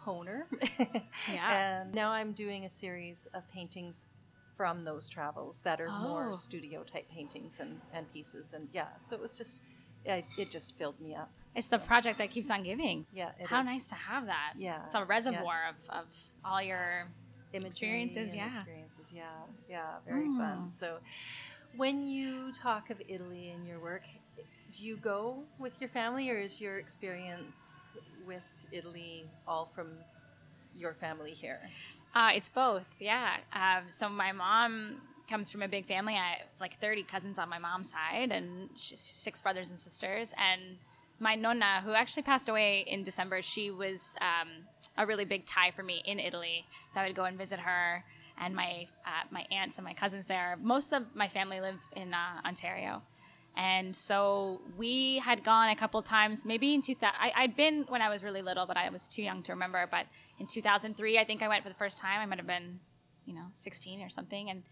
honer. 0.05 0.47
Yeah. 1.31 1.81
And 1.83 1.93
now 1.93 2.09
I'm 2.11 2.33
doing 2.33 2.65
a 2.65 2.69
series 2.69 3.27
of 3.33 3.47
paintings 3.49 4.07
from 4.57 4.83
those 4.83 5.07
travels 5.09 5.61
that 5.61 5.79
are 5.79 5.87
Oh. 5.89 6.01
more 6.01 6.33
studio 6.33 6.83
type 6.83 7.07
paintings 7.09 7.59
and, 7.59 7.79
and 7.93 8.11
pieces. 8.11 8.53
And 8.53 8.67
yeah, 8.73 8.87
so 9.01 9.15
it 9.15 9.21
was 9.21 9.37
just, 9.37 9.61
it, 10.05 10.25
it 10.37 10.49
just 10.51 10.75
filled 10.77 10.99
me 10.99 11.15
up. 11.15 11.29
It's 11.55 11.67
the 11.67 11.79
project 11.79 12.17
that 12.19 12.31
keeps 12.31 12.49
on 12.49 12.63
giving. 12.63 13.05
Yeah, 13.13 13.29
it 13.39 13.47
How 13.47 13.59
is. 13.61 13.65
nice 13.65 13.87
to 13.87 13.95
have 13.95 14.25
that. 14.27 14.53
Yeah, 14.57 14.85
It's 14.85 14.95
a 14.95 15.03
reservoir 15.03 15.69
of, 15.69 15.89
of 15.89 16.05
all 16.45 16.61
your 16.61 17.07
Experiences, 17.53 18.33
yeah. 18.33 18.47
Experiences, 18.49 19.11
yeah, 19.13 19.23
yeah, 19.69 19.95
very 20.07 20.25
Mm. 20.27 20.37
fun. 20.37 20.69
So 20.69 20.99
when 21.75 22.07
you 22.07 22.53
talk 22.53 22.89
of 22.89 23.01
Italy 23.09 23.49
in 23.49 23.65
your 23.65 23.77
work, 23.79 24.03
do 24.71 24.85
you 24.85 24.95
go 24.95 25.43
with 25.59 25.81
your 25.81 25.89
family 25.89 26.29
or 26.29 26.37
is 26.37 26.61
your 26.61 26.77
experience 26.77 27.97
with 28.25 28.43
Italy 28.71 29.25
all 29.45 29.65
from 29.65 29.97
your 30.73 30.93
family 30.93 31.31
here? 31.31 31.59
Uh, 32.15 32.31
it's 32.33 32.49
both, 32.49 32.95
yeah. 32.99 33.35
Um, 33.51 33.83
so 33.89 34.07
my 34.07 34.31
mom 34.31 35.01
comes 35.29 35.51
from 35.51 35.61
a 35.61 35.67
big 35.67 35.85
family. 35.87 36.15
I 36.15 36.37
have 36.39 36.47
like 36.61 36.79
30 36.79 37.03
cousins 37.03 37.37
on 37.37 37.49
my 37.49 37.59
mom's 37.59 37.91
side, 37.91 38.31
and 38.31 38.69
six 38.75 39.41
brothers 39.41 39.71
and 39.71 39.79
sisters. 39.79 40.33
And 40.37 40.77
my 41.21 41.35
nonna, 41.35 41.81
who 41.85 41.93
actually 41.93 42.23
passed 42.23 42.49
away 42.49 42.83
in 42.87 43.03
December, 43.03 43.43
she 43.43 43.69
was 43.69 44.15
um, 44.21 44.49
a 44.97 45.05
really 45.05 45.23
big 45.23 45.45
tie 45.45 45.69
for 45.69 45.83
me 45.83 46.01
in 46.03 46.19
Italy. 46.19 46.65
So 46.89 46.99
I 46.99 47.05
would 47.05 47.15
go 47.15 47.25
and 47.25 47.37
visit 47.37 47.59
her, 47.59 48.03
and 48.41 48.55
my 48.55 48.87
uh, 49.05 49.27
my 49.29 49.45
aunts 49.51 49.77
and 49.77 49.85
my 49.85 49.93
cousins 49.93 50.25
there. 50.25 50.57
Most 50.59 50.91
of 50.91 51.03
my 51.15 51.27
family 51.27 51.61
live 51.61 51.79
in 51.95 52.13
uh, 52.13 52.45
Ontario. 52.45 53.03
And 53.55 53.95
so 53.95 54.61
we 54.77 55.19
had 55.19 55.43
gone 55.43 55.69
a 55.69 55.75
couple 55.75 56.01
times, 56.01 56.45
maybe 56.45 56.73
in 56.73 56.81
2000. 56.81 57.13
I, 57.19 57.33
I'd 57.35 57.55
been 57.55 57.85
when 57.89 58.01
I 58.01 58.09
was 58.09 58.23
really 58.23 58.41
little, 58.41 58.65
but 58.65 58.77
I 58.77 58.89
was 58.89 59.07
too 59.07 59.21
young 59.21 59.43
to 59.43 59.51
remember. 59.51 59.87
But 59.91 60.05
in 60.39 60.47
2003, 60.47 61.19
I 61.19 61.25
think 61.25 61.43
I 61.43 61.47
went 61.49 61.61
for 61.61 61.69
the 61.69 61.75
first 61.75 61.99
time. 61.99 62.21
I 62.21 62.25
might 62.25 62.39
have 62.39 62.47
been, 62.47 62.79
you 63.25 63.35
know, 63.35 63.45
16 63.51 64.01
or 64.01 64.09
something. 64.09 64.49
And, 64.49 64.63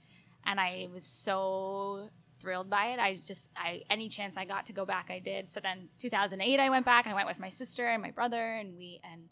and 0.45 0.59
I 0.59 0.87
was 0.93 1.03
so 1.03 2.09
thrilled 2.39 2.69
by 2.69 2.87
it. 2.87 2.99
I 2.99 3.15
just, 3.15 3.49
I, 3.55 3.83
any 3.89 4.09
chance 4.09 4.37
I 4.37 4.45
got 4.45 4.65
to 4.67 4.73
go 4.73 4.85
back, 4.85 5.09
I 5.09 5.19
did. 5.19 5.49
So 5.49 5.59
then 5.59 5.89
2008, 5.99 6.59
I 6.59 6.69
went 6.69 6.85
back 6.85 7.05
and 7.05 7.13
I 7.13 7.15
went 7.15 7.27
with 7.27 7.39
my 7.39 7.49
sister 7.49 7.87
and 7.87 8.01
my 8.01 8.11
brother 8.11 8.55
and 8.55 8.77
we, 8.77 8.99
and 9.03 9.23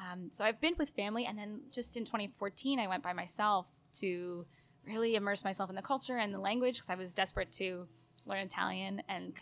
um, 0.00 0.30
so 0.30 0.44
I've 0.44 0.60
been 0.60 0.74
with 0.78 0.90
family. 0.90 1.26
And 1.26 1.38
then 1.38 1.60
just 1.72 1.96
in 1.96 2.04
2014, 2.04 2.78
I 2.78 2.86
went 2.86 3.02
by 3.02 3.12
myself 3.12 3.66
to 4.00 4.46
really 4.86 5.16
immerse 5.16 5.44
myself 5.44 5.70
in 5.70 5.76
the 5.76 5.82
culture 5.82 6.18
and 6.18 6.32
the 6.32 6.38
language 6.38 6.76
because 6.76 6.90
I 6.90 6.94
was 6.94 7.14
desperate 7.14 7.52
to 7.52 7.88
learn 8.24 8.38
Italian 8.38 9.02
and 9.08 9.34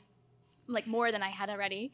like 0.66 0.86
more 0.86 1.12
than 1.12 1.22
I 1.22 1.28
had 1.28 1.50
already. 1.50 1.92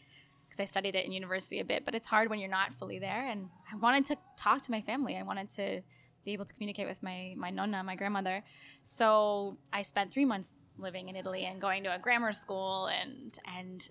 because 0.49 0.61
I 0.61 0.65
studied 0.65 0.97
it 0.97 1.07
in 1.07 1.13
university 1.13 1.61
a 1.61 1.65
bit, 1.65 1.85
but 1.85 1.95
it's 1.95 2.09
hard 2.09 2.29
when 2.29 2.41
you're 2.41 2.49
not 2.49 2.75
fully 2.75 2.99
there. 2.99 3.29
And 3.29 3.49
I 3.73 3.77
wanted 3.77 4.07
to 4.07 4.17
talk 4.37 4.63
to 4.63 4.71
my 4.71 4.81
family. 4.81 5.17
I 5.17 5.23
wanted 5.23 5.49
to 5.51 5.83
be 6.25 6.33
able 6.33 6.45
to 6.45 6.53
communicate 6.53 6.87
with 6.87 7.03
my 7.03 7.35
my 7.37 7.51
nonna, 7.51 7.83
my 7.83 7.97
grandmother. 7.97 8.43
So 8.83 9.57
I 9.73 9.83
spent 9.83 10.13
three 10.13 10.25
months 10.25 10.61
living 10.79 11.09
in 11.09 11.17
Italy 11.17 11.45
and 11.45 11.61
going 11.61 11.85
to 11.85 11.95
a 11.95 11.99
grammar 11.99 12.33
school 12.33 12.87
and 12.87 13.39
and 13.57 13.89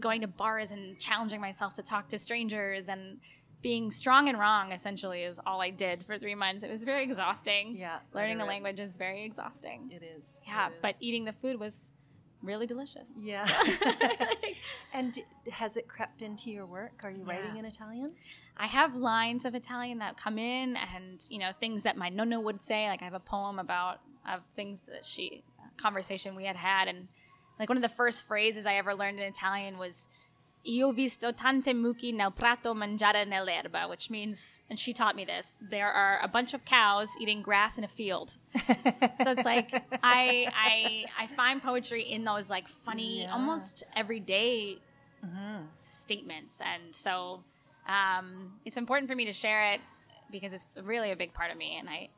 going 0.00 0.20
to 0.20 0.28
bars 0.38 0.72
and 0.72 0.98
challenging 0.98 1.40
myself 1.40 1.74
to 1.74 1.82
talk 1.82 2.08
to 2.08 2.18
strangers 2.18 2.88
and 2.88 3.18
being 3.62 3.90
strong 3.90 4.28
and 4.28 4.38
wrong 4.38 4.72
essentially 4.72 5.22
is 5.22 5.40
all 5.46 5.62
I 5.62 5.70
did 5.70 6.04
for 6.04 6.18
three 6.18 6.34
months. 6.34 6.62
It 6.64 6.70
was 6.70 6.84
very 6.84 7.02
exhausting. 7.02 7.76
Yeah, 7.78 8.00
learning 8.12 8.42
a 8.42 8.44
language 8.44 8.78
is 8.78 8.98
very 8.98 9.24
exhausting. 9.24 9.90
It 9.90 10.02
is. 10.02 10.40
yeah, 10.46 10.66
it 10.66 10.72
is. 10.72 10.78
but 10.82 10.96
eating 11.00 11.24
the 11.24 11.32
food 11.32 11.58
was 11.58 11.90
really 12.44 12.66
delicious. 12.66 13.18
Yeah. 13.20 13.46
and 14.94 15.18
has 15.50 15.76
it 15.76 15.88
crept 15.88 16.22
into 16.22 16.50
your 16.50 16.66
work? 16.66 17.00
Are 17.04 17.10
you 17.10 17.24
writing 17.24 17.56
in 17.56 17.64
Italian? 17.64 18.12
I 18.56 18.66
have 18.66 18.94
lines 18.94 19.44
of 19.44 19.54
Italian 19.54 19.98
that 19.98 20.16
come 20.16 20.38
in, 20.38 20.76
and 20.76 21.22
you 21.28 21.38
know 21.38 21.50
things 21.58 21.82
that 21.84 21.96
my 21.96 22.08
nonna 22.08 22.40
would 22.40 22.62
say. 22.62 22.88
Like 22.88 23.02
I 23.02 23.04
have 23.04 23.14
a 23.14 23.20
poem 23.20 23.58
about 23.58 24.00
of 24.30 24.42
things 24.54 24.80
that 24.88 25.04
she 25.04 25.42
conversation 25.76 26.34
we 26.34 26.44
had 26.44 26.56
had, 26.56 26.88
and 26.88 27.08
like 27.58 27.68
one 27.68 27.78
of 27.78 27.82
the 27.82 27.88
first 27.88 28.26
phrases 28.26 28.66
I 28.66 28.74
ever 28.74 28.94
learned 28.94 29.18
in 29.18 29.24
Italian 29.24 29.78
was 29.78 30.08
"Io 30.66 30.92
visto 30.92 31.30
tante 31.32 31.72
mucche 31.74 32.12
nel 32.12 32.30
prato 32.32 32.74
mangiare 32.74 33.26
nell'erba," 33.26 33.88
which 33.88 34.10
means, 34.10 34.62
and 34.70 34.78
she 34.78 34.92
taught 34.92 35.14
me 35.14 35.24
this: 35.24 35.58
there 35.60 35.90
are 35.90 36.18
a 36.22 36.28
bunch 36.28 36.54
of 36.54 36.64
cows 36.64 37.08
eating 37.20 37.42
grass 37.42 37.76
in 37.78 37.84
a 37.84 37.88
field. 37.88 38.36
so 39.12 39.30
it's 39.32 39.44
like 39.44 39.70
I 40.02 40.48
I 40.54 41.04
I 41.18 41.26
find 41.28 41.62
poetry 41.62 42.02
in 42.02 42.24
those 42.24 42.48
like 42.50 42.68
funny, 42.68 43.22
Yeah. 43.22 43.32
almost 43.32 43.84
everyday 43.94 44.78
statements, 45.80 46.60
and 46.60 46.94
so 46.94 47.40
um, 47.88 48.52
it's 48.64 48.76
important 48.76 49.10
for 49.10 49.16
me 49.16 49.24
to 49.26 49.32
share 49.32 49.72
it 49.72 49.80
because 50.30 50.52
it's 50.52 50.66
really 50.82 51.10
a 51.10 51.16
big 51.16 51.32
part 51.34 51.50
of 51.50 51.56
me. 51.56 51.76
And 51.78 51.88
I, 51.88 52.08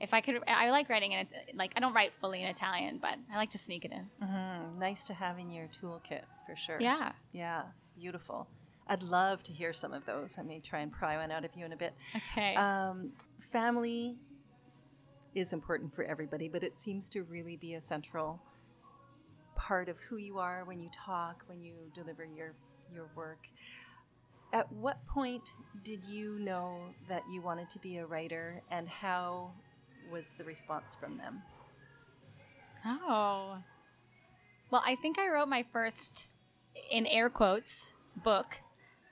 if 0.00 0.14
I 0.14 0.20
could, 0.20 0.40
I 0.46 0.70
like 0.70 0.88
writing 0.88 1.12
in 1.12 1.20
it. 1.20 1.28
Like 1.54 1.72
I 1.76 1.80
don't 1.80 1.92
write 1.94 2.14
fully 2.14 2.42
in 2.42 2.48
Italian, 2.48 2.98
but 3.00 3.16
I 3.32 3.36
like 3.36 3.50
to 3.50 3.58
sneak 3.58 3.84
it 3.84 3.92
in. 3.92 4.08
Mm, 4.22 4.78
nice 4.78 5.06
to 5.06 5.14
have 5.14 5.38
in 5.38 5.50
your 5.50 5.66
toolkit 5.66 6.22
for 6.46 6.56
sure. 6.56 6.78
Yeah. 6.80 7.12
Yeah. 7.32 7.62
Beautiful. 7.98 8.46
I'd 8.88 9.02
love 9.02 9.42
to 9.44 9.52
hear 9.52 9.72
some 9.72 9.92
of 9.92 10.06
those. 10.06 10.38
I 10.38 10.42
may 10.42 10.60
try 10.60 10.80
and 10.80 10.92
pry 10.92 11.16
one 11.16 11.32
out 11.32 11.44
of 11.44 11.50
you 11.56 11.64
in 11.64 11.72
a 11.72 11.76
bit. 11.76 11.94
Okay. 12.14 12.54
Um, 12.54 13.12
family 13.40 14.16
is 15.34 15.52
important 15.52 15.94
for 15.94 16.04
everybody, 16.04 16.48
but 16.48 16.62
it 16.62 16.78
seems 16.78 17.08
to 17.10 17.22
really 17.24 17.56
be 17.56 17.74
a 17.74 17.80
central 17.80 18.40
part 19.56 19.88
of 19.88 19.98
who 19.98 20.16
you 20.16 20.38
are 20.38 20.64
when 20.64 20.80
you 20.80 20.88
talk, 20.92 21.42
when 21.46 21.62
you 21.62 21.74
deliver 21.94 22.24
your 22.24 22.54
your 22.92 23.08
work. 23.16 23.48
At 24.52 24.70
what 24.70 25.04
point 25.06 25.52
did 25.82 26.04
you 26.04 26.38
know 26.38 26.78
that 27.08 27.22
you 27.28 27.42
wanted 27.42 27.68
to 27.70 27.78
be 27.80 27.96
a 27.96 28.06
writer, 28.06 28.62
and 28.70 28.88
how 28.88 29.50
was 30.10 30.34
the 30.34 30.44
response 30.44 30.94
from 30.94 31.18
them? 31.18 31.42
Oh. 32.84 33.58
Well, 34.70 34.82
I 34.86 34.94
think 34.94 35.18
I 35.18 35.28
wrote 35.28 35.48
my 35.48 35.64
first, 35.72 36.28
in 36.90 37.06
air 37.06 37.28
quotes, 37.28 37.92
book 38.22 38.60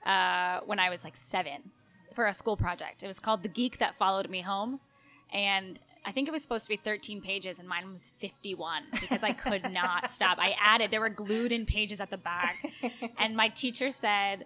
uh, 0.05 0.59
when 0.65 0.79
I 0.79 0.89
was 0.89 1.03
like 1.03 1.15
seven 1.15 1.71
for 2.13 2.27
a 2.27 2.33
school 2.33 2.57
project. 2.57 3.03
It 3.03 3.07
was 3.07 3.19
called 3.19 3.43
The 3.43 3.49
Geek 3.49 3.79
That 3.79 3.95
Followed 3.95 4.29
Me 4.29 4.41
Home. 4.41 4.79
And 5.33 5.79
I 6.05 6.11
think 6.11 6.27
it 6.27 6.31
was 6.31 6.43
supposed 6.43 6.65
to 6.65 6.69
be 6.69 6.77
13 6.77 7.19
pages, 7.21 7.59
and 7.59 7.67
mine 7.67 7.91
was 7.91 8.13
51 8.17 8.83
because 8.91 9.23
I 9.23 9.33
could 9.33 9.71
not 9.71 10.11
stop. 10.11 10.37
I 10.39 10.55
added, 10.61 10.91
there 10.91 11.01
were 11.01 11.09
glued 11.09 11.51
in 11.51 11.65
pages 11.65 11.99
at 11.99 12.11
the 12.11 12.17
back. 12.17 12.57
And 13.17 13.35
my 13.35 13.49
teacher 13.49 13.89
said 13.89 14.45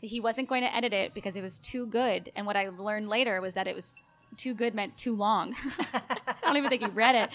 that 0.00 0.06
he 0.06 0.20
wasn't 0.20 0.48
going 0.48 0.62
to 0.62 0.74
edit 0.74 0.92
it 0.92 1.14
because 1.14 1.36
it 1.36 1.42
was 1.42 1.60
too 1.60 1.86
good. 1.86 2.32
And 2.34 2.44
what 2.44 2.56
I 2.56 2.68
learned 2.68 3.08
later 3.08 3.40
was 3.40 3.54
that 3.54 3.68
it 3.68 3.74
was 3.74 4.00
too 4.36 4.52
good 4.52 4.74
meant 4.74 4.96
too 4.96 5.14
long. 5.14 5.54
I 5.92 6.34
don't 6.42 6.56
even 6.56 6.68
think 6.68 6.82
he 6.82 6.88
read 6.88 7.14
it. 7.14 7.30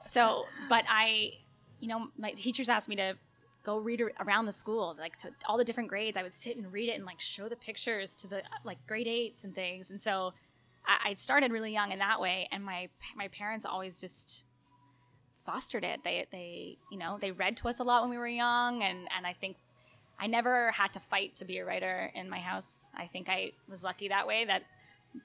So, 0.00 0.44
but 0.68 0.84
I, 0.88 1.32
you 1.80 1.88
know, 1.88 2.08
my 2.18 2.32
teachers 2.32 2.68
asked 2.68 2.88
me 2.88 2.96
to 2.96 3.14
go 3.62 3.78
read 3.78 4.02
around 4.20 4.46
the 4.46 4.52
school, 4.52 4.96
like 4.98 5.16
to 5.18 5.30
all 5.46 5.56
the 5.56 5.64
different 5.64 5.88
grades. 5.88 6.16
I 6.16 6.22
would 6.22 6.32
sit 6.32 6.56
and 6.56 6.72
read 6.72 6.88
it 6.88 6.96
and 6.96 7.04
like 7.04 7.20
show 7.20 7.48
the 7.48 7.56
pictures 7.56 8.16
to 8.16 8.28
the 8.28 8.42
like 8.64 8.84
grade 8.86 9.06
eights 9.06 9.44
and 9.44 9.54
things. 9.54 9.90
And 9.90 10.00
so 10.00 10.32
I, 10.86 11.10
I 11.10 11.14
started 11.14 11.52
really 11.52 11.72
young 11.72 11.92
in 11.92 11.98
that 12.00 12.20
way. 12.20 12.48
And 12.50 12.64
my 12.64 12.88
my 13.16 13.28
parents 13.28 13.64
always 13.64 14.00
just 14.00 14.44
fostered 15.44 15.84
it. 15.84 16.00
They 16.04 16.26
they 16.30 16.76
you 16.90 16.98
know 16.98 17.18
they 17.20 17.32
read 17.32 17.56
to 17.58 17.68
us 17.68 17.80
a 17.80 17.84
lot 17.84 18.02
when 18.02 18.10
we 18.10 18.18
were 18.18 18.28
young, 18.28 18.82
and 18.82 19.08
and 19.16 19.26
I 19.26 19.32
think 19.32 19.56
I 20.18 20.26
never 20.26 20.70
had 20.72 20.92
to 20.94 21.00
fight 21.00 21.36
to 21.36 21.44
be 21.44 21.58
a 21.58 21.64
writer 21.64 22.10
in 22.14 22.28
my 22.28 22.38
house. 22.38 22.86
I 22.94 23.06
think 23.06 23.28
I 23.28 23.52
was 23.68 23.82
lucky 23.82 24.08
that 24.08 24.26
way 24.26 24.44
that 24.44 24.62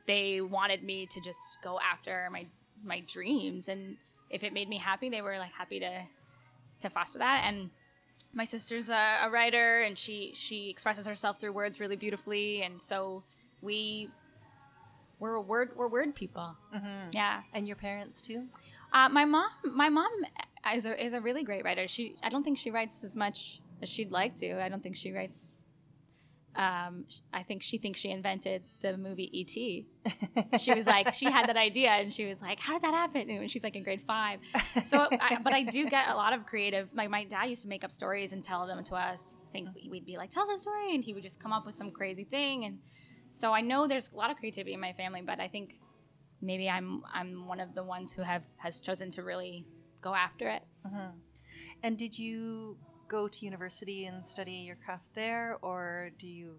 they 0.06 0.42
wanted 0.42 0.84
me 0.84 1.06
to 1.08 1.22
just 1.22 1.58
go 1.64 1.80
after 1.80 2.30
my 2.32 2.46
my 2.84 3.00
dreams 3.08 3.70
and 3.70 3.98
if 4.30 4.44
it 4.44 4.54
made 4.54 4.70
me 4.70 4.78
happy 4.78 5.10
they 5.10 5.22
were 5.22 5.38
like 5.38 5.52
happy 5.52 5.80
to 5.80 6.02
to 6.80 6.90
foster 6.90 7.20
that 7.20 7.44
and 7.46 7.70
my 8.34 8.44
sister's 8.44 8.90
a, 8.90 9.18
a 9.24 9.30
writer 9.30 9.82
and 9.82 9.98
she 9.98 10.32
she 10.36 10.70
expresses 10.70 11.06
herself 11.08 11.40
through 11.40 11.54
words 11.54 11.80
really 11.80 11.96
beautifully 11.96 12.62
and 12.64 12.82
so 12.82 13.24
we 13.62 14.10
we're 15.20 15.34
a 15.36 15.42
word 15.42 15.72
we're 15.76 15.88
word 15.88 16.14
people 16.16 16.56
yeah 17.14 17.42
And 17.54 17.68
your 17.68 17.76
parents 17.78 18.22
too? 18.22 18.44
uh, 18.94 19.10
my 19.10 19.26
mom, 19.26 19.50
my 19.64 19.90
mom 19.90 20.12
is 20.74 20.86
a, 20.86 21.04
is 21.04 21.14
a 21.14 21.20
really 21.22 21.44
great 21.44 21.64
writer. 21.66 21.88
She, 21.88 22.16
I 22.24 22.30
don't 22.30 22.44
think 22.44 22.58
she 22.58 22.72
writes 22.72 23.04
as 23.04 23.16
much 23.16 23.62
as 23.82 23.90
she'd 23.90 24.12
like 24.12 24.36
to. 24.38 24.64
I 24.64 24.70
don't 24.70 24.82
think 24.82 24.96
she 24.96 25.12
writes. 25.12 25.60
Um, 26.56 27.06
I 27.32 27.44
think 27.44 27.62
she 27.62 27.78
thinks 27.78 28.00
she 28.00 28.10
invented 28.10 28.64
the 28.82 28.98
movie 28.98 29.30
E.T. 29.32 29.86
She 30.60 30.74
was 30.74 30.88
like, 30.88 31.14
she 31.14 31.26
had 31.26 31.48
that 31.50 31.58
idea, 31.58 31.90
and 31.90 32.12
she 32.12 32.26
was 32.26 32.42
like, 32.42 32.60
"How 32.60 32.74
did 32.74 32.82
that 32.82 32.94
happen?" 32.94 33.30
And 33.30 33.52
she's 33.52 33.64
like 33.64 33.76
in 33.76 33.84
grade 33.84 34.02
five. 34.02 34.40
So, 34.84 35.08
I, 35.12 35.38
but 35.44 35.54
I 35.54 35.64
do 35.64 35.88
get 35.88 36.08
a 36.10 36.16
lot 36.16 36.34
of 36.34 36.46
creative. 36.46 36.90
My 36.94 37.26
dad 37.26 37.46
used 37.46 37.62
to 37.64 37.68
make 37.68 37.84
up 37.84 37.92
stories 37.92 38.34
and 38.34 38.44
tell 38.44 38.66
them 38.66 38.84
to 38.86 38.96
us. 38.96 39.38
I 39.50 39.52
think 39.52 39.70
we'd 39.90 40.06
be 40.06 40.18
like, 40.18 40.32
"Tell 40.32 40.44
us 40.44 40.58
a 40.58 40.62
story," 40.62 40.96
and 40.96 41.04
he 41.04 41.14
would 41.14 41.24
just 41.24 41.40
come 41.40 41.54
up 41.54 41.66
with 41.66 41.76
some 41.76 41.92
crazy 41.92 42.24
thing. 42.24 42.66
And 42.66 42.80
so 43.30 43.54
I 43.54 43.62
know 43.62 43.88
there's 43.88 44.10
a 44.12 44.16
lot 44.16 44.32
of 44.32 44.38
creativity 44.38 44.74
in 44.74 44.80
my 44.80 44.94
family, 44.94 45.22
but 45.22 45.40
I 45.40 45.48
think 45.48 45.76
maybe 46.42 46.70
I'm 46.70 47.04
I'm 47.14 47.48
one 47.48 47.60
of 47.60 47.76
the 47.76 47.84
ones 47.84 48.14
who 48.14 48.24
have 48.24 48.44
has 48.58 48.82
chosen 48.82 49.12
to 49.12 49.24
really 49.24 49.66
go 50.02 50.16
after 50.16 50.50
it. 50.50 50.64
And 51.84 51.98
did 51.98 52.18
you 52.18 52.78
go 53.08 53.28
to 53.28 53.46
university 53.46 54.06
and 54.06 54.26
study 54.26 54.54
your 54.54 54.76
craft 54.76 55.06
there, 55.14 55.58
or 55.62 56.12
do 56.18 56.28
you? 56.28 56.56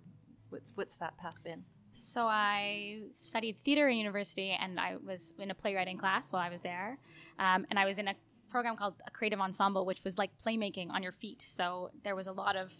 What's 0.51 0.73
what's 0.75 0.97
that 0.97 1.17
path 1.19 1.43
been? 1.45 1.65
So 1.93 2.27
I 2.27 3.01
studied 3.19 3.61
theater 3.65 3.89
in 3.89 3.97
university, 3.97 4.51
and 4.51 4.79
I 4.79 4.97
was 5.05 5.33
in 5.39 5.51
a 5.51 5.55
playwriting 5.55 5.99
class 5.99 6.33
while 6.33 6.43
I 6.43 6.49
was 6.49 6.63
there, 6.63 6.99
um, 7.39 7.67
and 7.71 7.79
I 7.79 7.85
was 7.85 7.99
in 7.99 8.09
a 8.09 8.15
program 8.51 8.77
called 8.77 8.95
a 9.07 9.11
creative 9.11 9.41
ensemble, 9.41 9.85
which 9.85 10.05
was 10.05 10.17
like 10.17 10.31
playmaking 10.39 10.91
on 10.91 11.03
your 11.03 11.13
feet. 11.13 11.43
So 11.43 11.91
there 12.05 12.17
was 12.17 12.29
a 12.29 12.33
lot 12.33 12.57
of, 12.57 12.73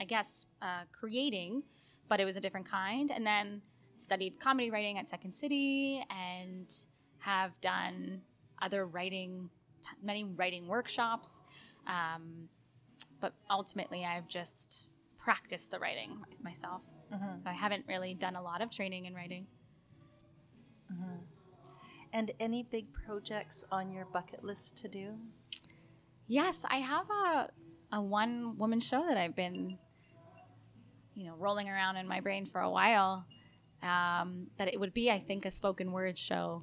I 0.00 0.04
guess, 0.04 0.46
uh, 0.60 0.84
creating, 0.92 1.62
but 2.08 2.20
it 2.20 2.24
was 2.24 2.36
a 2.36 2.40
different 2.40 2.68
kind. 2.68 3.10
And 3.10 3.26
then 3.26 3.62
studied 3.96 4.38
comedy 4.38 4.70
writing 4.70 4.98
at 4.98 5.08
Second 5.08 5.32
City, 5.32 6.04
and 6.10 6.72
have 7.18 7.58
done 7.60 8.20
other 8.60 8.86
writing, 8.86 9.48
t- 9.82 9.90
many 10.02 10.24
writing 10.24 10.66
workshops. 10.66 11.42
Um, 11.86 12.48
but 13.20 13.32
ultimately, 13.50 14.04
I've 14.04 14.28
just 14.28 14.86
practiced 15.16 15.70
the 15.70 15.78
writing 15.78 16.20
my- 16.20 16.50
myself. 16.50 16.82
So 17.42 17.50
I 17.50 17.52
haven't 17.52 17.84
really 17.88 18.14
done 18.14 18.36
a 18.36 18.42
lot 18.42 18.60
of 18.62 18.70
training 18.70 19.06
in 19.06 19.14
writing. 19.14 19.46
And 22.12 22.30
any 22.40 22.62
big 22.62 22.92
projects 22.92 23.64
on 23.70 23.90
your 23.92 24.06
bucket 24.06 24.42
list 24.44 24.76
to 24.78 24.88
do? 24.88 25.18
Yes, 26.26 26.64
I 26.68 26.76
have 26.78 27.08
a 27.10 27.50
a 27.92 28.00
one 28.02 28.58
woman 28.58 28.80
show 28.80 29.06
that 29.06 29.16
I've 29.16 29.36
been, 29.36 29.78
you 31.14 31.26
know, 31.26 31.36
rolling 31.36 31.68
around 31.68 31.96
in 31.96 32.08
my 32.08 32.20
brain 32.20 32.46
for 32.46 32.60
a 32.60 32.70
while. 32.70 33.24
Um, 33.82 34.48
that 34.56 34.66
it 34.68 34.80
would 34.80 34.92
be, 34.94 35.10
I 35.10 35.20
think, 35.20 35.44
a 35.44 35.50
spoken 35.50 35.92
word 35.92 36.18
show 36.18 36.62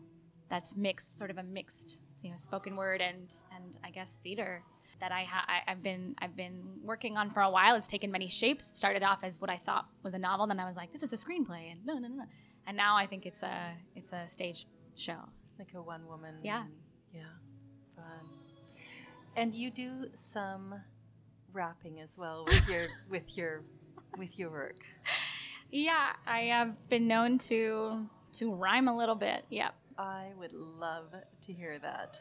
that's 0.50 0.76
mixed, 0.76 1.18
sort 1.18 1.32
of 1.32 1.38
a 1.38 1.44
mixed, 1.44 2.02
you 2.22 2.32
know, 2.32 2.38
spoken 2.38 2.76
word 2.76 3.02
and 3.02 3.32
and 3.56 3.78
I 3.84 3.92
guess 3.92 4.20
theater 4.24 4.64
that 5.00 5.12
I, 5.12 5.24
ha- 5.24 5.46
I 5.48 5.72
I've 5.72 5.84
been 5.84 6.16
I've 6.20 6.36
been 6.36 6.62
working 6.84 7.18
on 7.18 7.30
for 7.30 7.42
a 7.42 7.50
while. 7.50 7.76
It's 7.76 7.88
taken 7.88 8.12
many 8.12 8.28
shapes. 8.28 8.66
Started 8.66 9.04
off 9.04 9.20
as 9.24 9.40
what 9.40 9.50
I 9.50 9.58
thought 9.58 9.88
was 10.04 10.14
a 10.14 10.20
novel, 10.20 10.48
then 10.48 10.60
I 10.60 10.66
was 10.66 10.78
like, 10.78 10.92
this 10.92 11.04
is 11.04 11.14
a 11.14 11.18
screenplay, 11.18 11.72
and 11.72 11.86
no, 11.86 11.96
no, 11.96 12.08
no, 12.08 12.16
no. 12.16 12.26
And 12.66 12.78
now 12.78 12.96
I 12.96 13.06
think 13.08 13.26
it's 13.26 13.44
a 13.44 13.74
it's 13.96 14.14
a 14.14 14.28
stage 14.28 14.66
show. 14.96 15.18
Like 15.60 15.74
a 15.76 15.82
one 15.82 16.08
woman. 16.08 16.36
Yeah. 16.44 16.64
Yeah. 17.14 17.22
Fun. 17.96 18.06
And 19.36 19.54
you 19.54 19.70
do 19.72 20.08
some 20.14 20.76
rapping 21.52 22.00
as 22.00 22.18
well 22.18 22.46
with 22.46 22.70
your 22.70 22.86
with 23.10 23.38
your 23.38 23.64
with 24.18 24.40
your 24.40 24.50
work. 24.50 24.80
Yeah, 25.72 26.14
I 26.28 26.42
have 26.42 26.90
been 26.90 27.08
known 27.08 27.38
to 27.40 28.08
to 28.34 28.54
rhyme 28.54 28.88
a 28.88 28.96
little 28.96 29.16
bit. 29.16 29.46
Yep. 29.50 29.74
I 29.98 30.32
would 30.38 30.54
love 30.54 31.14
to 31.42 31.54
hear 31.54 31.80
that. 31.80 32.20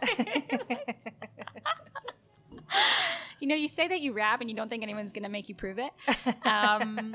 You 3.40 3.46
know, 3.46 3.54
you 3.54 3.68
say 3.68 3.86
that 3.86 4.00
you 4.00 4.12
rap 4.12 4.40
and 4.40 4.50
you 4.50 4.56
don't 4.56 4.68
think 4.68 4.82
anyone's 4.82 5.12
gonna 5.12 5.28
make 5.28 5.48
you 5.48 5.54
prove 5.54 5.78
it. 5.78 5.92
Um, 6.44 7.14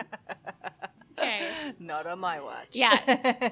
okay. 1.20 1.50
Not 1.80 2.08
on 2.08 2.20
my 2.20 2.40
watch. 2.40 2.70
Yeah, 2.72 2.98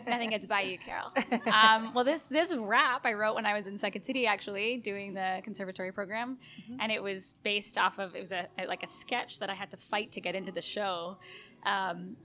nothing 0.08 0.30
gets 0.30 0.48
by 0.56 0.62
you, 0.62 0.78
Carol. 0.78 1.12
Um, 1.52 1.94
well, 1.94 2.04
this 2.04 2.24
this 2.28 2.56
rap 2.56 3.02
I 3.04 3.14
wrote 3.14 3.36
when 3.36 3.46
I 3.46 3.54
was 3.54 3.68
in 3.68 3.78
Second 3.78 4.04
City, 4.04 4.26
actually 4.26 4.78
doing 4.78 5.14
the 5.14 5.42
conservatory 5.44 5.92
program, 5.92 6.38
and 6.80 6.92
it 6.92 7.02
was 7.02 7.36
based 7.44 7.78
off 7.78 8.00
of 8.00 8.16
it 8.16 8.20
was 8.20 8.32
a, 8.32 8.48
like 8.68 8.84
a 8.84 8.88
sketch 8.88 9.40
that 9.40 9.50
I 9.50 9.56
had 9.56 9.72
to 9.72 9.78
fight 9.78 10.12
to 10.14 10.22
get 10.22 10.36
into 10.36 10.52
the 10.52 10.62
show 10.62 11.18
um, 11.66 12.16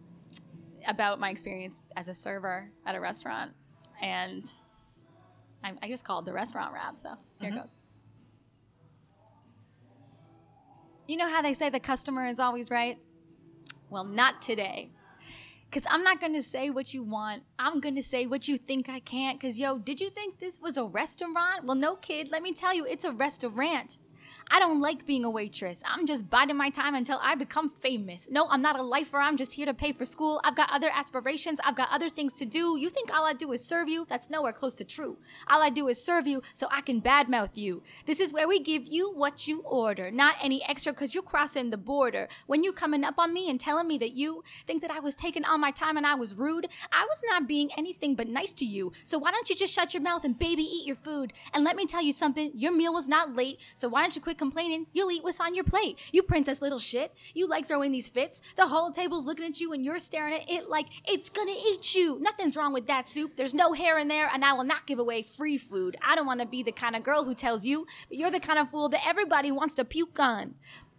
about 0.87 1.19
my 1.19 1.31
experience 1.31 1.81
as 1.97 2.09
a 2.09 2.15
server 2.15 2.71
at 2.85 2.95
a 2.95 3.01
restaurant, 3.01 3.53
and 4.01 4.45
I, 5.65 5.73
I 5.83 5.89
just 5.89 6.05
called 6.05 6.25
the 6.25 6.33
restaurant 6.33 6.73
rap. 6.73 6.97
So 6.97 7.15
here 7.41 7.51
it 7.51 7.57
goes. 7.57 7.77
You 11.07 11.17
know 11.17 11.29
how 11.29 11.41
they 11.41 11.55
say 11.55 11.71
the 11.71 11.81
customer 11.81 12.27
is 12.27 12.41
always 12.41 12.71
right? 12.71 12.99
Well, 13.91 14.05
not 14.05 14.43
today. 14.43 14.91
Cause 15.71 15.85
I'm 15.89 16.03
not 16.03 16.21
gonna 16.21 16.43
say 16.43 16.71
what 16.71 16.95
you 16.95 17.03
want. 17.03 17.43
I'm 17.59 17.81
gonna 17.81 18.03
say 18.03 18.27
what 18.27 18.49
you 18.49 18.57
think 18.57 18.89
I 18.89 19.01
can't. 19.01 19.41
Cause 19.41 19.59
yo, 19.59 19.79
did 19.79 20.01
you 20.01 20.11
think 20.11 20.39
this 20.39 20.61
was 20.61 20.77
a 20.77 20.85
restaurant? 20.85 21.65
Well, 21.65 21.77
no, 21.77 21.97
kid. 21.97 22.31
Let 22.31 22.43
me 22.43 22.53
tell 22.53 22.75
you, 22.75 22.87
it's 22.87 23.05
a 23.05 23.13
restaurant. 23.13 23.99
I 24.49 24.61
don't 24.61 24.81
like 24.81 25.07
being 25.07 25.25
a 25.25 25.31
waitress. 25.31 25.83
I'm 25.85 26.07
just 26.07 26.31
biding 26.31 26.57
my 26.57 26.71
time 26.71 26.95
until 26.95 27.19
I 27.21 27.35
become 27.35 27.69
famous. 27.69 28.29
No, 28.31 28.47
I'm 28.49 28.63
not 28.63 28.79
a 28.79 28.83
lifer. 28.83 29.19
I'm 29.19 29.37
just 29.37 29.55
here 29.55 29.67
to 29.67 29.75
pay 29.75 29.93
for 29.93 30.05
school. 30.05 30.41
I've 30.45 30.55
got 30.55 30.71
other 30.71 30.89
aspirations. 30.95 31.59
I've 31.65 31.77
got 31.77 31.91
other 31.91 32.09
things 32.09 32.33
to 32.35 32.47
do. 32.47 32.77
You 32.79 32.89
think 32.89 33.13
all 33.13 33.25
I 33.25 33.33
do 33.33 33.51
is 33.53 33.65
serve 33.65 33.89
you? 33.89 34.07
That's 34.09 34.31
nowhere 34.31 34.53
close 34.53 34.77
to 34.77 34.85
true. 34.85 35.17
All 35.49 35.63
I 35.63 35.71
do 35.71 35.89
is 35.89 36.03
serve 36.03 36.29
you 36.29 36.43
so 36.55 36.69
I 36.71 36.81
can 36.81 37.03
badmouth 37.03 37.57
you. 37.57 37.83
This 38.07 38.21
is 38.21 38.33
where 38.33 38.47
we 38.47 38.61
give 38.61 38.87
you 38.87 39.13
what 39.13 39.49
you 39.49 39.63
order, 39.63 40.13
not 40.13 40.37
any 40.41 40.65
extra 40.65 40.93
because 40.93 41.13
you're 41.13 41.25
crossing 41.25 41.71
the 41.71 41.77
border. 41.77 42.29
When 42.47 42.63
you 42.63 42.73
coming 42.73 43.03
up 43.03 43.19
on 43.19 43.35
me 43.35 43.51
and 43.51 43.59
telling 43.59 43.89
me 43.89 43.99
that 43.99 44.13
you 44.13 44.45
think 44.67 44.81
that 44.83 44.93
I 44.93 45.01
was 45.01 45.17
taking 45.17 45.45
all 45.45 45.59
my 45.59 45.73
time 45.73 45.97
and 45.97 46.07
I 46.07 46.15
was 46.15 46.35
rude, 46.35 46.69
I 46.93 47.05
was 47.05 47.23
not 47.29 47.49
being 47.49 47.71
anything 47.77 48.15
but 48.15 48.29
nice 48.29 48.53
to 48.55 48.65
you. 48.65 48.93
So 49.05 49.19
why 49.19 49.33
don't 49.33 49.51
you 49.51 49.57
just 49.57 49.75
shut 49.75 49.93
your 49.93 50.05
mouth 50.05 50.25
and 50.25 50.39
baby 50.39 50.63
eat 50.63 50.87
your 50.87 50.97
food? 50.97 51.33
And 51.53 51.65
let 51.65 51.75
me 51.75 51.85
tell 51.85 52.03
you 52.03 52.13
something, 52.13 52.53
your 52.55 52.73
meal 52.73 52.95
was 52.95 53.09
not 53.09 53.35
late, 53.35 53.59
so 53.75 53.89
why 53.89 54.03
don't 54.03 54.15
you 54.15 54.23
quit 54.23 54.36
complaining? 54.37 54.87
You'll 54.93 55.11
eat 55.11 55.25
what's 55.25 55.41
on 55.41 55.55
your 55.55 55.65
plate. 55.65 55.99
You 56.13 56.23
princess 56.23 56.63
little 56.63 56.79
shit. 56.79 57.15
You 57.35 57.49
like 57.49 57.67
throwing 57.67 57.93
these 57.93 58.09
fits. 58.09 58.41
The 58.57 58.69
whole 58.69 58.91
table's 58.91 59.27
looking 59.27 59.47
at 59.47 59.61
you 59.61 59.73
and 59.73 59.85
you're 59.85 59.99
staring 59.99 60.35
at 60.35 60.51
it 60.51 60.69
like 60.69 60.87
it's 61.07 61.31
gonna 61.31 61.53
eat 61.53 61.95
you. 61.95 62.19
Nothing's 62.21 62.57
wrong 62.57 62.73
with 62.73 62.87
that 62.87 63.09
soup. 63.09 63.37
There's 63.37 63.55
no 63.55 63.73
hair 63.73 63.99
in 63.99 64.09
there, 64.09 64.31
and 64.33 64.45
I 64.45 64.53
will 64.53 64.65
not 64.65 64.87
give 64.87 64.99
away 64.99 65.23
free 65.23 65.59
food. 65.59 65.97
I 66.07 66.15
don't 66.15 66.27
wanna 66.27 66.47
be 66.47 66.63
the 66.63 66.73
kind 66.73 66.97
of 66.97 67.03
girl 67.03 67.25
who 67.25 67.35
tells 67.35 67.65
you, 67.65 67.87
but 68.09 68.17
you're 68.17 68.31
the 68.31 68.41
kind 68.41 68.59
of 68.59 68.71
fool 68.71 68.89
that 68.91 69.07
everybody 69.07 69.51
wants 69.51 69.75
to 69.77 69.85
puke 69.85 70.19
on. 70.19 70.55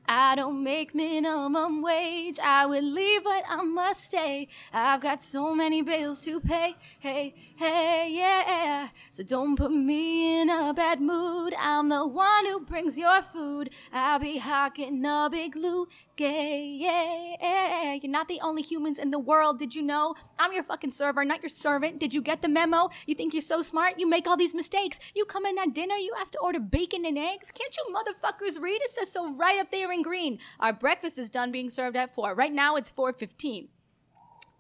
I 0.10 0.36
don't 0.36 0.64
make 0.64 0.96
minimum 0.96 1.82
wage. 1.82 2.40
I 2.40 2.66
would 2.66 2.84
leave, 2.84 3.26
but 3.26 3.44
I 3.48 3.62
must 3.64 4.06
stay. 4.06 4.48
I've 4.72 5.02
got 5.02 5.22
so 5.22 5.54
many 5.54 5.82
bills 5.82 6.22
to 6.22 6.40
pay. 6.40 6.76
Hey, 7.00 7.36
hey, 7.58 8.10
yeah. 8.12 8.90
So 9.12 9.24
don't 9.24 9.56
put 9.56 9.72
me 9.72 10.42
in 10.42 10.50
a 10.50 10.74
bad 10.74 11.02
mood. 11.02 11.54
I'm 11.58 11.90
the 11.90 12.06
one 12.06 12.46
who 12.46 12.60
brings 12.60 12.98
your 12.98 13.22
food. 13.22 13.72
I'll 13.92 14.20
be 14.20 14.38
hawking 14.38 15.04
a 15.06 15.28
big 15.32 15.56
Lou 15.56 15.88
gay. 16.16 16.78
Yeah. 16.80 17.94
You're 17.94 18.12
not 18.12 18.28
the 18.28 18.40
only 18.42 18.62
humans 18.62 19.00
in 19.00 19.12
the 19.12 19.20
world. 19.20 19.60
Did 19.60 19.76
you 19.76 19.82
know? 19.82 20.16
I'm 20.38 20.54
your 20.54 20.64
fucking 20.64 20.92
server, 20.92 21.26
not 21.26 21.42
your 21.42 21.50
servant. 21.50 22.00
Did 22.00 22.14
you 22.14 22.22
get 22.22 22.42
the 22.42 22.48
memo? 22.48 22.90
You 23.06 23.16
think 23.16 23.34
you're 23.34 23.42
so 23.42 23.62
smart? 23.62 24.00
You 24.00 24.08
make 24.08 24.28
all 24.28 24.38
these 24.38 24.56
mistakes. 24.56 25.00
You 25.16 25.26
come 25.26 25.46
in 25.46 25.58
at 25.58 25.74
dinner, 25.74 25.96
you 25.96 26.14
ask 26.20 26.34
to 26.34 26.40
order 26.40 26.60
bacon 26.60 27.06
and 27.06 27.18
eggs. 27.18 27.52
Can't 27.52 27.76
you 27.76 27.96
motherfuckers 27.96 28.62
read? 28.62 28.82
It 28.82 28.92
says 28.92 29.12
so 29.12 29.34
right 29.36 29.60
up 29.60 29.72
there 29.72 29.92
in 29.92 30.04
green. 30.04 30.40
Our 30.60 30.74
breakfast 30.74 31.18
is 31.18 31.30
done 31.30 31.52
being 31.52 31.70
served 31.70 31.98
at 31.98 32.14
4. 32.14 32.36
Right 32.36 32.54
now 32.54 32.76
it's 32.76 32.92
4:15. 32.92 33.70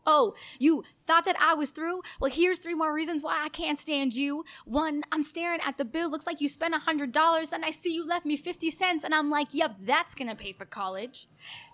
Oh, 0.10 0.36
you 0.58 0.86
thought 1.06 1.26
that 1.26 1.36
I 1.38 1.54
was 1.54 1.72
through? 1.72 2.02
Well, 2.22 2.32
here's 2.32 2.60
three 2.60 2.76
more 2.76 2.94
reasons 2.94 3.22
why 3.22 3.44
I 3.44 3.50
can't 3.50 3.78
stand 3.78 4.16
you. 4.16 4.46
One, 4.64 5.04
I'm 5.12 5.22
staring 5.22 5.60
at 5.66 5.78
the 5.78 5.84
bill. 5.84 6.10
Looks 6.10 6.26
like 6.26 6.40
you 6.40 6.48
spent 6.48 6.74
a 6.74 6.80
$100. 6.80 7.52
and 7.52 7.66
I 7.66 7.72
see 7.72 7.94
you 7.94 8.08
left 8.08 8.26
me 8.26 8.38
50 8.38 8.72
cents, 8.72 9.04
and 9.04 9.14
I'm 9.14 9.30
like, 9.30 9.54
yep, 9.54 9.76
that's 9.82 10.16
gonna 10.16 10.36
pay 10.36 10.54
for 10.54 10.66
college. 10.66 11.28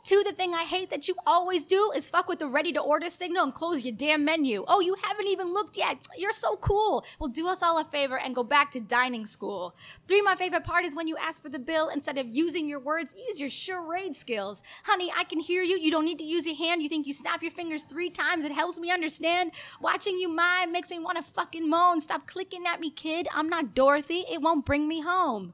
Two, 0.03 0.21
the 0.25 0.33
thing 0.33 0.53
I 0.53 0.63
hate 0.63 0.89
that 0.89 1.07
you 1.07 1.15
always 1.25 1.63
do 1.63 1.93
is 1.95 2.09
fuck 2.09 2.27
with 2.27 2.39
the 2.39 2.47
ready 2.47 2.73
to 2.73 2.81
order 2.81 3.09
signal 3.09 3.45
and 3.45 3.53
close 3.53 3.85
your 3.85 3.95
damn 3.95 4.25
menu. 4.25 4.65
Oh, 4.67 4.81
you 4.81 4.97
haven't 5.01 5.27
even 5.27 5.53
looked 5.53 5.77
yet. 5.77 5.97
You're 6.17 6.33
so 6.33 6.57
cool. 6.57 7.05
Well, 7.19 7.29
do 7.29 7.47
us 7.47 7.63
all 7.63 7.79
a 7.79 7.85
favor 7.85 8.19
and 8.19 8.35
go 8.35 8.43
back 8.43 8.69
to 8.71 8.81
dining 8.81 9.25
school. 9.25 9.77
Three, 10.09 10.21
my 10.21 10.35
favorite 10.35 10.65
part 10.65 10.83
is 10.83 10.93
when 10.93 11.07
you 11.07 11.15
ask 11.15 11.41
for 11.41 11.47
the 11.47 11.57
bill, 11.57 11.87
instead 11.87 12.17
of 12.17 12.27
using 12.27 12.67
your 12.67 12.81
words, 12.81 13.15
use 13.17 13.39
your 13.39 13.47
charade 13.47 14.13
skills. 14.13 14.61
Honey, 14.83 15.09
I 15.17 15.23
can 15.23 15.39
hear 15.39 15.63
you. 15.63 15.79
You 15.79 15.89
don't 15.89 16.03
need 16.03 16.17
to 16.17 16.25
use 16.25 16.45
your 16.45 16.57
hand. 16.57 16.81
You 16.81 16.89
think 16.89 17.07
you 17.07 17.13
snap 17.13 17.41
your 17.41 17.51
fingers 17.51 17.85
three 17.85 18.09
times. 18.09 18.43
It 18.43 18.51
helps 18.51 18.81
me 18.81 18.91
understand. 18.91 19.51
Watching 19.79 20.19
you 20.19 20.27
mime 20.27 20.73
makes 20.73 20.89
me 20.89 20.99
want 20.99 21.15
to 21.15 21.23
fucking 21.23 21.69
moan. 21.69 22.01
Stop 22.01 22.27
clicking 22.27 22.65
at 22.67 22.81
me, 22.81 22.91
kid. 22.91 23.29
I'm 23.33 23.47
not 23.47 23.73
Dorothy. 23.73 24.25
It 24.29 24.41
won't 24.41 24.65
bring 24.65 24.85
me 24.85 24.99
home. 24.99 25.53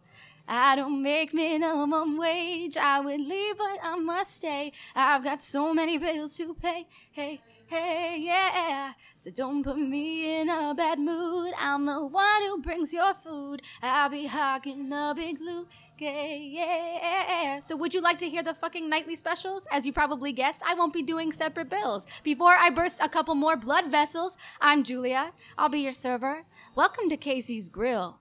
I 0.51 0.75
don't 0.75 1.03
make 1.03 1.31
minimum 1.31 2.17
wage. 2.17 2.75
I 2.75 2.99
would 3.01 3.21
leave, 3.21 3.55
but 3.59 3.77
I 3.83 3.95
must 3.97 4.37
stay. 4.37 4.71
I've 4.95 5.23
got 5.23 5.43
so 5.43 5.75
many 5.75 5.99
bills 5.99 6.35
to 6.37 6.55
pay. 6.55 6.87
Hey, 7.11 7.41
hey, 7.67 8.17
yeah. 8.19 8.93
So 9.19 9.29
don't 9.29 9.63
put 9.63 9.77
me 9.77 10.41
in 10.41 10.49
a 10.49 10.73
bad 10.73 10.97
mood. 10.97 11.53
I'm 11.55 11.85
the 11.85 12.03
one 12.03 12.41
who 12.41 12.63
brings 12.63 12.91
your 12.91 13.13
food. 13.13 13.61
I'll 13.83 14.09
be 14.09 14.25
hawking 14.25 14.91
a 14.91 15.13
big 15.15 15.39
Lou. 15.39 15.67
Yeah. 15.99 17.59
So 17.59 17.75
would 17.75 17.93
you 17.93 18.01
like 18.01 18.17
to 18.19 18.29
hear 18.29 18.41
the 18.41 18.55
fucking 18.55 18.89
nightly 18.89 19.15
specials? 19.15 19.67
As 19.71 19.85
you 19.85 19.93
probably 19.93 20.31
guessed, 20.31 20.63
I 20.65 20.73
won't 20.73 20.93
be 20.93 21.03
doing 21.03 21.31
separate 21.31 21.69
bills. 21.69 22.07
Before 22.23 22.55
I 22.55 22.71
burst 22.71 23.01
a 23.03 23.09
couple 23.09 23.35
more 23.35 23.55
blood 23.55 23.91
vessels, 23.91 24.35
I'm 24.61 24.83
Julia. 24.83 25.31
I'll 25.59 25.69
be 25.69 25.81
your 25.81 25.91
server. 25.91 26.45
Welcome 26.73 27.07
to 27.09 27.17
Casey's 27.17 27.69
Grill. 27.69 28.19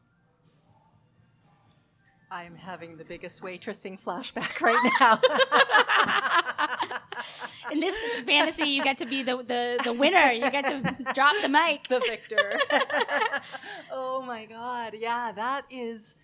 I'm 2.30 2.54
having 2.56 2.98
the 2.98 3.04
biggest 3.04 3.42
waitressing 3.42 4.00
flashback 4.00 4.60
right 4.66 4.92
now. 5.00 5.18
In 7.72 7.80
this 7.80 7.96
fantasy, 8.24 8.68
you 8.68 8.84
get 8.84 8.98
to 8.98 9.06
be 9.06 9.22
the, 9.22 9.36
the, 9.38 9.80
the 9.82 9.92
winner. 9.92 10.30
You 10.30 10.50
get 10.50 10.66
to 10.66 10.96
drop 11.14 11.34
the 11.42 11.48
mic. 11.48 11.88
the 11.88 12.00
victor. 12.00 12.60
oh 13.92 14.22
my 14.22 14.44
god. 14.46 14.94
Yeah, 14.98 15.32
that 15.32 15.64
is 15.70 16.16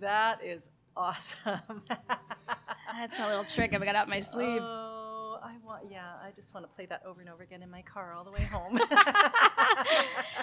that 0.00 0.42
is 0.44 0.70
awesome. 0.96 1.82
That's 2.92 3.18
a 3.18 3.26
little 3.26 3.44
trick 3.44 3.74
I've 3.74 3.84
got 3.84 3.96
up 3.96 4.08
my 4.08 4.20
sleeve. 4.20 4.60
Oh, 4.62 4.95
Yeah, 5.90 6.04
I 6.22 6.30
just 6.30 6.54
want 6.54 6.64
to 6.66 6.72
play 6.74 6.86
that 6.86 7.02
over 7.06 7.20
and 7.20 7.30
over 7.30 7.42
again 7.42 7.62
in 7.62 7.70
my 7.70 7.82
car 7.82 8.12
all 8.12 8.24
the 8.24 8.30
way 8.30 8.42
home. 8.42 8.78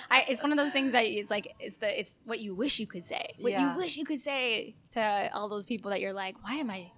I, 0.09 0.25
it's 0.27 0.41
one 0.41 0.51
of 0.51 0.57
those 0.57 0.71
things 0.71 0.91
that 0.91 1.05
it's 1.05 1.31
like 1.31 1.53
it's 1.59 1.77
the 1.77 1.99
it's 1.99 2.21
what 2.25 2.39
you 2.39 2.53
wish 2.55 2.79
you 2.79 2.87
could 2.87 3.05
say. 3.05 3.33
What 3.39 3.51
Yeah. 3.51 3.71
you 3.73 3.77
wish 3.77 3.97
you 3.97 4.05
could 4.05 4.21
say 4.21 4.75
to 4.91 5.29
all 5.33 5.49
those 5.49 5.65
people 5.65 5.91
that 5.91 6.01
you're 6.01 6.13
like, 6.13 6.35
why 6.43 6.55
am 6.55 6.69
I, 6.69 6.91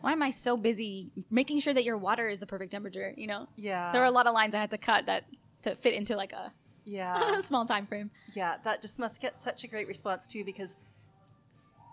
why 0.00 0.12
am 0.12 0.22
I 0.22 0.30
so 0.30 0.56
busy 0.56 1.10
making 1.30 1.60
sure 1.60 1.74
that 1.74 1.84
your 1.84 1.96
water 1.96 2.28
is 2.28 2.40
the 2.40 2.46
perfect 2.46 2.72
temperature? 2.72 3.14
You 3.16 3.26
know, 3.26 3.48
yeah. 3.56 3.92
there 3.92 4.00
were 4.00 4.06
a 4.06 4.10
lot 4.10 4.26
of 4.26 4.34
lines 4.34 4.54
I 4.54 4.60
had 4.60 4.70
to 4.70 4.78
cut 4.78 5.06
that 5.06 5.24
to 5.62 5.76
fit 5.76 5.94
into 5.94 6.16
like 6.16 6.32
a 6.32 6.52
yeah. 6.84 7.38
small 7.40 7.66
time 7.66 7.86
frame. 7.86 8.10
Yeah, 8.34 8.56
that 8.64 8.82
just 8.82 8.98
must 8.98 9.20
get 9.20 9.40
such 9.40 9.64
a 9.64 9.68
great 9.68 9.86
response 9.86 10.26
too 10.26 10.44
because 10.44 10.76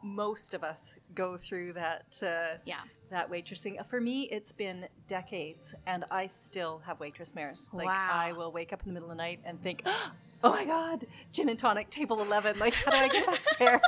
most 0.04 0.54
of 0.54 0.64
us 0.64 0.97
go 1.16 1.38
through 1.38 1.74
that 1.74 2.20
uh, 2.24 2.58
Yeah. 2.66 2.82
that 3.10 3.30
waitressing. 3.30 3.84
For 3.88 4.00
me, 4.02 4.24
it's 4.24 4.52
been 4.52 4.88
decades, 5.08 5.76
and 5.88 6.06
I 6.12 6.28
still 6.28 6.82
have 6.86 7.00
waitress 7.00 7.36
mares. 7.36 7.70
Like 7.74 7.88
Wow. 7.88 8.10
I 8.12 8.32
will 8.34 8.52
wake 8.52 8.72
up 8.74 8.82
in 8.84 8.88
the 8.89 8.93
middle 8.93 9.10
of 9.12 9.18
the 9.18 9.22
night 9.24 9.39
and 9.45 9.62
think. 9.62 9.84
Oh 10.41 10.52
my 10.52 10.64
God! 10.64 11.06
Gin 11.34 11.50
and 11.50 11.60
tonic, 11.60 11.89
table 11.89 12.22
eleven. 12.22 12.58
Like, 12.60 12.74
how 12.74 12.91
do 12.91 12.97
I 12.97 13.10
get 13.10 13.26
back 13.26 13.58
there? 13.60 13.82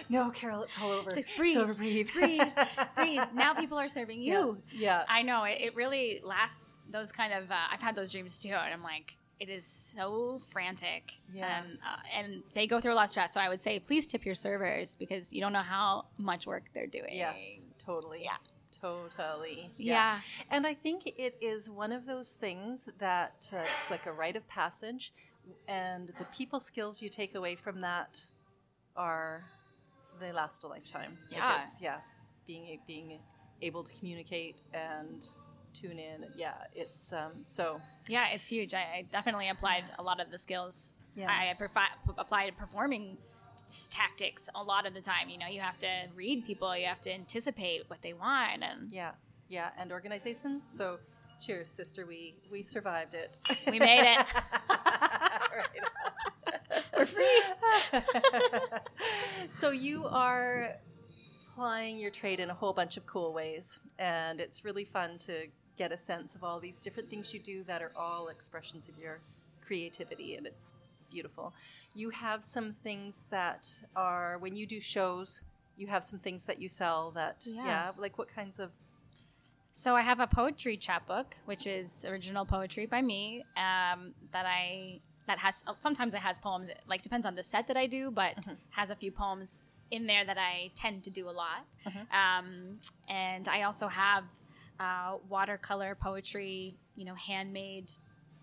no, 0.08 0.30
Carol, 0.30 0.62
it's 0.62 0.80
all 0.80 0.90
over. 0.90 1.10
It's 1.10 1.16
like, 1.28 1.36
breathe, 1.36 1.58
over, 1.58 1.74
breathe, 1.74 2.08
breathe, 2.14 2.40
breathe. 2.96 3.20
Now 3.34 3.52
people 3.52 3.78
are 3.78 3.88
serving 3.88 4.22
you. 4.22 4.56
Yeah. 4.74 5.04
I 5.06 5.20
know 5.20 5.44
it, 5.44 5.58
it 5.60 5.76
really 5.76 6.22
lasts. 6.24 6.76
Those 6.90 7.12
kind 7.12 7.34
of 7.34 7.50
uh, 7.50 7.56
I've 7.70 7.82
had 7.82 7.94
those 7.94 8.10
dreams 8.10 8.38
too, 8.38 8.48
and 8.54 8.72
I'm 8.72 8.82
like, 8.82 9.18
it 9.42 9.48
is 9.48 9.66
so 9.66 10.40
frantic. 10.50 11.14
Yeah. 11.34 11.58
And 11.58 11.78
uh, 11.78 12.16
and 12.16 12.42
they 12.54 12.68
go 12.68 12.80
through 12.80 12.92
a 12.92 12.94
lot 12.94 13.04
of 13.04 13.10
stress. 13.10 13.34
So 13.34 13.40
I 13.40 13.48
would 13.48 13.60
say, 13.60 13.80
please 13.80 14.06
tip 14.06 14.24
your 14.24 14.36
servers 14.36 14.94
because 14.94 15.32
you 15.32 15.40
don't 15.40 15.52
know 15.52 15.58
how 15.62 16.06
much 16.16 16.46
work 16.46 16.64
they're 16.72 16.86
doing. 16.86 17.14
Yes, 17.14 17.64
totally. 17.78 18.20
Yeah. 18.22 18.36
Totally. 18.80 19.70
Yeah. 19.76 20.20
And 20.50 20.66
I 20.66 20.74
think 20.74 21.12
it 21.16 21.36
is 21.40 21.70
one 21.70 21.92
of 21.92 22.04
those 22.04 22.34
things 22.34 22.88
that 22.98 23.48
uh, 23.52 23.58
it's 23.78 23.90
like 23.92 24.06
a 24.06 24.12
rite 24.12 24.34
of 24.34 24.46
passage, 24.48 25.12
and 25.68 26.12
the 26.18 26.24
people 26.36 26.58
skills 26.58 27.00
you 27.00 27.08
take 27.08 27.34
away 27.36 27.54
from 27.54 27.80
that 27.82 28.24
are 28.96 29.44
they 30.20 30.32
last 30.32 30.64
a 30.64 30.68
lifetime. 30.68 31.16
Yeah. 31.30 31.62
it's, 31.62 31.80
yeah. 31.80 31.98
Being 32.46 32.78
being 32.86 33.18
able 33.60 33.84
to 33.84 33.92
communicate 33.98 34.60
and 34.72 35.24
tune 35.72 35.98
in. 35.98 36.26
Yeah. 36.36 36.54
It's 36.74 37.12
um. 37.12 37.32
So 37.46 37.80
Yeah, 38.08 38.28
it's 38.28 38.48
huge. 38.48 38.74
I, 38.74 38.78
I 38.78 39.04
definitely 39.10 39.48
applied 39.48 39.84
a 39.98 40.02
lot 40.02 40.20
of 40.20 40.30
the 40.30 40.38
skills. 40.38 40.92
Yeah. 41.14 41.30
I 41.30 41.54
applied 42.18 42.56
performing 42.56 43.18
tactics 43.90 44.48
a 44.54 44.62
lot 44.62 44.86
of 44.86 44.94
the 44.94 45.00
time. 45.00 45.28
You 45.28 45.38
know, 45.38 45.46
you 45.46 45.60
have 45.60 45.78
to 45.80 45.88
read 46.14 46.46
people, 46.46 46.76
you 46.76 46.86
have 46.86 47.00
to 47.02 47.12
anticipate 47.12 47.88
what 47.88 48.02
they 48.02 48.12
want, 48.12 48.62
and 48.62 48.92
Yeah, 48.92 49.12
yeah, 49.48 49.70
and 49.78 49.92
organization. 49.92 50.62
So, 50.66 50.98
cheers, 51.40 51.68
sister. 51.68 52.06
We 52.06 52.34
we 52.50 52.62
survived 52.62 53.14
it. 53.14 53.38
we 53.66 53.78
made 53.78 54.16
it. 54.18 54.26
We're 56.96 57.06
free. 57.06 57.42
so 59.50 59.70
you 59.70 60.06
are 60.06 60.76
plying 61.54 61.98
your 61.98 62.10
trade 62.10 62.40
in 62.40 62.50
a 62.50 62.54
whole 62.54 62.72
bunch 62.72 62.96
of 62.96 63.06
cool 63.06 63.32
ways, 63.32 63.80
and 63.98 64.40
it's 64.40 64.64
really 64.64 64.84
fun 64.84 65.18
to 65.20 65.46
get 65.76 65.92
a 65.92 65.96
sense 65.98 66.34
of 66.34 66.44
all 66.44 66.60
these 66.60 66.80
different 66.80 67.08
things 67.10 67.32
you 67.34 67.40
do 67.40 67.62
that 67.64 67.82
are 67.82 67.92
all 67.96 68.28
expressions 68.28 68.88
of 68.88 68.98
your 68.98 69.18
creativity, 69.66 70.36
and 70.36 70.46
it's 70.46 70.72
beautiful. 71.10 71.52
You 71.94 72.10
have 72.10 72.42
some 72.44 72.74
things 72.82 73.24
that 73.30 73.68
are 73.96 74.38
when 74.38 74.56
you 74.56 74.66
do 74.66 74.80
shows. 74.80 75.42
You 75.76 75.86
have 75.88 76.04
some 76.04 76.18
things 76.18 76.44
that 76.46 76.60
you 76.60 76.68
sell 76.68 77.10
that, 77.12 77.46
Yeah. 77.48 77.64
yeah, 77.66 77.92
like 77.96 78.18
what 78.18 78.28
kinds 78.28 78.58
of 78.60 78.70
So 79.74 79.96
I 79.96 80.02
have 80.02 80.20
a 80.20 80.26
poetry 80.26 80.76
chapbook, 80.76 81.34
which 81.46 81.66
is 81.66 82.04
original 82.06 82.44
poetry 82.44 82.84
by 82.84 83.00
me. 83.00 83.42
Um, 83.56 84.12
that 84.32 84.44
I 84.46 85.00
that 85.26 85.38
has 85.38 85.64
sometimes 85.80 86.14
it 86.14 86.20
has 86.20 86.38
poems. 86.38 86.68
It, 86.68 86.80
like 86.86 87.00
depends 87.00 87.24
on 87.24 87.34
the 87.36 87.42
set 87.42 87.68
that 87.68 87.76
I 87.78 87.86
do, 87.86 88.10
but 88.10 88.34
has 88.70 88.90
a 88.90 88.96
few 88.96 89.10
poems 89.10 89.66
in 89.90 90.06
there 90.06 90.24
that 90.26 90.36
I 90.36 90.70
tend 90.74 91.04
to 91.04 91.10
do 91.10 91.28
a 91.28 91.32
lot. 91.32 91.64
Um, 92.10 92.80
and 93.08 93.48
I 93.48 93.62
also 93.62 93.88
have 93.88 94.24
uh, 94.82 95.16
watercolor 95.28 95.94
poetry. 95.94 96.74
You 96.96 97.06
know, 97.06 97.14
handmade, 97.14 97.90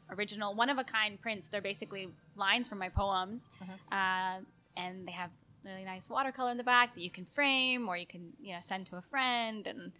original, 0.10 0.56
one 0.56 0.70
of 0.70 0.78
a 0.80 0.84
kind 0.84 1.22
prints. 1.22 1.48
They're 1.50 1.62
basically 1.62 2.10
lines 2.36 2.68
from 2.68 2.80
my 2.80 2.90
poems, 2.90 3.50
uh, 3.92 4.40
and 4.76 5.08
they 5.08 5.12
have 5.12 5.30
really 5.64 5.84
nice 5.84 6.10
watercolor 6.10 6.52
in 6.52 6.58
the 6.58 6.64
back 6.64 6.96
that 6.96 7.02
you 7.02 7.12
can 7.12 7.26
frame 7.26 7.88
or 7.90 7.96
you 7.98 8.08
can 8.08 8.34
you 8.42 8.54
know 8.54 8.60
send 8.62 8.88
to 8.88 8.96
a 8.98 9.02
friend 9.02 9.68
and. 9.68 9.92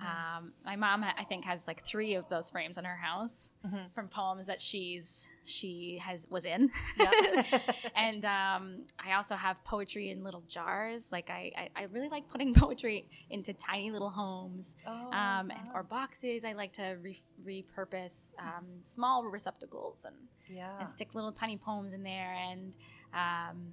Um, 0.00 0.52
my 0.64 0.76
mom, 0.76 1.04
I 1.04 1.24
think, 1.24 1.44
has 1.44 1.66
like 1.66 1.84
three 1.84 2.14
of 2.14 2.28
those 2.28 2.50
frames 2.50 2.78
in 2.78 2.84
her 2.84 2.96
house 2.96 3.50
from 3.94 4.08
poems 4.08 4.46
that 4.46 4.60
she's 4.60 5.28
she 5.44 6.00
has 6.02 6.26
was 6.30 6.44
in. 6.44 6.70
and 7.96 8.24
um, 8.24 8.86
I 8.98 9.12
also 9.14 9.34
have 9.36 9.62
poetry 9.64 10.10
in 10.10 10.24
little 10.24 10.42
jars. 10.48 11.12
Like 11.12 11.30
I, 11.30 11.52
I, 11.56 11.82
I 11.82 11.82
really 11.84 12.08
like 12.08 12.28
putting 12.28 12.54
poetry 12.64 13.08
into 13.30 13.52
tiny 13.52 13.90
little 13.90 14.10
homes 14.10 14.76
Oh, 14.86 15.10
um, 15.12 15.50
and, 15.50 15.68
or 15.74 15.82
boxes. 15.82 16.44
I 16.44 16.52
like 16.54 16.72
to 16.74 16.96
re- 17.02 17.22
repurpose 17.46 18.32
um, 18.38 18.66
small 18.82 19.24
receptacles 19.24 20.04
and 20.04 20.16
yeah. 20.50 20.78
and 20.80 20.88
stick 20.88 21.14
little 21.14 21.32
tiny 21.32 21.56
poems 21.56 21.92
in 21.92 22.02
there 22.02 22.34
and 22.34 22.74
um, 23.12 23.72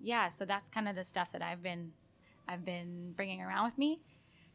yeah 0.00 0.28
so 0.28 0.44
that's 0.44 0.70
kind 0.70 0.88
of 0.88 0.94
the 0.94 1.04
stuff 1.04 1.32
that 1.32 1.42
i've 1.42 1.62
been 1.62 1.90
i've 2.48 2.64
been 2.64 3.12
bringing 3.16 3.40
around 3.40 3.64
with 3.64 3.76
me 3.78 4.00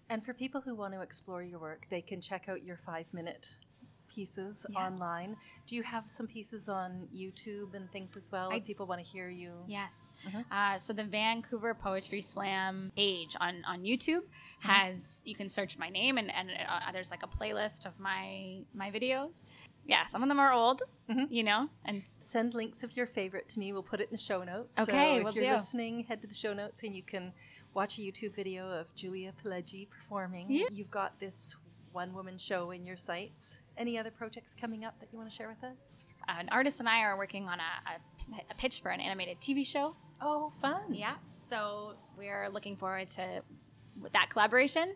And 0.10 0.24
for 0.26 0.34
people 0.34 0.62
who 0.62 0.76
want 0.76 0.94
to 0.94 1.02
explore 1.02 1.42
your 1.44 1.60
work, 1.60 1.86
they 1.90 2.02
can 2.02 2.22
check 2.22 2.48
out 2.50 2.64
your 2.64 2.78
five 2.78 3.06
minute 3.14 3.56
pieces 4.14 4.66
Yeah. 4.70 4.86
online. 4.86 5.38
Do 5.66 5.76
you 5.76 5.82
have 5.82 6.08
some 6.08 6.28
pieces 6.28 6.70
on 6.70 7.08
YouTube 7.16 7.74
and 7.74 7.90
things 7.92 8.16
as 8.16 8.32
well? 8.32 8.52
I- 8.52 8.58
if 8.58 8.66
people 8.66 8.86
want 8.86 9.04
to 9.04 9.08
hear 9.10 9.28
you. 9.30 9.54
yes 9.68 10.14
uh, 10.52 10.78
so 10.78 10.94
the 10.94 11.04
vancouver 11.04 11.74
poetry 11.74 12.22
slam 12.22 12.92
page 12.96 13.36
on 13.40 13.64
on 13.66 13.82
youtube 13.84 14.22
has 14.60 15.24
you 15.26 15.34
can 15.34 15.50
search 15.50 15.78
my 15.80 15.90
name 15.90 16.18
and, 16.20 16.32
and 16.32 16.50
uh, 16.52 16.92
there's 16.92 17.10
like 17.12 17.24
a 17.24 17.28
playlist 17.28 17.86
of 17.88 18.00
my 18.00 18.60
my 18.76 18.92
videos 18.92 19.46
yeah 19.86 20.06
some 20.06 20.22
of 20.22 20.30
them 20.30 20.40
are 20.40 20.54
old 20.54 20.84
you 21.30 21.44
know 21.44 21.68
and 21.86 22.04
Send 22.04 22.54
links 22.54 22.84
of 22.84 22.96
your 22.96 23.08
favorite 23.08 23.50
to 23.50 23.60
me. 23.60 23.74
We'll 23.74 23.84
put 23.84 24.00
it 24.00 24.04
in 24.10 24.12
the 24.12 24.18
show 24.18 24.44
notes. 24.44 24.80
Okay, 24.80 24.92
so 24.92 25.18
if 25.18 25.24
will 25.24 25.34
you're 25.34 25.44
do. 25.52 25.58
listening, 25.58 26.04
head 26.04 26.22
to 26.22 26.28
the 26.28 26.34
show 26.36 26.54
notes 26.54 26.84
and 26.84 26.96
you 26.96 27.04
can 27.04 27.34
watch 27.74 27.98
a 27.98 28.02
YouTube 28.02 28.34
video 28.36 28.70
of 28.70 28.94
Julia 28.96 29.34
Pileggi 29.44 29.90
performing. 29.90 30.48
Yeah. 30.50 30.68
You've 30.72 30.92
got 30.92 31.20
this 31.20 31.56
one 31.92 32.14
woman 32.14 32.38
show 32.38 32.72
in 32.72 32.86
your 32.86 32.98
sights. 32.98 33.62
Any 33.78 33.98
other 33.98 34.12
projects 34.12 34.56
coming 34.60 34.84
up 34.84 35.00
that 35.00 35.10
you 35.12 35.18
want 35.18 35.30
to 35.30 35.36
share 35.36 35.48
with 35.48 35.64
us? 35.64 35.98
uh, 36.28 36.36
an 36.40 36.48
artist 36.54 36.80
and 36.80 36.88
i 36.88 37.02
are 37.02 37.18
working 37.18 37.50
on 37.50 37.60
a, 37.60 38.34
a, 38.34 38.42
a 38.50 38.56
pitch 38.56 38.80
for 38.82 38.90
an 38.92 39.02
animated 39.02 39.38
tv 39.42 39.66
show 39.66 39.94
Oh, 40.26 40.52
fun. 40.62 40.94
Yeah. 40.94 41.16
So 41.38 41.96
we're 42.18 42.48
looking 42.48 42.78
forward 42.78 43.12
to 43.12 43.42
with 44.02 44.14
that 44.14 44.30
collaboration. 44.30 44.96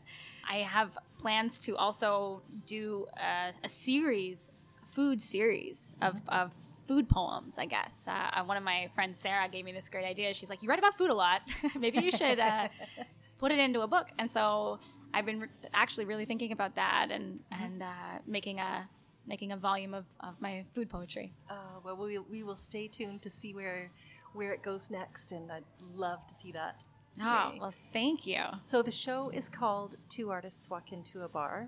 I 0.50 0.58
have 0.60 0.98
plans 1.20 1.58
to 1.60 1.76
also 1.76 2.42
do 2.66 3.08
a, 3.18 3.52
a 3.62 3.68
series, 3.68 4.52
food 4.86 5.22
series 5.22 5.96
of, 6.02 6.22
of 6.30 6.56
food 6.88 7.10
poems, 7.10 7.58
I 7.60 7.66
guess. 7.66 8.08
Uh, 8.08 8.44
one 8.44 8.58
of 8.58 8.64
my 8.64 8.90
friends, 8.96 9.20
Sarah, 9.20 9.48
gave 9.50 9.66
me 9.66 9.72
this 9.72 9.90
great 9.90 10.06
idea. 10.06 10.34
She's 10.34 10.50
like, 10.50 10.64
You 10.64 10.70
write 10.70 10.80
about 10.80 10.98
food 10.98 11.10
a 11.10 11.14
lot. 11.14 11.42
Maybe 11.80 12.00
you 12.00 12.12
should 12.12 12.40
uh, 12.40 12.70
put 13.38 13.52
it 13.52 13.60
into 13.60 13.82
a 13.82 13.88
book. 13.88 14.08
And 14.18 14.30
so 14.30 14.80
I've 15.14 15.26
been 15.26 15.42
re- 15.42 15.48
actually 15.74 16.06
really 16.06 16.26
thinking 16.26 16.52
about 16.52 16.76
that 16.76 17.08
and, 17.12 17.40
and 17.52 17.84
uh, 17.84 18.20
making 18.26 18.60
a 18.60 18.88
making 19.28 19.52
a 19.52 19.58
volume 19.58 19.94
of, 19.94 20.06
of 20.22 20.40
my 20.42 20.64
food 20.74 20.90
poetry. 20.90 21.34
Uh, 21.50 21.56
well, 21.84 21.98
we, 21.98 22.18
we 22.18 22.44
will 22.44 22.56
stay 22.56 22.88
tuned 22.88 23.22
to 23.22 23.30
see 23.30 23.54
where 23.54 23.92
where 24.34 24.54
it 24.54 24.62
goes 24.62 24.90
next, 24.92 25.32
and 25.32 25.52
I'd 25.52 25.64
love 25.94 26.26
to 26.28 26.36
see 26.36 26.52
that. 26.52 26.84
Oh, 27.20 27.54
well, 27.60 27.74
thank 27.92 28.28
you. 28.28 28.44
So 28.62 28.84
the 28.84 28.92
show 28.92 29.30
is 29.30 29.50
called 29.50 29.96
Two 30.10 30.30
Artists 30.30 30.70
Walk 30.70 30.92
Into 30.92 31.24
a 31.24 31.28
Bar, 31.28 31.68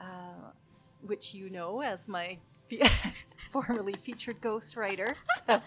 uh, 0.00 0.50
which 1.02 1.34
you 1.34 1.50
know 1.50 1.82
as 1.82 2.08
my 2.08 2.38
formerly 3.50 3.94
featured 3.94 4.40
ghostwriter. 4.40 5.14
So 5.46 5.60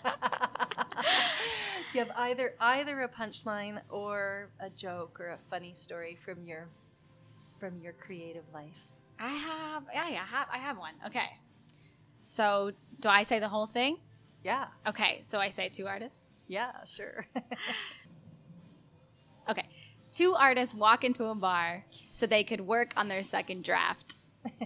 Do 1.91 1.97
you 1.97 2.05
have 2.05 2.11
either 2.17 2.53
either 2.59 3.01
a 3.01 3.09
punchline 3.09 3.79
or 3.89 4.49
a 4.59 4.69
joke 4.69 5.19
or 5.19 5.29
a 5.29 5.37
funny 5.49 5.73
story 5.73 6.15
from 6.23 6.45
your 6.45 6.67
from 7.59 7.79
your 7.79 7.93
creative 7.93 8.43
life? 8.53 8.87
I 9.19 9.29
have, 9.29 9.83
yeah, 9.93 10.07
yeah, 10.09 10.21
I 10.21 10.25
have, 10.37 10.47
I 10.53 10.57
have 10.59 10.77
one. 10.77 10.93
Okay. 11.07 11.27
So, 12.21 12.71
do 13.01 13.09
I 13.09 13.23
say 13.23 13.39
the 13.39 13.49
whole 13.49 13.65
thing? 13.67 13.97
Yeah, 14.45 14.67
Okay, 14.87 15.23
so 15.25 15.39
I 15.39 15.49
say 15.49 15.67
two 15.67 15.87
artists. 15.87 16.19
yeah, 16.47 16.71
sure. 16.85 17.25
Okay. 19.49 19.65
Two 20.13 20.35
artists 20.35 20.75
walk 20.75 21.03
into 21.03 21.25
a 21.25 21.35
bar 21.35 21.83
so 22.11 22.27
they 22.27 22.43
could 22.43 22.61
work 22.61 22.93
on 22.95 23.07
their 23.07 23.23
second 23.23 23.63
draft. 23.63 24.15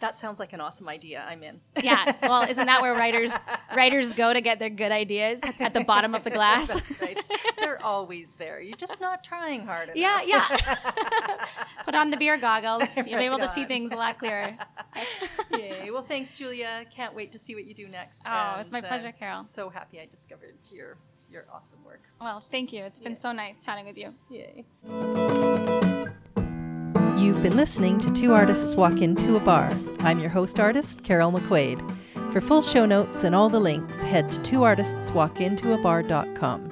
that 0.00 0.18
sounds 0.18 0.38
like 0.38 0.52
an 0.52 0.60
awesome 0.60 0.88
idea. 0.88 1.24
I'm 1.28 1.42
in. 1.42 1.60
Yeah, 1.82 2.14
well, 2.22 2.42
isn't 2.48 2.66
that 2.66 2.82
where 2.82 2.94
writers 2.94 3.32
writers 3.76 4.12
go 4.12 4.32
to 4.32 4.40
get 4.40 4.58
their 4.58 4.70
good 4.70 4.92
ideas 4.92 5.40
at 5.58 5.74
the 5.74 5.84
bottom 5.84 6.14
of 6.14 6.24
the 6.24 6.30
glass? 6.30 6.68
That's 6.68 7.00
right. 7.00 7.22
They're 7.58 7.82
always 7.84 8.36
there. 8.36 8.60
You're 8.60 8.76
just 8.76 9.00
not 9.00 9.22
trying 9.24 9.66
hard 9.66 9.90
enough. 9.90 9.96
yeah, 9.96 10.22
yeah. 10.22 11.44
Put 11.84 11.94
on 11.94 12.10
the 12.10 12.16
beer 12.16 12.36
goggles. 12.36 12.88
You'll 12.96 13.18
be 13.18 13.24
able 13.24 13.38
to 13.38 13.48
see 13.48 13.64
things 13.64 13.92
a 13.92 13.96
lot 13.96 14.18
clearer. 14.18 14.56
Yay. 15.52 15.90
Well, 15.90 16.02
thanks, 16.02 16.36
Julia. 16.38 16.84
Can't 16.90 17.14
wait 17.14 17.32
to 17.32 17.38
see 17.38 17.54
what 17.54 17.66
you 17.66 17.74
do 17.74 17.88
next. 17.88 18.22
Oh, 18.26 18.56
it's 18.58 18.72
my 18.72 18.78
And, 18.78 18.84
uh, 18.84 18.88
pleasure, 18.88 19.12
Carol. 19.12 19.42
So 19.42 19.68
happy 19.68 20.00
I 20.00 20.06
discovered 20.06 20.54
your 20.72 20.96
your 21.30 21.46
awesome 21.52 21.84
work. 21.84 22.02
Well, 22.20 22.42
thank 22.50 22.72
you. 22.72 22.82
It's 22.82 22.98
been 22.98 23.14
so 23.14 23.30
nice 23.32 23.64
chatting 23.64 23.86
with 23.86 23.96
you. 23.96 24.14
Yay. 24.30 24.64
You've 27.20 27.42
been 27.42 27.54
listening 27.54 28.00
to 28.00 28.10
Two 28.10 28.32
Artists 28.32 28.74
Walk 28.76 29.02
Into 29.02 29.36
a 29.36 29.40
Bar. 29.40 29.70
I'm 29.98 30.20
your 30.20 30.30
host 30.30 30.58
artist, 30.58 31.04
Carol 31.04 31.30
McQuaid. 31.30 31.78
For 32.32 32.40
full 32.40 32.62
show 32.62 32.86
notes 32.86 33.24
and 33.24 33.34
all 33.34 33.50
the 33.50 33.60
links, 33.60 34.00
head 34.00 34.30
to 34.30 34.40
twoartistswalkintoabar.com. 34.40 36.70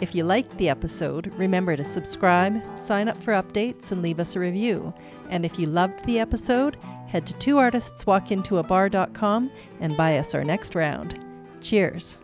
If 0.00 0.14
you 0.14 0.24
liked 0.24 0.56
the 0.56 0.70
episode, 0.70 1.26
remember 1.36 1.76
to 1.76 1.84
subscribe, 1.84 2.62
sign 2.78 3.06
up 3.06 3.18
for 3.18 3.34
updates, 3.34 3.92
and 3.92 4.00
leave 4.00 4.18
us 4.18 4.34
a 4.34 4.40
review. 4.40 4.94
And 5.28 5.44
if 5.44 5.58
you 5.58 5.66
loved 5.66 6.06
the 6.06 6.20
episode, 6.20 6.78
head 7.06 7.26
to 7.26 7.34
twoartistswalkintoabar.com 7.34 9.50
and 9.80 9.94
buy 9.94 10.16
us 10.16 10.34
our 10.34 10.42
next 10.42 10.74
round. 10.74 11.22
Cheers. 11.60 12.16